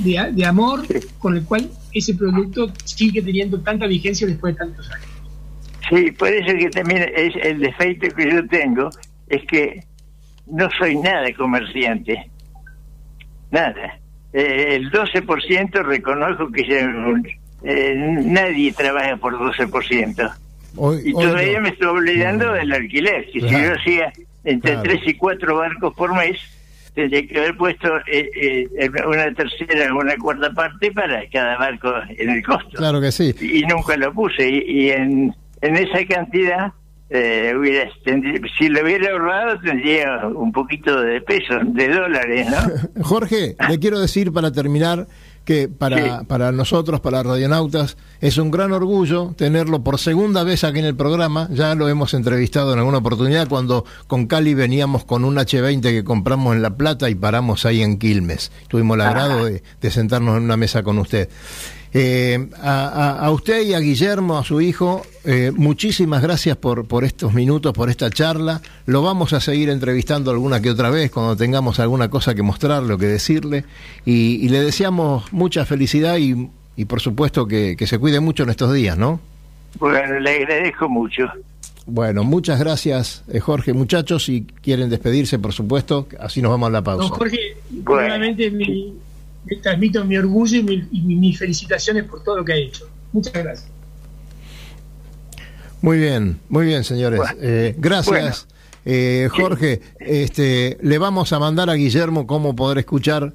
de, 0.02 0.32
de 0.32 0.44
amor, 0.44 0.86
con 1.18 1.36
el 1.36 1.44
cual 1.44 1.70
ese 1.92 2.14
producto 2.14 2.72
sigue 2.84 3.22
teniendo 3.22 3.60
tanta 3.60 3.86
vigencia 3.86 4.26
después 4.26 4.54
de 4.54 4.58
tantos 4.58 4.90
años. 4.90 5.09
Sí, 5.90 6.10
por 6.12 6.28
eso 6.28 6.56
que 6.56 6.70
también 6.70 7.10
es 7.14 7.34
el 7.42 7.58
defecto 7.60 8.14
que 8.14 8.30
yo 8.30 8.46
tengo 8.46 8.90
es 9.28 9.42
que 9.46 9.82
no 10.46 10.68
soy 10.78 10.96
nada 10.96 11.26
comerciante. 11.34 12.30
Nada. 13.50 13.98
Eh, 14.32 14.76
el 14.76 14.90
12% 14.90 15.82
reconozco 15.82 16.50
que 16.52 16.64
yo- 16.64 16.76
eh, 17.64 17.94
nadie 17.96 18.72
trabaja 18.72 19.16
por 19.16 19.36
12%. 19.38 20.30
Hoy, 20.76 21.00
Y 21.04 21.12
hoy 21.14 21.24
todavía 21.24 21.56
no. 21.56 21.62
me 21.62 21.68
estoy 21.70 21.88
olvidando 21.88 22.52
del 22.52 22.72
alquiler. 22.72 23.26
Que 23.32 23.40
si 23.40 23.48
yo 23.48 23.72
hacía 23.74 24.12
entre 24.44 24.72
Claro. 24.74 24.82
3 24.88 25.00
y 25.06 25.14
4 25.14 25.56
barcos 25.56 25.94
por 25.94 26.14
mes, 26.14 26.38
tendría 26.94 27.26
que 27.26 27.38
haber 27.38 27.56
puesto 27.56 27.88
eh, 28.06 28.30
eh, 28.36 28.68
una 29.06 29.32
tercera 29.34 29.92
o 29.92 29.98
una 29.98 30.16
cuarta 30.16 30.50
parte 30.52 30.92
para 30.92 31.28
cada 31.28 31.56
barco 31.58 31.92
en 32.16 32.30
el 32.30 32.42
costo 32.44 32.70
Claro 32.78 33.00
que 33.00 33.10
sí. 33.12 33.34
y 33.40 33.62
nunca 33.62 33.96
lo 33.96 34.12
puse 34.12 34.48
y, 34.48 34.58
y 34.66 34.90
en, 34.90 35.34
en 35.62 35.76
esa 35.76 36.04
cantidad 36.08 36.72
eh, 37.12 37.52
hubiera, 37.58 37.90
tendría- 38.04 38.40
si 38.56 38.68
lo 38.68 38.82
hubiera 38.84 39.10
ahorrado 39.12 39.58
tendría 39.60 40.26
un 40.28 40.52
poquito 40.52 41.00
de 41.00 41.20
peso, 41.20 41.54
de 41.64 41.88
dólares, 41.88 42.46
¿no? 42.48 43.02
Jorge, 43.04 43.56
le 43.68 43.78
quiero 43.80 43.98
decir 43.98 44.32
para 44.32 44.52
terminar 44.52 45.08
que 45.44 45.68
para, 45.68 45.96
Sí. 46.20 46.24
para 46.28 46.52
nosotros, 46.52 47.00
para 47.00 47.22
Radionautas, 47.24 47.96
es 48.20 48.38
un 48.38 48.52
gran 48.52 48.70
orgullo 48.70 49.34
tenerlo 49.36 49.82
por 49.82 49.98
segunda 49.98 50.44
vez 50.44 50.62
aquí 50.62 50.78
en 50.78 50.84
el 50.84 50.94
programa. 50.94 51.48
Ya 51.50 51.74
lo 51.74 51.88
hemos 51.88 52.14
entrevistado 52.14 52.72
en 52.74 52.78
alguna 52.78 52.98
oportunidad 52.98 53.48
cuando 53.48 53.84
con 54.06 54.26
Cali 54.28 54.54
veníamos 54.54 55.04
con 55.04 55.24
un 55.24 55.34
H20 55.36 55.80
que 55.82 56.04
compramos 56.04 56.54
en 56.54 56.62
La 56.62 56.76
Plata 56.76 57.10
y 57.10 57.16
paramos 57.16 57.66
ahí 57.66 57.82
en 57.82 57.98
Quilmes. 57.98 58.52
Tuvimos 58.68 58.94
el 58.96 59.00
agrado 59.00 59.46
de, 59.46 59.64
de 59.80 59.90
sentarnos 59.90 60.36
en 60.36 60.44
una 60.44 60.56
mesa 60.56 60.84
con 60.84 60.98
usted. 60.98 61.28
Eh, 61.92 62.48
a, 62.62 63.18
a- 63.26 63.30
usted 63.32 63.62
y 63.66 63.74
a 63.74 63.80
Guillermo, 63.80 64.38
a 64.38 64.44
su 64.44 64.60
hijo, 64.60 65.02
eh, 65.24 65.50
muchísimas 65.54 66.22
gracias 66.22 66.56
por, 66.56 66.86
por 66.86 67.02
estos 67.04 67.34
minutos, 67.34 67.72
por 67.72 67.90
esta 67.90 68.10
charla. 68.10 68.60
Lo 68.86 69.02
vamos 69.02 69.32
a 69.32 69.40
seguir 69.40 69.70
entrevistando 69.70 70.30
alguna 70.30 70.60
que 70.62 70.70
otra 70.70 70.90
vez 70.90 71.10
cuando 71.10 71.36
tengamos 71.36 71.80
alguna 71.80 72.08
cosa 72.08 72.34
que 72.34 72.42
mostrarle 72.42 72.94
o 72.94 72.98
que 72.98 73.06
decirle. 73.06 73.64
Y, 74.04 74.36
y 74.44 74.48
le 74.50 74.60
deseamos 74.60 75.32
mucha 75.32 75.64
felicidad 75.66 76.16
y, 76.18 76.48
y 76.76 76.84
por 76.84 77.00
supuesto 77.00 77.46
que, 77.46 77.74
que 77.76 77.86
se 77.88 77.98
cuide 77.98 78.20
mucho 78.20 78.44
en 78.44 78.50
estos 78.50 78.72
días, 78.72 78.96
¿no? 78.96 79.20
Bueno, 79.78 80.18
le 80.20 80.30
agradezco 80.36 80.88
mucho. 80.88 81.24
Bueno, 81.86 82.22
muchas 82.22 82.60
gracias, 82.60 83.24
eh, 83.32 83.40
Jorge. 83.40 83.72
Muchachos, 83.72 84.24
si 84.26 84.42
quieren 84.62 84.90
despedirse, 84.90 85.40
por 85.40 85.52
supuesto, 85.52 86.06
así 86.20 86.40
nos 86.40 86.52
vamos 86.52 86.68
a 86.68 86.70
la 86.70 86.80
Don 86.82 86.98
pausa. 86.98 87.14
Jorge, 87.16 87.38
Bueno. 87.70 88.26
mi- 88.36 88.94
le 89.50 89.56
transmito 89.56 90.04
mi 90.04 90.16
orgullo 90.16 90.58
y, 90.58 90.62
mi- 90.62 90.88
y 90.92 91.00
mi- 91.02 91.16
mis 91.16 91.38
felicitaciones 91.38 92.04
por 92.04 92.22
todo 92.22 92.38
lo 92.38 92.44
que 92.44 92.52
ha 92.52 92.56
hecho. 92.56 92.88
Muchas 93.12 93.32
gracias. 93.34 93.68
Muy 95.82 95.98
bien, 95.98 96.38
muy 96.48 96.66
bien, 96.66 96.84
señores. 96.84 97.18
Bueno. 97.18 97.36
Eh, 97.40 97.74
gracias, 97.78 98.46
eh, 98.84 99.28
Jorge. 99.30 99.80
Este, 99.98 100.76
le 100.82 100.98
vamos 100.98 101.32
a 101.32 101.38
mandar 101.38 101.70
a 101.70 101.74
Guillermo 101.74 102.26
cómo 102.26 102.54
poder 102.54 102.78
escuchar 102.78 103.32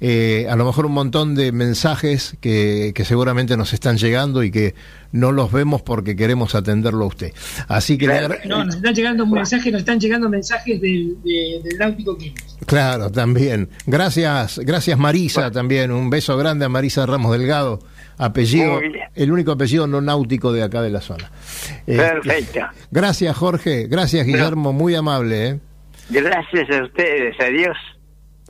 eh, 0.00 0.46
a 0.50 0.56
lo 0.56 0.64
mejor 0.66 0.86
un 0.86 0.92
montón 0.92 1.34
de 1.34 1.52
mensajes 1.52 2.36
que, 2.40 2.92
que 2.94 3.04
seguramente 3.04 3.56
nos 3.56 3.72
están 3.72 3.96
llegando 3.96 4.42
y 4.42 4.50
que 4.50 4.74
no 5.12 5.32
los 5.32 5.50
vemos 5.52 5.80
porque 5.82 6.14
queremos 6.16 6.54
atenderlo 6.54 7.04
a 7.04 7.08
usted. 7.08 7.32
Así 7.68 7.96
que 7.96 8.06
le 8.06 8.18
Claro. 8.18 8.34
agra- 8.34 8.44
No, 8.46 8.64
nos 8.64 8.76
están 8.76 8.94
llegando 8.94 9.26
mensajes, 9.26 9.72
nos 9.72 9.80
están 9.80 9.98
llegando 10.00 10.28
mensajes 10.28 10.80
del, 10.80 11.16
de- 11.24 11.60
del 11.64 11.78
Náutico 11.78 12.18
Quilmes. 12.18 12.56
Claro, 12.66 13.10
también. 13.10 13.68
Gracias, 13.86 14.58
gracias 14.58 14.98
Marisa 14.98 15.50
también. 15.50 15.90
Un 15.90 16.10
beso 16.10 16.36
grande 16.36 16.64
a 16.66 16.68
Marisa 16.68 17.06
Ramos 17.06 17.32
Delgado, 17.32 17.78
apellido, 18.18 18.80
el 19.14 19.30
único 19.32 19.52
apellido 19.52 19.86
no 19.86 20.00
náutico 20.00 20.52
de 20.52 20.62
acá 20.62 20.82
de 20.82 20.90
la 20.90 21.00
zona. 21.00 21.30
Eh, 21.86 21.96
Perfecto. 21.96 22.60
Gracias 22.90 23.34
Jorge, 23.36 23.86
gracias 23.86 24.26
Guillermo, 24.26 24.72
muy 24.72 24.94
amable. 24.94 25.48
¿eh? 25.48 25.60
Gracias 26.10 26.68
a 26.70 26.84
ustedes. 26.84 27.34
Adiós. 27.40 27.76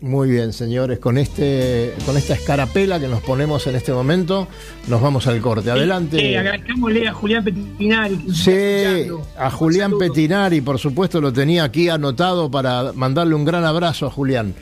Muy 0.02 0.28
bien, 0.28 0.52
señores, 0.52 0.98
con 0.98 1.16
este, 1.16 1.94
con 2.04 2.18
esta 2.18 2.34
escarapela 2.34 3.00
que 3.00 3.08
nos 3.08 3.22
ponemos 3.22 3.66
en 3.66 3.76
este 3.76 3.92
momento, 3.92 4.46
nos 4.88 5.00
vamos 5.00 5.26
al 5.26 5.40
corte. 5.40 5.70
Adelante. 5.70 6.32
Eh, 6.32 6.36
agradezcámosle 6.36 7.08
a 7.08 7.14
Julián 7.14 7.42
Petinari. 7.42 8.26
Sí, 8.30 9.08
a 9.38 9.50
Julián. 9.50 9.96
Petinari, 9.98 10.60
por 10.60 10.78
supuesto, 10.78 11.18
lo 11.22 11.32
tenía 11.32 11.64
aquí 11.64 11.88
anotado 11.88 12.50
para 12.50 12.92
mandarle 12.92 13.34
un 13.34 13.46
gran 13.46 13.64
abrazo 13.64 14.06
a 14.06 14.10
Julián. 14.10 14.54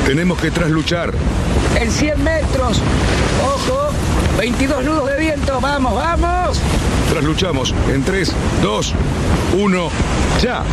Tenemos 0.06 0.40
que 0.40 0.50
trasluchar. 0.50 1.12
En 1.80 1.88
100 1.90 2.24
metros. 2.24 2.80
Ojo. 3.44 3.79
22 4.40 4.84
nudos 4.86 5.06
de 5.06 5.18
viento. 5.18 5.60
Vamos, 5.60 5.94
vamos. 5.94 6.58
Trasluchamos 7.10 7.74
en 7.92 8.02
3, 8.02 8.32
2, 8.62 8.94
1, 9.58 9.90
ya. 10.40 10.64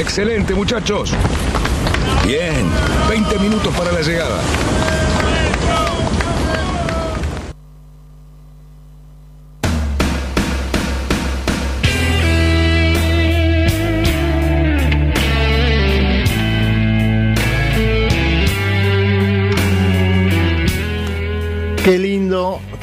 Excelente, 0.00 0.54
muchachos. 0.54 1.12
Bien, 2.24 2.66
20 3.10 3.38
minutos 3.40 3.74
para 3.76 3.92
la 3.92 4.00
llegada. 4.00 4.40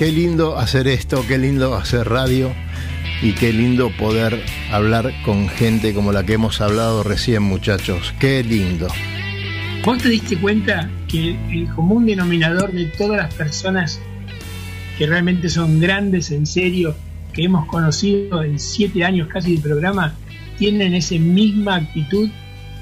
Qué 0.01 0.11
lindo 0.11 0.57
hacer 0.57 0.87
esto, 0.87 1.23
qué 1.27 1.37
lindo 1.37 1.75
hacer 1.75 2.09
radio 2.09 2.51
y 3.21 3.33
qué 3.33 3.53
lindo 3.53 3.91
poder 3.91 4.43
hablar 4.71 5.13
con 5.23 5.47
gente 5.47 5.93
como 5.93 6.11
la 6.11 6.25
que 6.25 6.33
hemos 6.33 6.59
hablado 6.59 7.03
recién, 7.03 7.43
muchachos. 7.43 8.11
Qué 8.19 8.43
lindo. 8.43 8.87
¿Vos 9.85 10.01
te 10.01 10.09
diste 10.09 10.37
cuenta 10.37 10.89
que 11.07 11.37
el 11.51 11.69
común 11.75 12.07
denominador 12.07 12.71
de 12.71 12.85
todas 12.85 13.17
las 13.17 13.31
personas 13.35 14.01
que 14.97 15.05
realmente 15.05 15.49
son 15.49 15.79
grandes 15.79 16.31
en 16.31 16.47
serio, 16.47 16.95
que 17.31 17.43
hemos 17.43 17.67
conocido 17.67 18.41
en 18.41 18.57
siete 18.57 19.05
años 19.05 19.27
casi 19.27 19.51
del 19.51 19.61
programa, 19.61 20.15
tienen 20.57 20.95
esa 20.95 21.13
misma 21.19 21.75
actitud, 21.75 22.27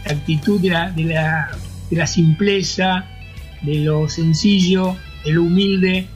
la 0.05 0.13
actitud 0.13 0.61
de 0.61 0.70
la, 0.70 0.91
de 0.91 1.03
la, 1.03 1.51
de 1.91 1.97
la 1.97 2.07
simpleza, 2.07 3.03
de 3.61 3.80
lo 3.80 4.07
sencillo, 4.07 4.95
de 5.26 5.34
lo 5.34 5.43
humilde? 5.43 6.07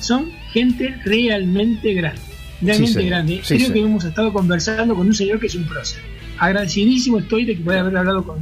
Son 0.00 0.30
gente 0.52 0.96
realmente 1.04 1.94
grande, 1.94 2.20
realmente 2.60 3.04
grande. 3.04 3.40
Sí, 3.42 3.56
Creo 3.56 3.72
que 3.72 3.80
hemos 3.80 4.04
estado 4.04 4.32
conversando 4.32 4.94
con 4.94 5.06
un 5.06 5.14
señor 5.14 5.38
que 5.40 5.46
es 5.46 5.54
un 5.54 5.64
prócer. 5.64 6.00
Agradecidísimo 6.38 7.18
estoy 7.18 7.44
de 7.44 7.56
que 7.56 7.62
pueda 7.62 7.80
haber 7.80 7.96
hablado 7.96 8.24
con, 8.24 8.40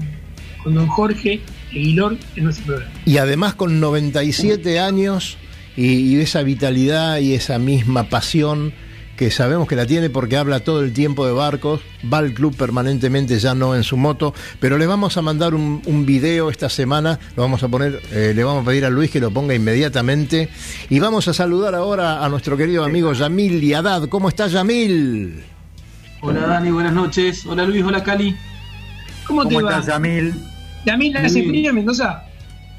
con 0.62 0.74
don 0.74 0.86
Jorge 0.86 1.40
Aguilor 1.70 2.16
en 2.36 2.44
nuestro 2.44 2.66
programa. 2.66 2.92
Y 3.04 3.18
además 3.18 3.54
con 3.54 3.80
97 3.80 4.78
años 4.78 5.36
y, 5.76 5.86
y 5.86 6.20
esa 6.20 6.42
vitalidad 6.42 7.18
y 7.18 7.34
esa 7.34 7.58
misma 7.58 8.08
pasión 8.08 8.72
que 9.18 9.32
sabemos 9.32 9.66
que 9.66 9.74
la 9.74 9.84
tiene 9.84 10.10
porque 10.10 10.36
habla 10.36 10.60
todo 10.60 10.80
el 10.80 10.92
tiempo 10.92 11.26
de 11.26 11.32
barcos, 11.32 11.80
va 12.10 12.18
al 12.18 12.32
club 12.32 12.54
permanentemente, 12.56 13.40
ya 13.40 13.52
no 13.52 13.74
en 13.74 13.82
su 13.82 13.96
moto, 13.96 14.32
pero 14.60 14.78
le 14.78 14.86
vamos 14.86 15.16
a 15.16 15.22
mandar 15.22 15.56
un, 15.56 15.82
un 15.86 16.06
video 16.06 16.50
esta 16.50 16.68
semana, 16.68 17.18
lo 17.34 17.42
vamos 17.42 17.64
a 17.64 17.68
poner, 17.68 18.00
eh, 18.12 18.32
le 18.32 18.44
vamos 18.44 18.62
a 18.62 18.66
pedir 18.66 18.84
a 18.84 18.90
Luis 18.90 19.10
que 19.10 19.18
lo 19.18 19.32
ponga 19.32 19.56
inmediatamente 19.56 20.48
y 20.88 21.00
vamos 21.00 21.26
a 21.26 21.34
saludar 21.34 21.74
ahora 21.74 22.24
a 22.24 22.28
nuestro 22.28 22.56
querido 22.56 22.84
amigo 22.84 23.12
Yamil 23.12 23.60
Liadad. 23.60 24.08
¿Cómo 24.08 24.28
está 24.28 24.46
Yamil? 24.46 25.42
Hola 26.20 26.46
Dani, 26.46 26.70
buenas 26.70 26.92
noches. 26.92 27.44
Hola 27.44 27.64
Luis, 27.64 27.82
hola 27.84 28.04
Cali. 28.04 28.36
¿Cómo, 29.26 29.48
te 29.48 29.56
¿Cómo 29.56 29.66
va? 29.66 29.72
estás, 29.80 29.86
Yamil? 29.94 30.32
¿Yamil 30.86 31.16
hace 31.16 31.42
frío 31.42 31.70
en 31.70 31.74
Mendoza? 31.74 32.22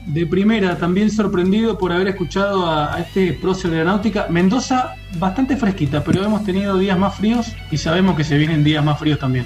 De 0.06 0.26
primera, 0.26 0.78
también 0.78 1.12
sorprendido 1.12 1.78
por 1.78 1.92
haber 1.92 2.08
escuchado 2.08 2.66
a, 2.66 2.96
a 2.96 3.00
este 3.00 3.34
prócer 3.34 3.72
de 3.72 3.78
la 3.78 3.84
náutica. 3.86 4.28
Mendoza, 4.30 4.96
bastante 5.18 5.56
fresquita, 5.58 6.04
pero 6.04 6.24
hemos 6.24 6.44
tenido 6.44 6.78
días 6.78 6.98
más 6.98 7.16
fríos 7.16 7.48
y 7.72 7.78
sabemos 7.78 8.16
que 8.18 8.24
se 8.24 8.38
vienen 8.38 8.64
días 8.64 8.84
más 8.84 8.98
fríos 9.00 9.20
también. 9.20 9.46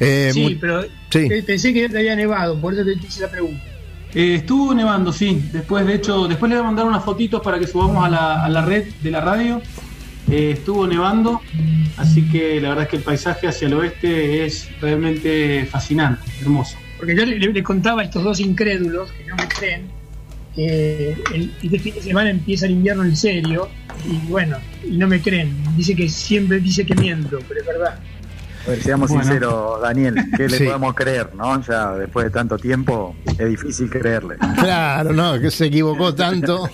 Eh, 0.00 0.30
sí, 0.32 0.42
muy- 0.42 0.54
pero 0.56 0.82
sí. 1.10 1.28
pensé 1.46 1.72
que 1.72 1.88
te 1.88 1.98
había 1.98 2.16
nevado, 2.16 2.60
por 2.60 2.74
eso 2.74 2.84
te 2.84 2.92
hice 2.92 3.22
la 3.22 3.28
pregunta. 3.30 3.62
Eh, 4.14 4.36
estuvo 4.36 4.74
nevando, 4.74 5.12
sí. 5.12 5.42
Después, 5.52 5.86
de 5.86 5.94
hecho, 5.94 6.28
después 6.28 6.48
le 6.50 6.56
voy 6.56 6.62
a 6.64 6.66
mandar 6.66 6.86
unas 6.86 7.04
fotitos 7.04 7.40
para 7.42 7.58
que 7.58 7.66
subamos 7.66 8.04
a 8.04 8.08
la, 8.08 8.44
a 8.44 8.48
la 8.48 8.64
red 8.64 8.84
de 9.02 9.10
la 9.10 9.20
radio. 9.20 9.60
Eh, 10.30 10.52
estuvo 10.52 10.86
nevando, 10.86 11.40
así 11.98 12.22
que 12.30 12.58
la 12.60 12.70
verdad 12.70 12.84
es 12.84 12.90
que 12.90 12.96
el 12.96 13.02
paisaje 13.02 13.46
hacia 13.46 13.66
el 13.66 13.74
oeste 13.74 14.46
es 14.46 14.68
realmente 14.80 15.66
fascinante, 15.70 16.22
hermoso. 16.40 16.76
Porque 17.04 17.16
yo 17.38 17.52
le, 17.52 17.62
contaba 17.62 18.00
a 18.00 18.04
estos 18.06 18.24
dos 18.24 18.40
incrédulos 18.40 19.12
que 19.12 19.24
no 19.24 19.36
me 19.36 19.46
creen 19.46 19.82
que 20.54 21.14
el, 21.34 21.52
este 21.62 21.78
fin 21.78 21.94
de 21.96 22.00
semana 22.00 22.30
empieza 22.30 22.64
el 22.64 22.72
invierno 22.72 23.04
en 23.04 23.14
serio 23.14 23.68
y 24.06 24.26
bueno, 24.30 24.56
y 24.82 24.96
no 24.96 25.06
me 25.06 25.20
creen. 25.20 25.54
Dice 25.76 25.94
que 25.94 26.08
siempre 26.08 26.60
dice 26.60 26.86
que 26.86 26.94
miento, 26.94 27.40
pero 27.46 27.60
es 27.60 27.66
verdad. 27.66 27.98
A 28.66 28.70
ver, 28.70 28.82
seamos 28.82 29.08
Bueno. 29.10 29.24
sinceros, 29.24 29.80
Daniel, 29.82 30.14
¿qué 30.36 30.48
le 30.48 30.56
Sí. 30.58 30.64
podemos 30.64 30.94
creer, 30.94 31.34
no? 31.34 31.60
Ya 31.62 31.92
después 31.92 32.24
de 32.24 32.30
tanto 32.30 32.56
tiempo 32.56 33.14
es 33.38 33.48
difícil 33.48 33.90
creerle. 33.90 34.36
Claro, 34.58 35.12
no, 35.12 35.38
que 35.38 35.50
se 35.50 35.66
equivocó 35.66 36.14
tanto. 36.14 36.68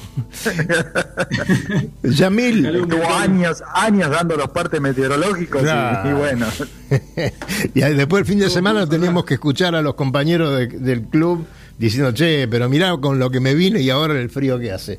Yamil, 2.02 2.66
Estuvo 2.66 3.08
años, 3.14 3.62
años 3.74 4.10
dando 4.10 4.36
los 4.36 4.48
partes 4.50 4.80
meteorológicos 4.80 5.60
y- 5.62 5.64
Claro. 5.64 6.10
y, 6.10 6.12
bueno, 6.14 6.46
y 7.74 7.80
después 7.80 8.20
el 8.20 8.26
fin 8.26 8.38
de 8.38 8.50
semana 8.50 8.86
teníamos 8.88 9.24
que 9.24 9.34
escuchar 9.34 9.74
a 9.74 9.82
los 9.82 9.94
compañeros 9.94 10.56
de- 10.58 10.66
del 10.68 11.02
club 11.02 11.46
diciendo, 11.78 12.12
che, 12.12 12.46
pero 12.48 12.68
mirá 12.68 12.96
con 12.98 13.18
lo 13.18 13.30
que 13.30 13.40
me 13.40 13.54
vine 13.54 13.80
y 13.80 13.90
ahora 13.90 14.14
el 14.14 14.30
frío 14.30 14.58
que 14.58 14.72
hace. 14.72 14.98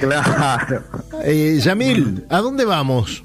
claro. 0.00 0.82
Eh, 1.24 1.58
Yamil, 1.62 2.24
¿a 2.30 2.38
dónde 2.40 2.64
vamos? 2.64 3.22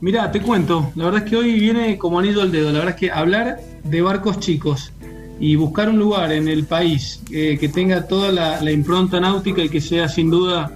Mirá, 0.00 0.32
te 0.32 0.40
cuento, 0.40 0.92
la 0.94 1.04
verdad 1.04 1.24
es 1.24 1.30
que 1.30 1.36
hoy 1.36 1.60
viene 1.60 1.98
como 1.98 2.18
anillo 2.18 2.40
al 2.40 2.50
dedo, 2.50 2.72
la 2.72 2.78
verdad 2.78 2.94
es 2.94 3.00
que 3.00 3.10
hablar 3.10 3.60
de 3.84 4.00
barcos 4.00 4.40
chicos 4.40 4.94
y 5.38 5.56
buscar 5.56 5.90
un 5.90 5.98
lugar 5.98 6.32
en 6.32 6.48
el 6.48 6.64
país 6.64 7.20
eh, 7.30 7.58
que 7.60 7.68
tenga 7.68 8.08
toda 8.08 8.32
la, 8.32 8.72
impronta 8.72 9.20
náutica 9.20 9.62
y 9.62 9.68
que 9.68 9.82
sea 9.82 10.08
sin 10.08 10.30
duda 10.30 10.72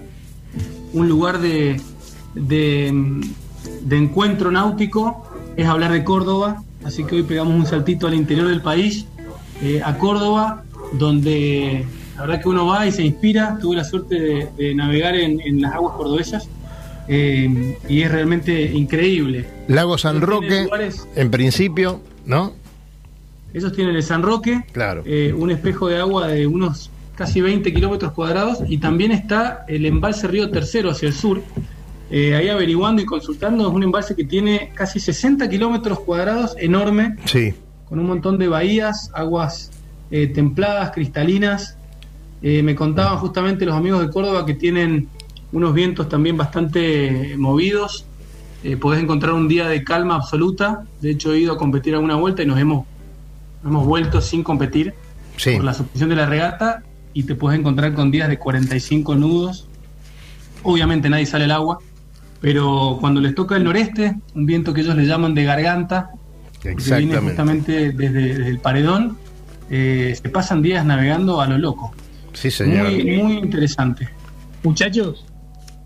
un 0.92 1.08
lugar 1.08 1.38
de, 1.38 1.80
de, 2.34 2.88
encuentro 3.90 4.50
náutico 4.50 5.26
es 5.56 5.66
hablar 5.66 5.92
de 5.92 6.04
Córdoba, 6.04 6.62
así 6.84 7.04
que 7.04 7.16
hoy 7.16 7.22
pegamos 7.22 7.54
un 7.54 7.64
saltito 7.64 8.06
al 8.06 8.14
interior 8.14 8.48
del 8.48 8.60
país, 8.60 9.06
eh, 9.62 9.80
a 9.82 9.96
Córdoba, 9.96 10.64
donde 10.92 11.86
la 12.16 12.26
verdad 12.26 12.42
que 12.42 12.48
uno 12.50 12.66
va 12.66 12.86
y 12.86 12.92
se 12.92 13.02
inspira, 13.02 13.56
tuve 13.58 13.76
la 13.76 13.84
suerte 13.84 14.50
de, 14.54 14.74
navegar 14.74 15.14
en 15.16 15.62
las 15.62 15.72
aguas 15.72 15.96
cordobesas 15.96 16.46
eh, 17.08 17.76
y 17.88 18.02
es 18.02 18.10
realmente 18.10 18.62
increíble. 18.72 19.46
Lago 19.68 19.98
San 19.98 20.20
Roque, 20.20 20.64
lugares- 20.64 21.06
en 21.16 21.30
principio, 21.30 22.00
¿no? 22.26 22.52
Ellos 23.52 23.72
tienen 23.72 23.94
el 23.94 24.02
San 24.02 24.22
Roque, 24.22 24.64
Claro. 24.72 25.02
eh, 25.06 25.32
un 25.36 25.50
espejo 25.50 25.88
de 25.88 25.98
agua 25.98 26.28
de 26.28 26.46
unos 26.46 26.90
casi 27.14 27.40
20 27.40 27.72
kilómetros 27.72 28.12
cuadrados 28.12 28.58
y 28.68 28.78
también 28.78 29.12
está 29.12 29.64
el 29.68 29.86
embalse 29.86 30.26
Río 30.26 30.50
Tercero 30.50 30.90
hacia 30.90 31.06
el 31.08 31.14
sur. 31.14 31.40
Eh, 32.10 32.34
ahí 32.34 32.48
averiguando 32.48 33.00
y 33.00 33.04
consultando, 33.06 33.68
es 33.68 33.72
un 33.74 33.82
embalse 33.84 34.14
que 34.16 34.24
tiene 34.24 34.70
casi 34.74 34.98
60 35.00 35.48
kilómetros 35.48 36.00
cuadrados, 36.00 36.56
enorme, 36.58 37.16
Sí. 37.24 37.54
con 37.88 37.98
un 38.00 38.06
montón 38.06 38.38
de 38.38 38.48
bahías, 38.48 39.10
aguas 39.14 39.70
templadas, 40.34 40.92
cristalinas. 40.92 41.76
Me 42.40 42.74
contaban 42.76 43.18
justamente 43.18 43.64
los 43.66 43.74
amigos 43.74 44.00
de 44.00 44.10
Córdoba 44.10 44.44
que 44.46 44.54
tienen 44.54 45.08
unos 45.54 45.72
vientos 45.72 46.08
también 46.08 46.36
bastante 46.36 47.34
movidos. 47.38 48.04
Eh, 48.62 48.76
podés 48.76 49.02
encontrar 49.02 49.32
un 49.34 49.48
día 49.48 49.68
de 49.68 49.82
calma 49.84 50.16
absoluta. 50.16 50.84
De 51.00 51.10
hecho, 51.10 51.32
he 51.32 51.38
ido 51.40 51.52
a 51.54 51.56
competir 51.58 51.94
alguna 51.94 52.16
vuelta 52.16 52.42
y 52.42 52.46
nos 52.46 52.58
hemos, 52.58 52.86
hemos 53.64 53.86
vuelto 53.86 54.20
sin 54.20 54.42
competir 54.42 54.92
Sí. 55.36 55.56
por 55.56 55.64
la 55.64 55.74
suspensión 55.74 56.10
de 56.10 56.16
la 56.16 56.26
regata 56.26 56.82
y 57.12 57.22
te 57.24 57.34
puedes 57.34 57.58
encontrar 57.58 57.94
con 57.94 58.10
días 58.10 58.28
de 58.28 58.38
45 58.38 59.14
nudos. 59.16 59.66
Obviamente 60.62 61.08
nadie 61.08 61.26
sale 61.26 61.44
al 61.44 61.50
agua, 61.52 61.78
pero 62.40 62.98
cuando 63.00 63.20
les 63.20 63.34
toca 63.34 63.56
el 63.56 63.64
noreste, 63.64 64.16
un 64.34 64.46
viento 64.46 64.72
que 64.74 64.80
ellos 64.80 64.96
le 64.96 65.06
llaman 65.06 65.34
de 65.34 65.44
garganta, 65.44 66.10
que 66.60 66.74
viene 66.74 67.16
justamente 67.18 67.92
desde, 67.92 68.22
desde 68.34 68.48
el 68.48 68.58
paredón, 68.58 69.18
eh, 69.70 70.16
se 70.20 70.28
pasan 70.30 70.62
días 70.62 70.84
navegando 70.86 71.40
a 71.40 71.46
lo 71.46 71.58
loco. 71.58 71.92
Sí, 72.32 72.50
señor. 72.50 72.90
Muy, 72.90 73.04
muy 73.22 73.32
interesante. 73.38 74.08
Muchachos, 74.62 75.24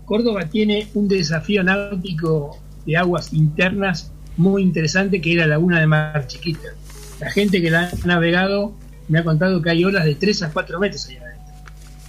Córdoba 0.09 0.45
tiene 0.45 0.87
un 0.95 1.07
desafío 1.07 1.63
náutico 1.63 2.57
de 2.83 2.97
aguas 2.97 3.31
internas 3.31 4.11
muy 4.37 4.63
interesante 4.63 5.21
que 5.21 5.33
es 5.33 5.37
la 5.37 5.45
laguna 5.45 5.79
de 5.79 5.85
Mar 5.85 6.25
Chiquita. 6.25 6.69
La 7.19 7.29
gente 7.29 7.61
que 7.61 7.69
la 7.69 7.83
ha 7.83 8.07
navegado 8.07 8.73
me 9.07 9.19
ha 9.19 9.23
contado 9.23 9.61
que 9.61 9.69
hay 9.69 9.85
olas 9.85 10.05
de 10.05 10.15
3 10.15 10.41
a 10.43 10.51
4 10.51 10.79
metros 10.79 11.05
allá 11.05 11.21
adentro. 11.21 11.53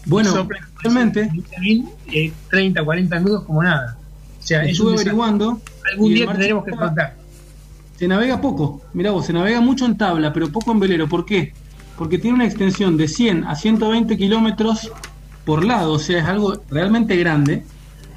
Bueno, 0.07 0.49
realmente, 0.83 1.31
también, 1.53 1.91
eh, 2.11 2.33
30, 2.49 2.83
40 2.83 3.21
nudos 3.21 3.45
como 3.45 3.63
nada. 3.63 3.99
O 4.39 4.43
sea, 4.43 4.65
es 4.65 4.73
estuve 4.73 4.95
averiguando. 4.95 5.61
Algún 5.93 6.15
día 6.15 6.27
tendremos 6.27 6.65
que 6.65 6.71
contar. 6.71 7.17
Se 7.99 8.09
navega 8.09 8.41
poco, 8.41 8.81
mirá 8.95 9.11
vos, 9.11 9.27
se 9.27 9.35
navega 9.35 9.61
mucho 9.61 9.85
en 9.85 9.99
tabla, 9.99 10.33
pero 10.33 10.51
poco 10.51 10.73
en 10.73 10.81
velero. 10.81 11.07
¿Por 11.07 11.27
qué? 11.27 11.53
Porque 11.99 12.17
tiene 12.17 12.37
una 12.37 12.47
extensión 12.47 12.97
de 12.97 13.09
100 13.09 13.45
a 13.45 13.55
120 13.57 14.17
kilómetros 14.17 14.91
por 15.45 15.67
lado, 15.67 15.93
o 15.93 15.99
sea, 15.99 16.21
es 16.21 16.25
algo 16.25 16.63
realmente 16.71 17.15
grande, 17.17 17.63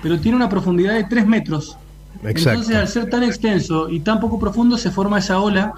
pero 0.04 0.20
tiene 0.20 0.36
una 0.36 0.50
profundidad 0.50 0.94
de 0.94 1.06
3 1.06 1.26
metros. 1.26 1.78
Exacto. 2.24 2.50
Entonces, 2.50 2.76
al 2.76 2.88
ser 2.90 3.10
tan 3.10 3.24
extenso 3.24 3.90
y 3.90 4.02
tan 4.02 4.20
poco 4.20 4.38
profundo, 4.38 4.78
se 4.78 4.92
forma 4.92 5.20
esa 5.20 5.40
ola, 5.40 5.74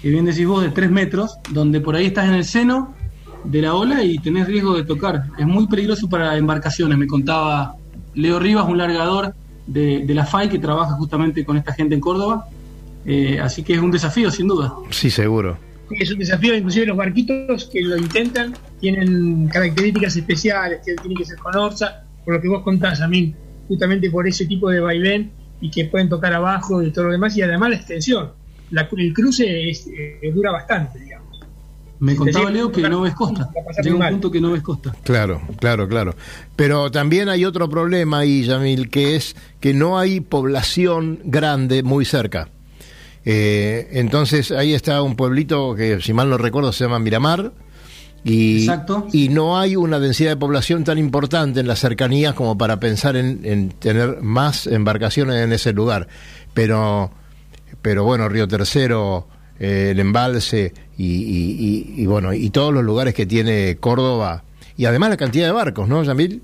que 0.00 0.10
bien 0.10 0.26
decís 0.26 0.46
vos, 0.46 0.62
de 0.62 0.68
3 0.68 0.90
metros, 0.90 1.38
donde 1.50 1.80
por 1.80 1.96
ahí 1.96 2.06
estás 2.06 2.26
en 2.26 2.34
el 2.34 2.44
seno 2.44 2.94
de 3.44 3.62
la 3.62 3.74
ola 3.74 4.04
y 4.04 4.18
tenés 4.18 4.46
riesgo 4.46 4.76
de 4.76 4.84
tocar. 4.84 5.24
Es 5.38 5.46
muy 5.46 5.66
peligroso 5.66 6.08
para 6.08 6.36
embarcaciones, 6.36 6.98
me 6.98 7.06
contaba 7.06 7.74
Leo 8.14 8.38
Rivas, 8.38 8.68
un 8.68 8.78
largador 8.78 9.34
de, 9.66 10.04
de 10.04 10.14
la 10.14 10.26
FAI 10.26 10.50
que 10.50 10.58
trabaja 10.58 10.92
justamente 10.92 11.44
con 11.44 11.56
esta 11.56 11.72
gente 11.72 11.94
en 11.94 12.00
Córdoba. 12.00 12.46
Eh, 13.06 13.38
así 13.40 13.62
que 13.62 13.74
es 13.74 13.80
un 13.80 13.90
desafío, 13.90 14.30
sin 14.30 14.48
duda. 14.48 14.74
Sí, 14.90 15.10
seguro. 15.10 15.56
Es 15.90 16.10
un 16.10 16.18
desafío, 16.18 16.56
inclusive 16.56 16.86
los 16.86 16.96
barquitos 16.96 17.70
que 17.72 17.80
lo 17.80 17.96
intentan 17.96 18.52
tienen 18.80 19.48
características 19.48 20.16
especiales, 20.16 20.80
que 20.84 20.94
tienen 20.96 21.16
que 21.16 21.24
ser 21.24 21.38
con 21.38 21.56
orza, 21.56 22.02
por 22.24 22.34
lo 22.34 22.40
que 22.40 22.48
vos 22.48 22.62
contás 22.64 23.00
a 23.00 23.06
mí, 23.06 23.32
justamente 23.68 24.10
por 24.10 24.26
ese 24.26 24.46
tipo 24.46 24.70
de 24.70 24.80
vaivén 24.80 25.30
y 25.60 25.70
que 25.70 25.86
pueden 25.86 26.08
tocar 26.08 26.32
abajo 26.34 26.82
y 26.82 26.90
todo 26.90 27.06
lo 27.06 27.12
demás, 27.12 27.36
y 27.36 27.42
además 27.42 27.70
la 27.70 27.76
extensión. 27.76 28.32
La- 28.70 28.88
el 28.96 29.12
cruce 29.14 29.70
es, 29.70 29.86
eh, 29.88 30.30
dura 30.34 30.50
bastante, 30.52 30.98
digamos. 30.98 31.40
Me 31.98 32.14
contaba 32.14 32.50
Leo 32.50 32.70
que 32.70 32.82
no 32.88 33.00
ves 33.00 33.14
costa. 33.14 33.48
Llega 33.82 33.96
un 33.96 34.08
punto 34.10 34.30
que 34.30 34.38
no 34.40 34.50
ves 34.52 34.60
costa. 34.62 34.94
Claro, 35.02 35.40
claro, 35.58 35.88
claro. 35.88 36.14
Pero 36.54 36.90
también 36.90 37.30
hay 37.30 37.46
otro 37.46 37.70
problema 37.70 38.18
ahí, 38.18 38.42
Yamil, 38.44 38.90
que 38.90 39.16
es 39.16 39.34
que 39.60 39.72
no 39.72 39.98
hay 39.98 40.20
población 40.20 41.20
grande 41.24 41.82
muy 41.82 42.04
cerca. 42.04 42.50
Eh, 43.24 43.88
entonces 43.92 44.52
ahí 44.52 44.74
está 44.74 45.00
un 45.02 45.16
pueblito 45.16 45.74
que, 45.74 46.00
si 46.00 46.12
mal 46.12 46.28
no 46.28 46.36
recuerdo, 46.38 46.72
se 46.72 46.84
llama 46.84 46.98
Miramar. 46.98 47.52
Y, 48.28 48.58
Exacto. 48.60 49.06
y 49.12 49.28
no 49.28 49.56
hay 49.56 49.76
una 49.76 50.00
densidad 50.00 50.30
de 50.30 50.36
población 50.36 50.82
tan 50.82 50.98
importante 50.98 51.60
en 51.60 51.68
las 51.68 51.78
cercanías 51.78 52.34
como 52.34 52.58
para 52.58 52.80
pensar 52.80 53.14
en, 53.16 53.40
en 53.44 53.68
tener 53.70 54.20
más 54.20 54.66
embarcaciones 54.66 55.36
en 55.36 55.52
ese 55.52 55.72
lugar. 55.72 56.08
Pero, 56.52 57.12
pero 57.82 58.02
bueno, 58.02 58.28
Río 58.28 58.48
Tercero, 58.48 59.28
eh, 59.60 59.90
el 59.92 60.00
embalse 60.00 60.74
y, 60.98 61.04
y- 61.04 61.94
y- 61.96 62.02
y 62.02 62.06
bueno, 62.06 62.32
y 62.34 62.50
todos 62.50 62.74
los 62.74 62.82
lugares 62.82 63.14
que 63.14 63.26
tiene 63.26 63.76
Córdoba. 63.78 64.42
Y 64.76 64.86
además 64.86 65.10
la 65.10 65.16
cantidad 65.16 65.46
de 65.46 65.52
barcos, 65.52 65.88
¿no, 65.88 66.02
Yamil? 66.02 66.42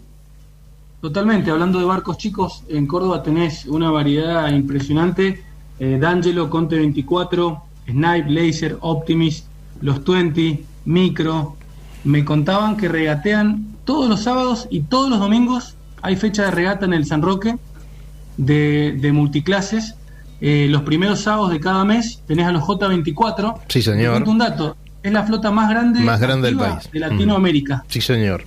Totalmente, 1.00 1.50
hablando 1.50 1.80
de 1.80 1.84
barcos 1.84 2.16
chicos, 2.16 2.62
en 2.68 2.86
Córdoba 2.86 3.24
tenés 3.24 3.66
una 3.66 3.90
variedad 3.90 4.48
impresionante. 4.52 5.42
Eh, 5.80 5.98
D'Angelo, 6.00 6.48
Conte 6.48 6.76
24, 6.76 7.60
Snipe, 7.90 8.30
Laser, 8.30 8.76
Optimist, 8.80 9.46
los 9.80 10.04
20, 10.04 10.62
Micro. 10.84 11.56
Me 12.04 12.24
contaban 12.24 12.76
que 12.76 12.88
regatean 12.88 13.66
todos 13.84 14.08
los 14.08 14.22
sábados 14.22 14.66
y 14.70 14.82
todos 14.82 15.08
los 15.10 15.18
domingos. 15.20 15.76
Hay 16.02 16.16
fecha 16.16 16.44
de 16.44 16.50
regata 16.50 16.84
en 16.84 16.92
el 16.94 17.06
San 17.06 17.22
Roque 17.22 17.56
de, 18.36 18.96
de 19.00 19.12
multiclases. 19.12 19.94
Eh, 20.40 20.66
los 20.68 20.82
primeros 20.82 21.20
sábados 21.20 21.50
de 21.52 21.60
cada 21.60 21.84
mes 21.84 22.20
tenés 22.26 22.46
a 22.46 22.52
los 22.52 22.62
J24. 22.64 23.60
Sí, 23.68 23.82
señor. 23.82 24.22
un 24.28 24.38
dato. 24.38 24.76
Es 25.02 25.12
la 25.12 25.24
flota 25.24 25.50
más 25.50 25.68
grande, 25.70 26.00
Más 26.00 26.20
grande 26.20 26.48
del 26.48 26.56
país. 26.58 26.90
de 26.92 27.00
Latinoamérica. 27.00 27.84
Sí, 27.88 28.00
señor. 28.00 28.44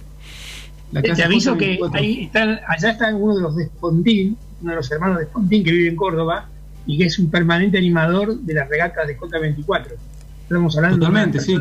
La 0.91 1.01
Te, 1.01 1.23
aviso 1.23 1.57
que 1.57 1.79
J24. 1.79 1.95
ahí 1.97 2.23
están, 2.25 2.59
allá 2.67 2.91
está 2.91 3.13
uno 3.15 3.35
de 3.35 3.41
los 3.41 3.55
de 3.55 3.65
Spondín, 3.65 4.37
uno 4.61 4.71
de 4.71 4.75
los 4.77 4.91
hermanos 4.91 5.19
de 5.19 5.25
Spondín 5.25 5.63
que 5.63 5.71
vive 5.71 5.89
en 5.89 5.95
Córdoba 5.95 6.47
y 6.85 6.97
que 6.97 7.05
es 7.05 7.19
un 7.19 7.29
permanente 7.29 7.77
animador 7.77 8.37
de 8.39 8.53
las 8.53 8.69
regatas 8.69 9.07
de 9.07 9.17
J24. 9.17 9.85
Estamos 10.43 10.75
hablando 10.77 10.97
Totalmente, 10.99 11.39
de 11.39 11.43
sí. 11.43 11.57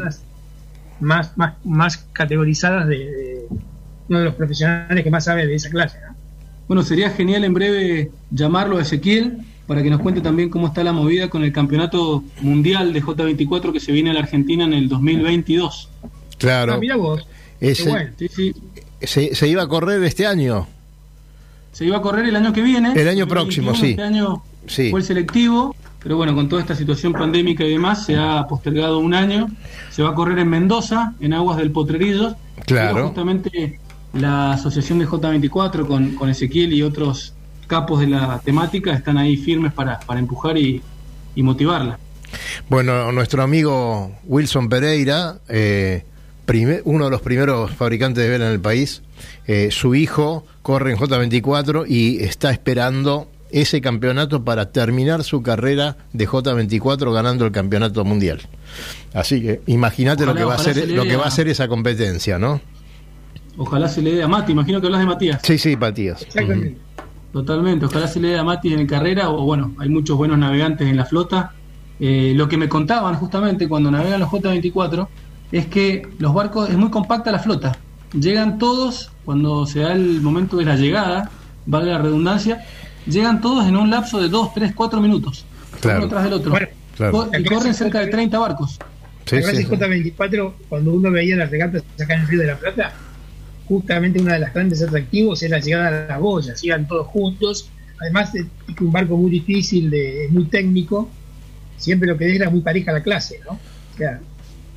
Más, 1.01 1.37
más, 1.37 1.55
más 1.65 1.97
categorizadas 2.13 2.87
de, 2.89 2.97
de 2.99 3.47
uno 4.09 4.19
de 4.19 4.25
los 4.25 4.35
profesionales 4.35 5.03
que 5.05 5.11
más 5.11 5.25
sabe 5.25 5.47
de 5.47 5.55
esa 5.55 5.71
clase. 5.71 5.99
¿no? 6.07 6.15
Bueno, 6.69 6.83
sería 6.83 7.11
genial 7.11 7.45
en 7.45 7.55
breve 7.55 8.11
llamarlo 8.31 8.79
a 8.79 8.83
Ezequiel 8.83 9.39
para 9.67 9.83
que 9.83 9.91
nos 9.91 10.01
cuente 10.01 10.21
también 10.21 10.51
cómo 10.51 10.67
está 10.69 10.85
la 10.85 10.93
movida 10.93 11.29
con 11.31 11.43
el 11.45 11.53
campeonato 11.53 12.23
mundial 12.43 12.93
de 12.93 13.03
J24 13.03 13.73
que 13.73 13.81
se 13.81 13.93
viene 13.93 14.11
a 14.11 14.15
la 14.15 14.21
Argentina 14.21 14.65
en 14.65 14.73
el 14.75 14.89
2022. 14.89 15.89
Claro. 16.39 16.75
Ah, 16.75 16.79
mira 16.79 16.97
vos. 16.97 17.27
Ese- 17.61 17.85
Qué 17.85 17.91
bueno. 17.91 18.11
Sí, 18.19 18.29
sí. 18.29 18.55
se, 19.03 19.35
se 19.35 19.49
iba 19.49 19.63
a 19.63 19.69
correr 19.69 20.03
este 20.05 20.27
año. 20.27 20.67
Se 21.73 21.85
iba 21.85 21.97
a 21.97 22.03
correr 22.03 22.27
el 22.27 22.37
año 22.37 22.53
que 22.53 22.61
viene. 22.63 22.93
El 22.93 23.09
año 23.09 23.27
2021, 23.27 23.29
próximo, 23.29 23.75
sí. 23.75 23.91
Este 23.91 24.03
año 24.03 24.43
Sí. 24.67 24.91
fue 24.91 25.01
el 25.01 25.07
selectivo, 25.07 25.75
pero 26.05 26.19
bueno, 26.19 26.35
con 26.35 26.51
toda 26.51 26.61
esta 26.61 26.77
situación 26.77 27.15
pandémica 27.15 27.65
y 27.65 27.71
demás, 27.71 28.05
se 28.05 28.15
ha 28.15 28.47
postergado 28.47 28.99
un 28.99 29.15
año. 29.15 29.49
Se 29.91 30.03
va 30.03 30.11
a 30.11 30.15
correr 30.15 30.39
en 30.39 30.51
Mendoza, 30.51 31.15
en 31.19 31.33
aguas 31.33 31.57
del 31.57 31.71
Potrerillos. 31.71 32.35
Claro. 32.67 33.07
Justamente 33.07 33.81
la 34.13 34.53
asociación 34.53 34.99
de 34.99 35.09
J24 35.09 35.87
con, 35.87 36.15
con 36.15 36.29
Ezequiel 36.29 36.75
y 36.75 36.83
otros 36.83 37.33
capos 37.67 38.01
de 38.01 38.09
la 38.09 38.39
temática 38.45 38.93
están 38.93 39.17
ahí 39.17 39.39
firmes 39.39 39.73
para, 39.73 39.99
para 40.01 40.21
empujar 40.21 40.59
y, 40.59 40.83
y 41.35 41.43
motivarla. 41.43 41.99
Bueno, 42.69 43.11
nuestro 43.11 43.43
amigo 43.43 44.13
Wilson 44.27 44.69
Pereira, 44.69 45.39
eh, 45.49 46.05
uno 46.85 47.07
de 47.07 47.11
los 47.11 47.23
primeros 47.23 47.71
fabricantes 47.71 48.23
de 48.23 48.29
vela 48.29 48.49
en 48.49 48.53
el 48.53 48.61
país, 48.61 49.01
eh, 49.47 49.71
su 49.71 49.95
hijo 49.95 50.45
corre 50.61 50.91
en 50.91 50.99
J24 50.99 51.87
y 51.89 52.23
está 52.23 52.51
esperando 52.51 53.31
ese 53.55 53.81
campeonato 53.81 54.45
para 54.45 54.73
terminar 54.73 55.23
su 55.23 55.41
carrera 55.41 55.97
de 56.13 56.29
J24 56.29 57.13
ganando 57.13 57.47
el 57.47 57.53
campeonato 57.53 58.05
mundial. 58.05 58.41
Así 59.13 59.41
que 59.41 59.61
imagínate 59.67 60.27
lo 60.27 60.35
que 60.35 60.43
va 60.43 60.57
a 60.57 60.59
ser 60.59 60.91
lo 60.91 61.05
que 61.05 61.17
va 61.17 61.27
a 61.27 61.31
ser 61.31 61.47
esa 61.47 61.69
competencia, 61.69 62.37
¿no? 62.37 62.61
Ojalá 63.57 63.89
se 63.89 64.03
le 64.03 64.13
dé 64.13 64.25
a 64.25 64.29
Mati, 64.29 64.51
imagino 64.51 64.81
que 64.81 64.89
hablas 64.89 65.01
de 65.01 65.07
Matías. 65.07 65.41
Sí, 65.45 65.57
sí, 65.59 65.77
Matías. 65.77 66.23
Exactamente. 66.23 66.79
Totalmente, 67.33 67.87
ojalá 67.87 68.09
se 68.09 68.19
le 68.19 68.29
dé 68.29 68.39
a 68.39 68.43
Mati 68.43 68.75
en 68.75 68.89
carrera, 68.89 69.31
o 69.31 69.45
bueno, 69.45 69.73
hay 69.79 69.89
muchos 69.89 70.17
buenos 70.17 70.37
navegantes 70.37 70.89
en 70.89 70.97
la 70.97 71.05
flota. 71.05 71.53
Eh, 72.01 72.33
lo 72.35 72.49
que 72.49 72.57
me 72.57 72.69
contaban 72.69 73.15
justamente 73.15 73.69
cuando 73.69 73.89
navegan 73.89 74.19
los 74.19 74.31
J24 74.31 75.07
es 75.53 75.67
que 75.67 76.09
los 76.19 76.35
barcos, 76.35 76.71
es 76.71 76.77
muy 76.77 76.91
compacta 76.91 77.31
la 77.31 77.39
flota. 77.39 77.79
Llegan 78.19 78.59
todos, 78.59 79.13
cuando 79.25 79.65
se 79.67 79.81
da 79.81 79.93
el 79.93 80.21
momento 80.21 80.57
de 80.57 80.65
la 80.65 80.75
llegada, 80.75 81.31
valga 81.67 81.93
la 81.93 81.99
redundancia, 81.99 82.65
llegan 83.07 83.41
todos 83.41 83.67
en 83.67 83.77
un 83.77 83.91
lapso 83.91 84.21
de 84.21 84.29
2, 84.29 84.55
3, 84.55 84.73
4 84.75 85.01
minutos, 85.01 85.45
Claro. 85.81 86.01
uno 86.01 86.09
tras 86.09 86.25
del 86.25 86.33
otro. 86.35 86.51
Bueno, 86.51 86.69
Claro. 86.97 87.13
Co- 87.13 87.31
y 87.37 87.45
corren 87.45 87.75
cerca 87.75 88.01
de 88.01 88.07
30 88.07 88.39
barcos. 88.39 88.79
Sí, 89.27 89.37
la 89.37 89.43
clase 89.43 89.57
sí, 89.57 89.63
sí. 89.65 89.69
J24, 89.71 90.53
cuando 90.69 90.93
uno 90.93 91.11
veía 91.11 91.35
las 91.37 91.51
regatas 91.51 91.83
acá 92.01 92.15
en 92.15 92.21
el 92.21 92.29
Río 92.29 92.41
de 92.41 92.47
la 92.47 92.57
Plata, 92.57 92.93
justamente 93.67 94.21
uno 94.21 94.33
de 94.33 94.39
los 94.39 94.53
grandes 94.53 94.83
atractivos 94.83 95.43
es 95.43 95.51
la 95.51 95.59
llegada 95.59 96.05
a 96.05 96.09
las 96.09 96.21
boyas, 96.21 96.61
llegan 96.63 96.87
todos 96.87 97.07
juntos, 97.09 97.69
además 98.01 98.33
de 98.33 98.43
de 98.43 98.75
que 98.77 98.85
un 98.85 98.93
barco 98.93 99.17
muy 99.17 99.31
difícil, 99.31 99.91
de, 99.91 100.29
muy 100.31 100.45
técnico, 100.45 101.09
siempre 101.77 102.09
lo 102.09 102.17
que 102.17 102.27
deja 102.27 102.45
es 102.45 102.51
muy 102.53 102.61
pareja 102.61 102.93
la 102.93 103.03
clase, 103.03 103.41
¿no? 103.45 103.53
O 103.53 103.97
sea, 103.97 104.21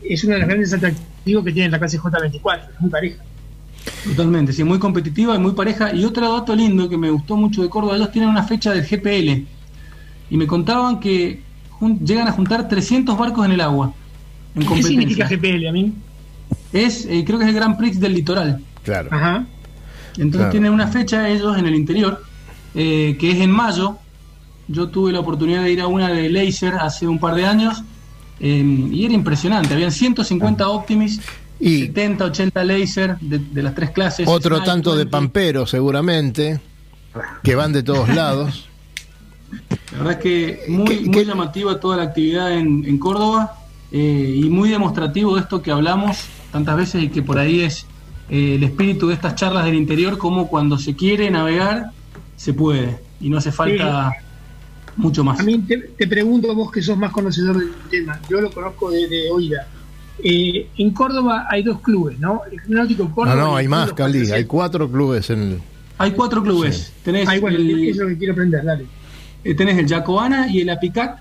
es 0.03 0.23
uno 0.23 0.34
de 0.34 0.39
los 0.39 0.47
grandes 0.47 0.73
atractivos 0.73 1.43
que 1.43 1.51
tiene 1.51 1.69
la 1.69 1.80
clase 1.80 1.99
J24, 1.99 2.61
es 2.73 2.82
muy 2.82 2.89
pareja. 2.89 3.23
Totalmente, 4.05 4.53
sí, 4.53 4.63
muy 4.63 4.79
competitiva 4.79 5.35
y 5.35 5.39
muy 5.39 5.51
pareja. 5.51 5.93
Y 5.93 6.03
otro 6.05 6.31
dato 6.33 6.55
lindo 6.55 6.88
que 6.89 6.97
me 6.97 7.09
gustó 7.09 7.35
mucho 7.35 7.61
de 7.61 7.69
Córdoba, 7.69 7.95
ellos 7.95 8.11
tienen 8.11 8.29
una 8.29 8.43
fecha 8.43 8.71
del 8.73 8.83
GPL. 8.85 9.45
Y 10.29 10.38
me 10.38 10.47
contaban 10.47 10.99
que 10.99 11.41
llegan 12.03 12.27
a 12.27 12.31
juntar 12.31 12.67
300 12.67 13.17
barcos 13.17 13.45
en 13.45 13.51
el 13.53 13.61
agua. 13.61 13.93
En 14.55 14.65
¿Qué 14.67 14.83
significa. 14.83 15.27
GPL 15.27 15.67
a 15.67 15.71
mí? 15.71 15.93
Es, 16.73 17.05
eh, 17.05 17.23
creo 17.25 17.38
que 17.38 17.45
es 17.45 17.49
el 17.49 17.55
Grand 17.55 17.77
Prix 17.77 17.99
del 17.99 18.13
litoral. 18.13 18.61
Claro. 18.83 19.09
Ajá. 19.11 19.45
Entonces 20.13 20.38
Claro. 20.38 20.51
tienen 20.51 20.71
una 20.73 20.88
fecha 20.88 21.29
ellos 21.29 21.57
en 21.57 21.65
el 21.67 21.75
interior, 21.75 22.23
eh, 22.73 23.15
que 23.19 23.31
es 23.31 23.39
en 23.39 23.51
mayo. 23.51 23.97
Yo 24.67 24.89
tuve 24.89 25.11
la 25.11 25.19
oportunidad 25.19 25.63
de 25.63 25.71
ir 25.71 25.81
a 25.81 25.88
una 25.88 26.09
de 26.09 26.29
Laser 26.29 26.73
hace 26.75 27.07
un 27.07 27.19
par 27.19 27.35
de 27.35 27.45
años 27.45 27.83
eh, 28.39 28.88
y 28.91 29.05
era 29.05 29.13
impresionante. 29.13 29.73
Habían 29.73 29.91
150 29.91 30.67
Optimis, 30.69 31.21
Y 31.59 31.87
70, 31.87 32.25
80 32.25 32.63
Laser 32.63 33.17
de, 33.19 33.39
de 33.39 33.63
las 33.63 33.73
tres 33.73 33.89
clases. 33.91 34.27
otro 34.27 34.57
Snipe, 34.57 34.65
tanto 34.71 34.91
de 34.91 34.97
20. 35.05 35.11
pampero 35.11 35.65
seguramente, 35.65 36.59
que 37.43 37.55
van 37.55 37.73
de 37.73 37.81
todos 37.83 38.09
lados. 38.09 38.67
La 39.93 39.97
verdad 39.99 40.13
es 40.13 40.19
que 40.19 40.59
muy, 40.67 40.85
¿Qué- 40.85 41.01
muy 41.01 41.11
qué- 41.11 41.25
llamativa 41.25 41.79
toda 41.79 41.97
la 41.97 42.03
actividad 42.03 42.51
en, 42.53 42.83
en 42.85 42.97
Córdoba 42.99 43.57
eh, 43.91 44.39
y 44.43 44.49
muy 44.49 44.69
demostrativo 44.69 45.35
de 45.35 45.41
esto 45.41 45.61
que 45.61 45.71
hablamos 45.71 46.25
tantas 46.51 46.75
veces 46.77 47.03
y 47.03 47.09
que 47.09 47.23
por 47.23 47.39
ahí 47.39 47.61
es 47.61 47.85
eh, 48.29 48.55
el 48.55 48.63
espíritu 48.63 49.07
de 49.07 49.13
estas 49.13 49.35
charlas 49.35 49.63
del 49.65 49.75
interior, 49.75 50.17
como 50.17 50.47
cuando 50.49 50.77
se 50.77 50.95
quiere 50.95 51.31
navegar, 51.31 51.91
se 52.35 52.53
puede 52.53 52.99
y 53.21 53.29
no 53.29 53.37
hace 53.37 53.51
falta 53.51 54.11
mucho 54.97 55.23
más. 55.23 55.39
A 55.39 55.43
mí 55.43 55.57
te, 55.59 55.77
te 55.77 56.07
pregunto 56.07 56.53
vos 56.53 56.71
que 56.71 56.81
sos 56.81 56.97
más 56.97 57.11
conocedor 57.11 57.57
del 57.57 57.71
tema, 57.89 58.19
yo 58.29 58.41
lo 58.41 58.51
conozco 58.51 58.91
de, 58.91 59.07
de 59.07 59.31
oída. 59.31 59.67
Eh, 60.24 60.68
en 60.78 60.91
Córdoba 60.91 61.45
hay 61.49 61.63
dos 61.63 61.80
clubes, 61.82 62.20
¿no? 62.20 62.41
El 62.51 62.61
Club 62.61 62.76
Náutico 62.78 63.03
No, 63.03 63.15
Córdoba. 63.15 63.36
no, 63.36 63.51
el 63.53 63.57
hay 63.63 63.68
más, 63.68 63.93
Cali. 63.93 64.20
Hay 64.32 64.45
400. 64.45 64.47
cuatro 64.47 64.91
clubes 64.91 65.30
en 65.30 65.39
el. 65.41 65.61
Hay 65.99 66.11
cuatro 66.11 66.43
clubes. 66.43 66.93
Tenés, 67.03 67.28
Ay, 67.28 67.39
bueno, 67.39 67.57
el, 67.57 67.89
es 67.89 67.97
lo 67.97 68.07
que 68.07 68.18
quiero 68.18 68.34
aprender, 68.34 68.63
dale. 68.63 68.86
eh, 69.43 69.53
tenés 69.55 69.78
el 69.78 69.86
Yacoana 69.88 70.47
y 70.47 70.61
el 70.61 70.70
Apicac, 70.70 71.20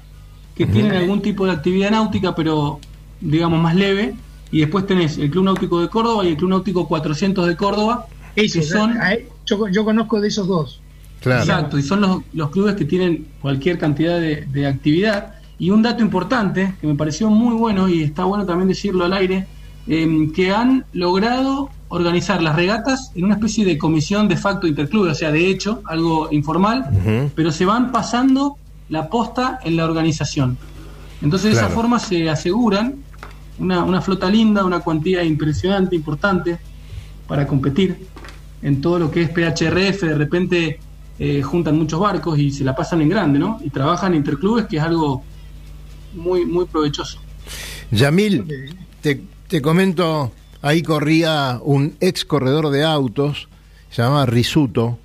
que 0.55 0.67
tienen 0.67 0.93
algún 0.93 1.21
tipo 1.23 1.45
de 1.47 1.53
actividad 1.53 1.91
náutica, 1.91 2.35
pero 2.35 2.81
digamos 3.21 3.61
más 3.63 3.75
leve. 3.75 4.15
Y 4.51 4.61
después 4.61 4.87
tenés 4.87 5.19
el 5.19 5.29
Club 5.31 5.45
Náutico 5.45 5.81
de 5.81 5.89
Córdoba 5.89 6.25
y 6.25 6.29
el 6.29 6.37
Club 6.37 6.51
Náutico 6.51 6.87
400 6.87 7.49
de 7.49 7.57
Córdoba, 7.57 8.07
Eso, 8.37 8.61
que 8.61 8.65
son 8.65 8.97
a- 8.97 9.17
yo, 9.45 9.69
yo 9.69 9.85
conozco 9.85 10.21
de 10.21 10.29
esos 10.29 10.47
dos. 10.47 10.81
Claro. 11.21 11.41
Exacto, 11.43 11.79
y 11.79 11.83
son 11.83 12.01
los, 12.03 12.23
los 12.33 12.51
clubes 12.51 12.77
que 12.77 12.85
tienen 12.85 13.27
cualquier 13.43 13.77
cantidad 13.79 14.21
de, 14.21 14.47
de 14.47 14.67
actividad. 14.67 15.35
Y 15.59 15.71
un 15.71 15.83
dato 15.83 16.03
importante 16.03 16.75
que 16.81 16.87
me 16.87 16.95
pareció 16.95 17.31
muy 17.31 17.55
bueno 17.55 17.89
y 17.89 18.03
está 18.03 18.25
bueno 18.25 18.45
también 18.45 18.69
decirlo 18.69 19.05
al 19.05 19.13
aire, 19.13 19.47
em, 19.87 20.33
que 20.33 20.53
han 20.53 20.85
logrado 20.93 21.71
organizar 21.89 22.43
las 22.43 22.57
regatas 22.57 23.13
en 23.15 23.25
una 23.25 23.35
especie 23.35 23.65
de 23.65 23.79
comisión 23.79 24.29
de 24.29 24.37
facto 24.37 24.67
interclube, 24.67 25.11
o 25.11 25.15
sea, 25.15 25.31
de 25.31 25.49
hecho, 25.49 25.83
algo 25.87 26.29
informal, 26.33 27.31
pero 27.35 27.53
se 27.53 27.65
van 27.65 27.93
pasando 27.93 28.57
la 28.89 29.09
posta 29.09 29.61
en 29.65 29.77
la 29.77 29.85
organización. 29.85 30.59
Entonces, 31.23 31.53
de 31.53 31.57
esa 31.59 31.69
forma 31.69 31.99
se 31.99 32.29
aseguran 32.29 32.97
una, 33.59 33.85
una 33.85 34.01
flota 34.01 34.29
linda, 34.29 34.65
una 34.65 34.81
cuantía 34.81 35.23
impresionante, 35.23 35.97
importante 35.97 36.59
para 37.27 37.47
competir 37.47 38.07
en 38.63 38.81
todo 38.81 38.99
lo 38.99 39.11
que 39.11 39.23
es 39.23 39.31
PHRF. 39.31 40.03
De 40.03 40.15
repente 40.15 40.81
eh, 41.19 41.43
juntan 41.43 41.79
muchos 41.79 42.01
barcos 42.01 42.39
y 42.39 42.51
se 42.51 42.65
la 42.65 42.75
pasan 42.75 43.01
en 43.01 43.09
grande, 43.09 43.39
¿no? 43.39 43.59
Y 43.65 43.71
trabajan 43.71 44.15
interclubes, 44.15 44.67
que 44.67 44.77
es 44.77 44.83
algo 44.83 45.25
muy, 46.17 46.45
muy 46.45 46.67
provechoso. 46.67 47.19
Yamil, 47.91 48.75
te, 49.01 49.21
te 49.49 49.62
comento, 49.62 50.33
ahí 50.62 50.83
corría 50.83 51.61
un 51.62 51.97
ex 52.01 52.25
corredor 52.25 52.71
de 52.71 52.85
autos, 52.85 53.49
se 53.91 54.03
llamaba 54.03 54.27
Risuto. 54.27 54.99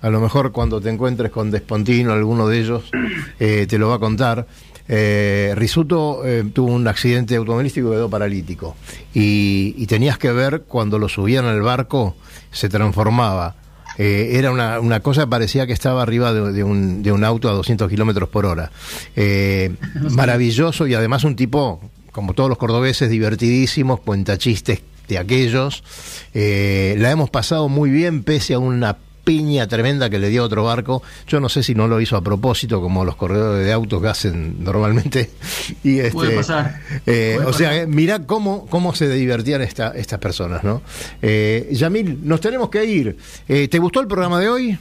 A 0.00 0.10
lo 0.10 0.20
mejor 0.20 0.52
cuando 0.52 0.80
te 0.80 0.90
encuentres 0.90 1.30
con 1.30 1.50
Despontino, 1.50 2.12
alguno 2.12 2.48
de 2.48 2.60
ellos, 2.60 2.84
eh, 3.38 3.66
te 3.68 3.78
lo 3.78 3.88
va 3.88 3.96
a 3.96 3.98
contar. 3.98 4.46
Eh, 4.86 5.54
Risuto 5.56 6.26
eh, 6.26 6.44
tuvo 6.52 6.72
un 6.72 6.86
accidente 6.86 7.36
automovilístico 7.36 7.88
y 7.88 7.92
quedó 7.92 8.10
paralítico. 8.10 8.76
Y, 9.14 9.74
y 9.78 9.86
tenías 9.86 10.18
que 10.18 10.30
ver 10.30 10.64
cuando 10.68 10.98
lo 10.98 11.08
subían 11.08 11.46
al 11.46 11.62
barco, 11.62 12.16
se 12.50 12.68
transformaba. 12.68 13.56
Eh, 13.98 14.32
era 14.34 14.50
una, 14.50 14.80
una 14.80 15.00
cosa, 15.00 15.26
parecía 15.28 15.66
que 15.66 15.72
estaba 15.72 16.02
arriba 16.02 16.32
de, 16.32 16.64
un, 16.64 17.02
de 17.02 17.12
un 17.12 17.24
auto 17.24 17.48
a 17.48 17.52
200 17.52 17.88
kilómetros 17.88 18.28
por 18.28 18.46
hora. 18.46 18.70
Eh, 19.16 19.74
maravilloso 20.10 20.86
y 20.86 20.94
además 20.94 21.24
un 21.24 21.36
tipo, 21.36 21.80
como 22.12 22.34
todos 22.34 22.48
los 22.48 22.58
cordobeses, 22.58 23.08
divertidísimos, 23.10 24.00
cuenta 24.00 24.38
chistes 24.38 24.80
de 25.08 25.18
aquellos. 25.18 25.84
Eh, 26.32 26.96
la 26.98 27.10
hemos 27.10 27.30
pasado 27.30 27.68
muy 27.68 27.90
bien, 27.90 28.22
pese 28.22 28.54
a 28.54 28.58
una 28.58 28.96
piña 29.24 29.66
tremenda 29.66 30.10
que 30.10 30.18
le 30.18 30.28
dio 30.28 30.42
a 30.42 30.46
otro 30.46 30.64
barco. 30.64 31.02
Yo 31.26 31.40
no 31.40 31.48
sé 31.48 31.62
si 31.62 31.74
no 31.74 31.88
lo 31.88 32.00
hizo 32.00 32.16
a 32.16 32.20
propósito, 32.22 32.80
como 32.80 33.04
los 33.04 33.16
corredores 33.16 33.64
de 33.64 33.72
autos 33.72 34.00
que 34.02 34.08
hacen 34.08 34.62
normalmente. 34.62 35.30
Y 35.82 35.98
este, 35.98 36.12
Puede 36.12 36.36
pasar. 36.36 36.78
eh, 37.06 37.34
Puede 37.36 37.48
o 37.48 37.52
sea, 37.52 37.76
eh, 37.82 37.86
mirá 37.86 38.20
cómo, 38.26 38.66
cómo 38.66 38.94
se 38.94 39.08
divertían 39.08 39.62
esta, 39.62 39.88
estas 39.96 40.18
personas, 40.18 40.62
¿no? 40.62 40.82
Eh, 41.22 41.68
Yamil, 41.72 42.18
nos 42.22 42.40
tenemos 42.40 42.68
que 42.68 42.84
ir. 42.84 43.16
Eh, 43.48 43.68
¿Te 43.68 43.78
gustó 43.78 44.00
el 44.00 44.06
programa 44.06 44.38
de 44.40 44.48
hoy? 44.48 44.78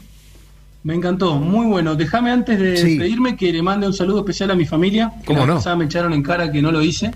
Me 0.83 0.93
encantó, 0.95 1.35
muy 1.35 1.65
bueno. 1.65 1.95
Déjame 1.95 2.31
antes 2.31 2.59
de 2.59 2.75
Sí. 2.75 2.89
despedirme 2.97 3.37
que 3.37 3.53
le 3.53 3.61
mande 3.61 3.87
un 3.87 3.93
saludo 3.93 4.19
especial 4.19 4.51
a 4.51 4.55
mi 4.55 4.65
familia, 4.65 5.13
que 5.21 5.27
¿Cómo 5.27 5.39
la 5.41 5.45
no? 5.45 5.55
pasada 5.55 5.77
me 5.77 5.85
echaron 5.85 6.11
en 6.13 6.21
cara 6.23 6.51
que 6.51 6.61
no 6.61 6.71
lo 6.73 6.81
hice, 6.81 7.11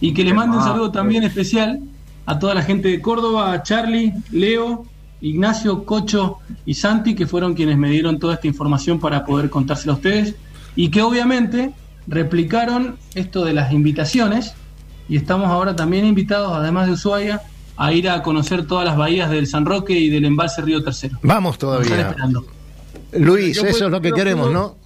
y 0.00 0.12
que 0.12 0.22
le 0.24 0.34
mande 0.34 0.58
un 0.58 0.62
saludo 0.62 0.92
también 0.92 1.22
especial 1.22 1.80
a 2.26 2.38
toda 2.38 2.54
la 2.54 2.62
gente 2.62 2.88
de 2.88 3.00
Córdoba, 3.00 3.52
a 3.54 3.62
Charlie, 3.62 4.12
Leo, 4.30 4.84
Ignacio, 5.20 5.84
Cocho 5.84 6.38
y 6.64 6.74
Santi, 6.74 7.14
que 7.14 7.26
fueron 7.26 7.54
quienes 7.54 7.78
me 7.78 7.90
dieron 7.90 8.18
toda 8.18 8.34
esta 8.34 8.46
información 8.46 9.00
para 9.00 9.24
poder 9.24 9.50
contársela 9.50 9.92
a 9.92 9.96
ustedes, 9.96 10.34
y 10.74 10.90
que 10.90 11.02
obviamente 11.02 11.72
replicaron 12.06 12.96
esto 13.14 13.44
de 13.44 13.52
las 13.52 13.72
invitaciones 13.72 14.54
y 15.08 15.16
estamos 15.16 15.48
ahora 15.48 15.76
también 15.76 16.04
invitados, 16.04 16.52
además 16.54 16.86
de 16.86 16.92
Ushuaia, 16.92 17.42
a 17.76 17.92
ir 17.92 18.08
a 18.08 18.22
conocer 18.22 18.66
todas 18.66 18.84
las 18.84 18.96
bahías 18.96 19.30
del 19.30 19.46
San 19.46 19.66
Roque 19.66 19.98
y 19.98 20.08
del 20.08 20.24
embalse 20.24 20.62
Río 20.62 20.82
Tercero. 20.82 21.18
Vamos 21.22 21.58
todavía. 21.58 22.14
Luis, 23.12 23.56
eso 23.58 23.86
es 23.86 23.90
lo 23.90 24.00
que 24.00 24.12
queremos, 24.12 24.52
¿no? 24.52 24.76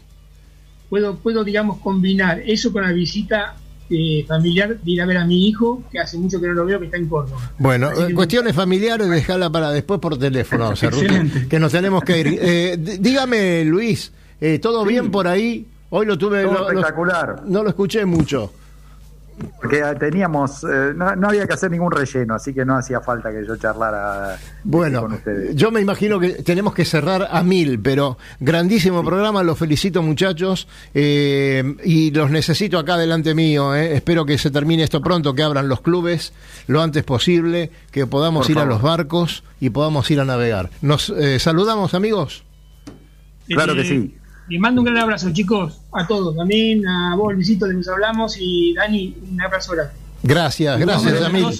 Puedo, 0.89 1.16
puedo, 1.16 1.45
digamos, 1.45 1.78
combinar 1.78 2.41
eso 2.41 2.72
con 2.72 2.83
la 2.83 2.93
visita 2.93 3.55
eh, 3.91 4.24
familiar 4.26 4.78
de 4.78 4.91
ir 4.91 5.03
a 5.03 5.07
ver 5.07 5.16
a 5.16 5.24
mi 5.24 5.49
hijo, 5.49 5.82
que 5.91 5.99
hace 5.99 6.16
mucho 6.16 6.41
que 6.41 6.47
no 6.47 6.55
lo 6.55 6.64
veo, 6.64 6.78
que 6.78 6.86
está 6.86 6.97
en 6.97 7.09
Córdoba. 7.09 7.53
Bueno, 7.59 7.91
cuestiones 8.14 8.55
familiares, 8.55 9.09
dejarla 9.09 9.51
para 9.51 9.70
después 9.70 9.99
por 9.99 10.16
teléfono, 10.16 10.70
Excelente. 10.70 11.49
que 11.49 11.59
nos 11.59 11.72
tenemos 11.72 12.05
que 12.05 12.20
ir. 12.20 12.38
Eh, 12.41 12.76
dígame, 13.01 13.64
Luis, 13.64 14.12
eh, 14.41 14.59
¿todo 14.61 14.84
bien 14.84 15.11
por 15.11 15.26
ahí? 15.26 15.66
Hoy 15.91 16.07
lo 16.07 16.16
tuve. 16.16 16.45
espectacular. 16.45 17.43
no 17.47 17.64
lo 17.64 17.70
escuché 17.70 18.05
mucho. 18.05 18.53
Porque 19.61 19.82
teníamos, 19.99 20.64
eh, 20.64 20.93
no, 20.95 21.28
había 21.28 21.47
que 21.47 21.55
hacer 21.55 21.70
ningún 21.70 21.91
relleno, 21.91 22.34
así 22.34 22.53
que 22.53 22.64
no 22.64 22.76
hacía 22.76 23.01
falta 23.01 23.30
que 23.30 23.47
yo 23.47 23.57
charlara 23.57 24.36
bueno, 24.64 25.03
con 25.03 25.12
ustedes. 25.14 25.57
Yo 25.57 25.70
me 25.70 25.80
imagino 25.80 26.18
que 26.18 26.43
tenemos 26.43 26.74
que 26.74 26.84
cerrar 26.84 27.28
a 27.30 27.43
mil, 27.43 27.80
pero 27.80 28.18
grandísimo 28.38 29.05
programa, 29.05 29.43
los 29.43 29.59
felicito 29.59 30.03
muchachos 30.03 30.68
eh, 30.95 31.76
y 31.84 32.11
los 32.11 32.30
necesito 32.30 32.78
acá 32.78 32.97
delante 32.97 33.34
mío. 33.34 33.74
Eh. 33.74 33.97
Espero 33.97 34.24
que 34.24 34.38
se 34.38 34.51
termine 34.51 34.82
esto 34.82 35.01
pronto, 35.01 35.34
que 35.34 35.43
abran 35.43 35.68
los 35.68 35.80
clubes 35.80 36.32
lo 36.66 36.82
antes 36.82 37.05
posible, 37.05 37.70
que 37.91 38.07
podamos 38.07 38.49
ir 38.51 38.59
a 38.59 38.64
los 38.64 38.82
barcos 38.82 39.45
y 39.61 39.70
podamos 39.70 40.11
ir 40.11 40.20
a 40.20 40.24
navegar. 40.24 40.70
¿Nos 40.82 41.12
saludamos 41.38 41.95
amigos? 41.95 42.45
Claro 43.49 43.74
que 43.74 43.84
sí. 43.84 44.20
Les 44.51 44.59
mando 44.59 44.81
un 44.81 44.87
gran 44.87 44.99
abrazo, 44.99 45.31
chicos, 45.31 45.79
a 45.93 46.09
todos. 46.09 46.35
También 46.35 46.85
a 46.85 47.15
vos, 47.15 47.33
Luisito, 47.33 47.67
de 47.67 47.75
nos 47.75 47.87
hablamos, 47.87 48.37
y 48.37 48.75
Dani, 48.75 49.17
un 49.31 49.41
abrazo 49.41 49.73
grande. 49.73 49.93
Gracias, 50.25 50.81
gracias, 50.81 51.23
amigo. 51.23 51.51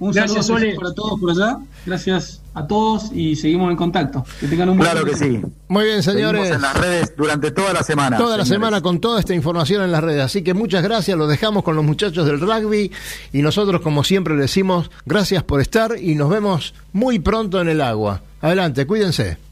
Un 0.00 0.10
gracias, 0.10 0.46
saludo 0.46 0.76
para 0.76 0.92
todos 0.92 1.20
por 1.20 1.30
allá. 1.30 1.58
Gracias 1.86 2.40
a 2.54 2.66
todos 2.66 3.12
y 3.12 3.36
seguimos 3.36 3.70
en 3.70 3.76
contacto. 3.76 4.24
Que 4.40 4.48
tengan 4.48 4.70
un 4.70 4.78
buen 4.78 4.90
Claro 4.90 5.06
que 5.06 5.14
sí. 5.14 5.40
Muy 5.68 5.84
bien, 5.84 6.02
señores. 6.02 6.48
Seguimos 6.48 6.56
en 6.56 6.62
las 6.62 6.76
redes 6.76 7.14
durante 7.16 7.50
toda 7.52 7.72
la 7.74 7.84
semana. 7.84 8.16
Toda 8.16 8.36
la 8.36 8.44
semana 8.44 8.80
con 8.80 8.98
toda 8.98 9.20
esta 9.20 9.34
información 9.34 9.82
en 9.82 9.92
las 9.92 10.02
redes. 10.02 10.24
Así 10.24 10.42
que 10.42 10.52
muchas 10.52 10.82
gracias. 10.82 11.16
Lo 11.16 11.28
dejamos 11.28 11.62
con 11.62 11.76
los 11.76 11.84
muchachos 11.84 12.26
del 12.26 12.40
rugby 12.40 12.90
y 13.32 13.42
nosotros, 13.42 13.82
como 13.82 14.02
siempre, 14.02 14.34
le 14.34 14.42
decimos 14.42 14.90
gracias 15.06 15.44
por 15.44 15.60
estar 15.60 15.92
y 15.96 16.16
nos 16.16 16.28
vemos 16.28 16.74
muy 16.92 17.20
pronto 17.20 17.60
en 17.60 17.68
el 17.68 17.80
agua. 17.80 18.22
Adelante, 18.40 18.86
cuídense. 18.86 19.49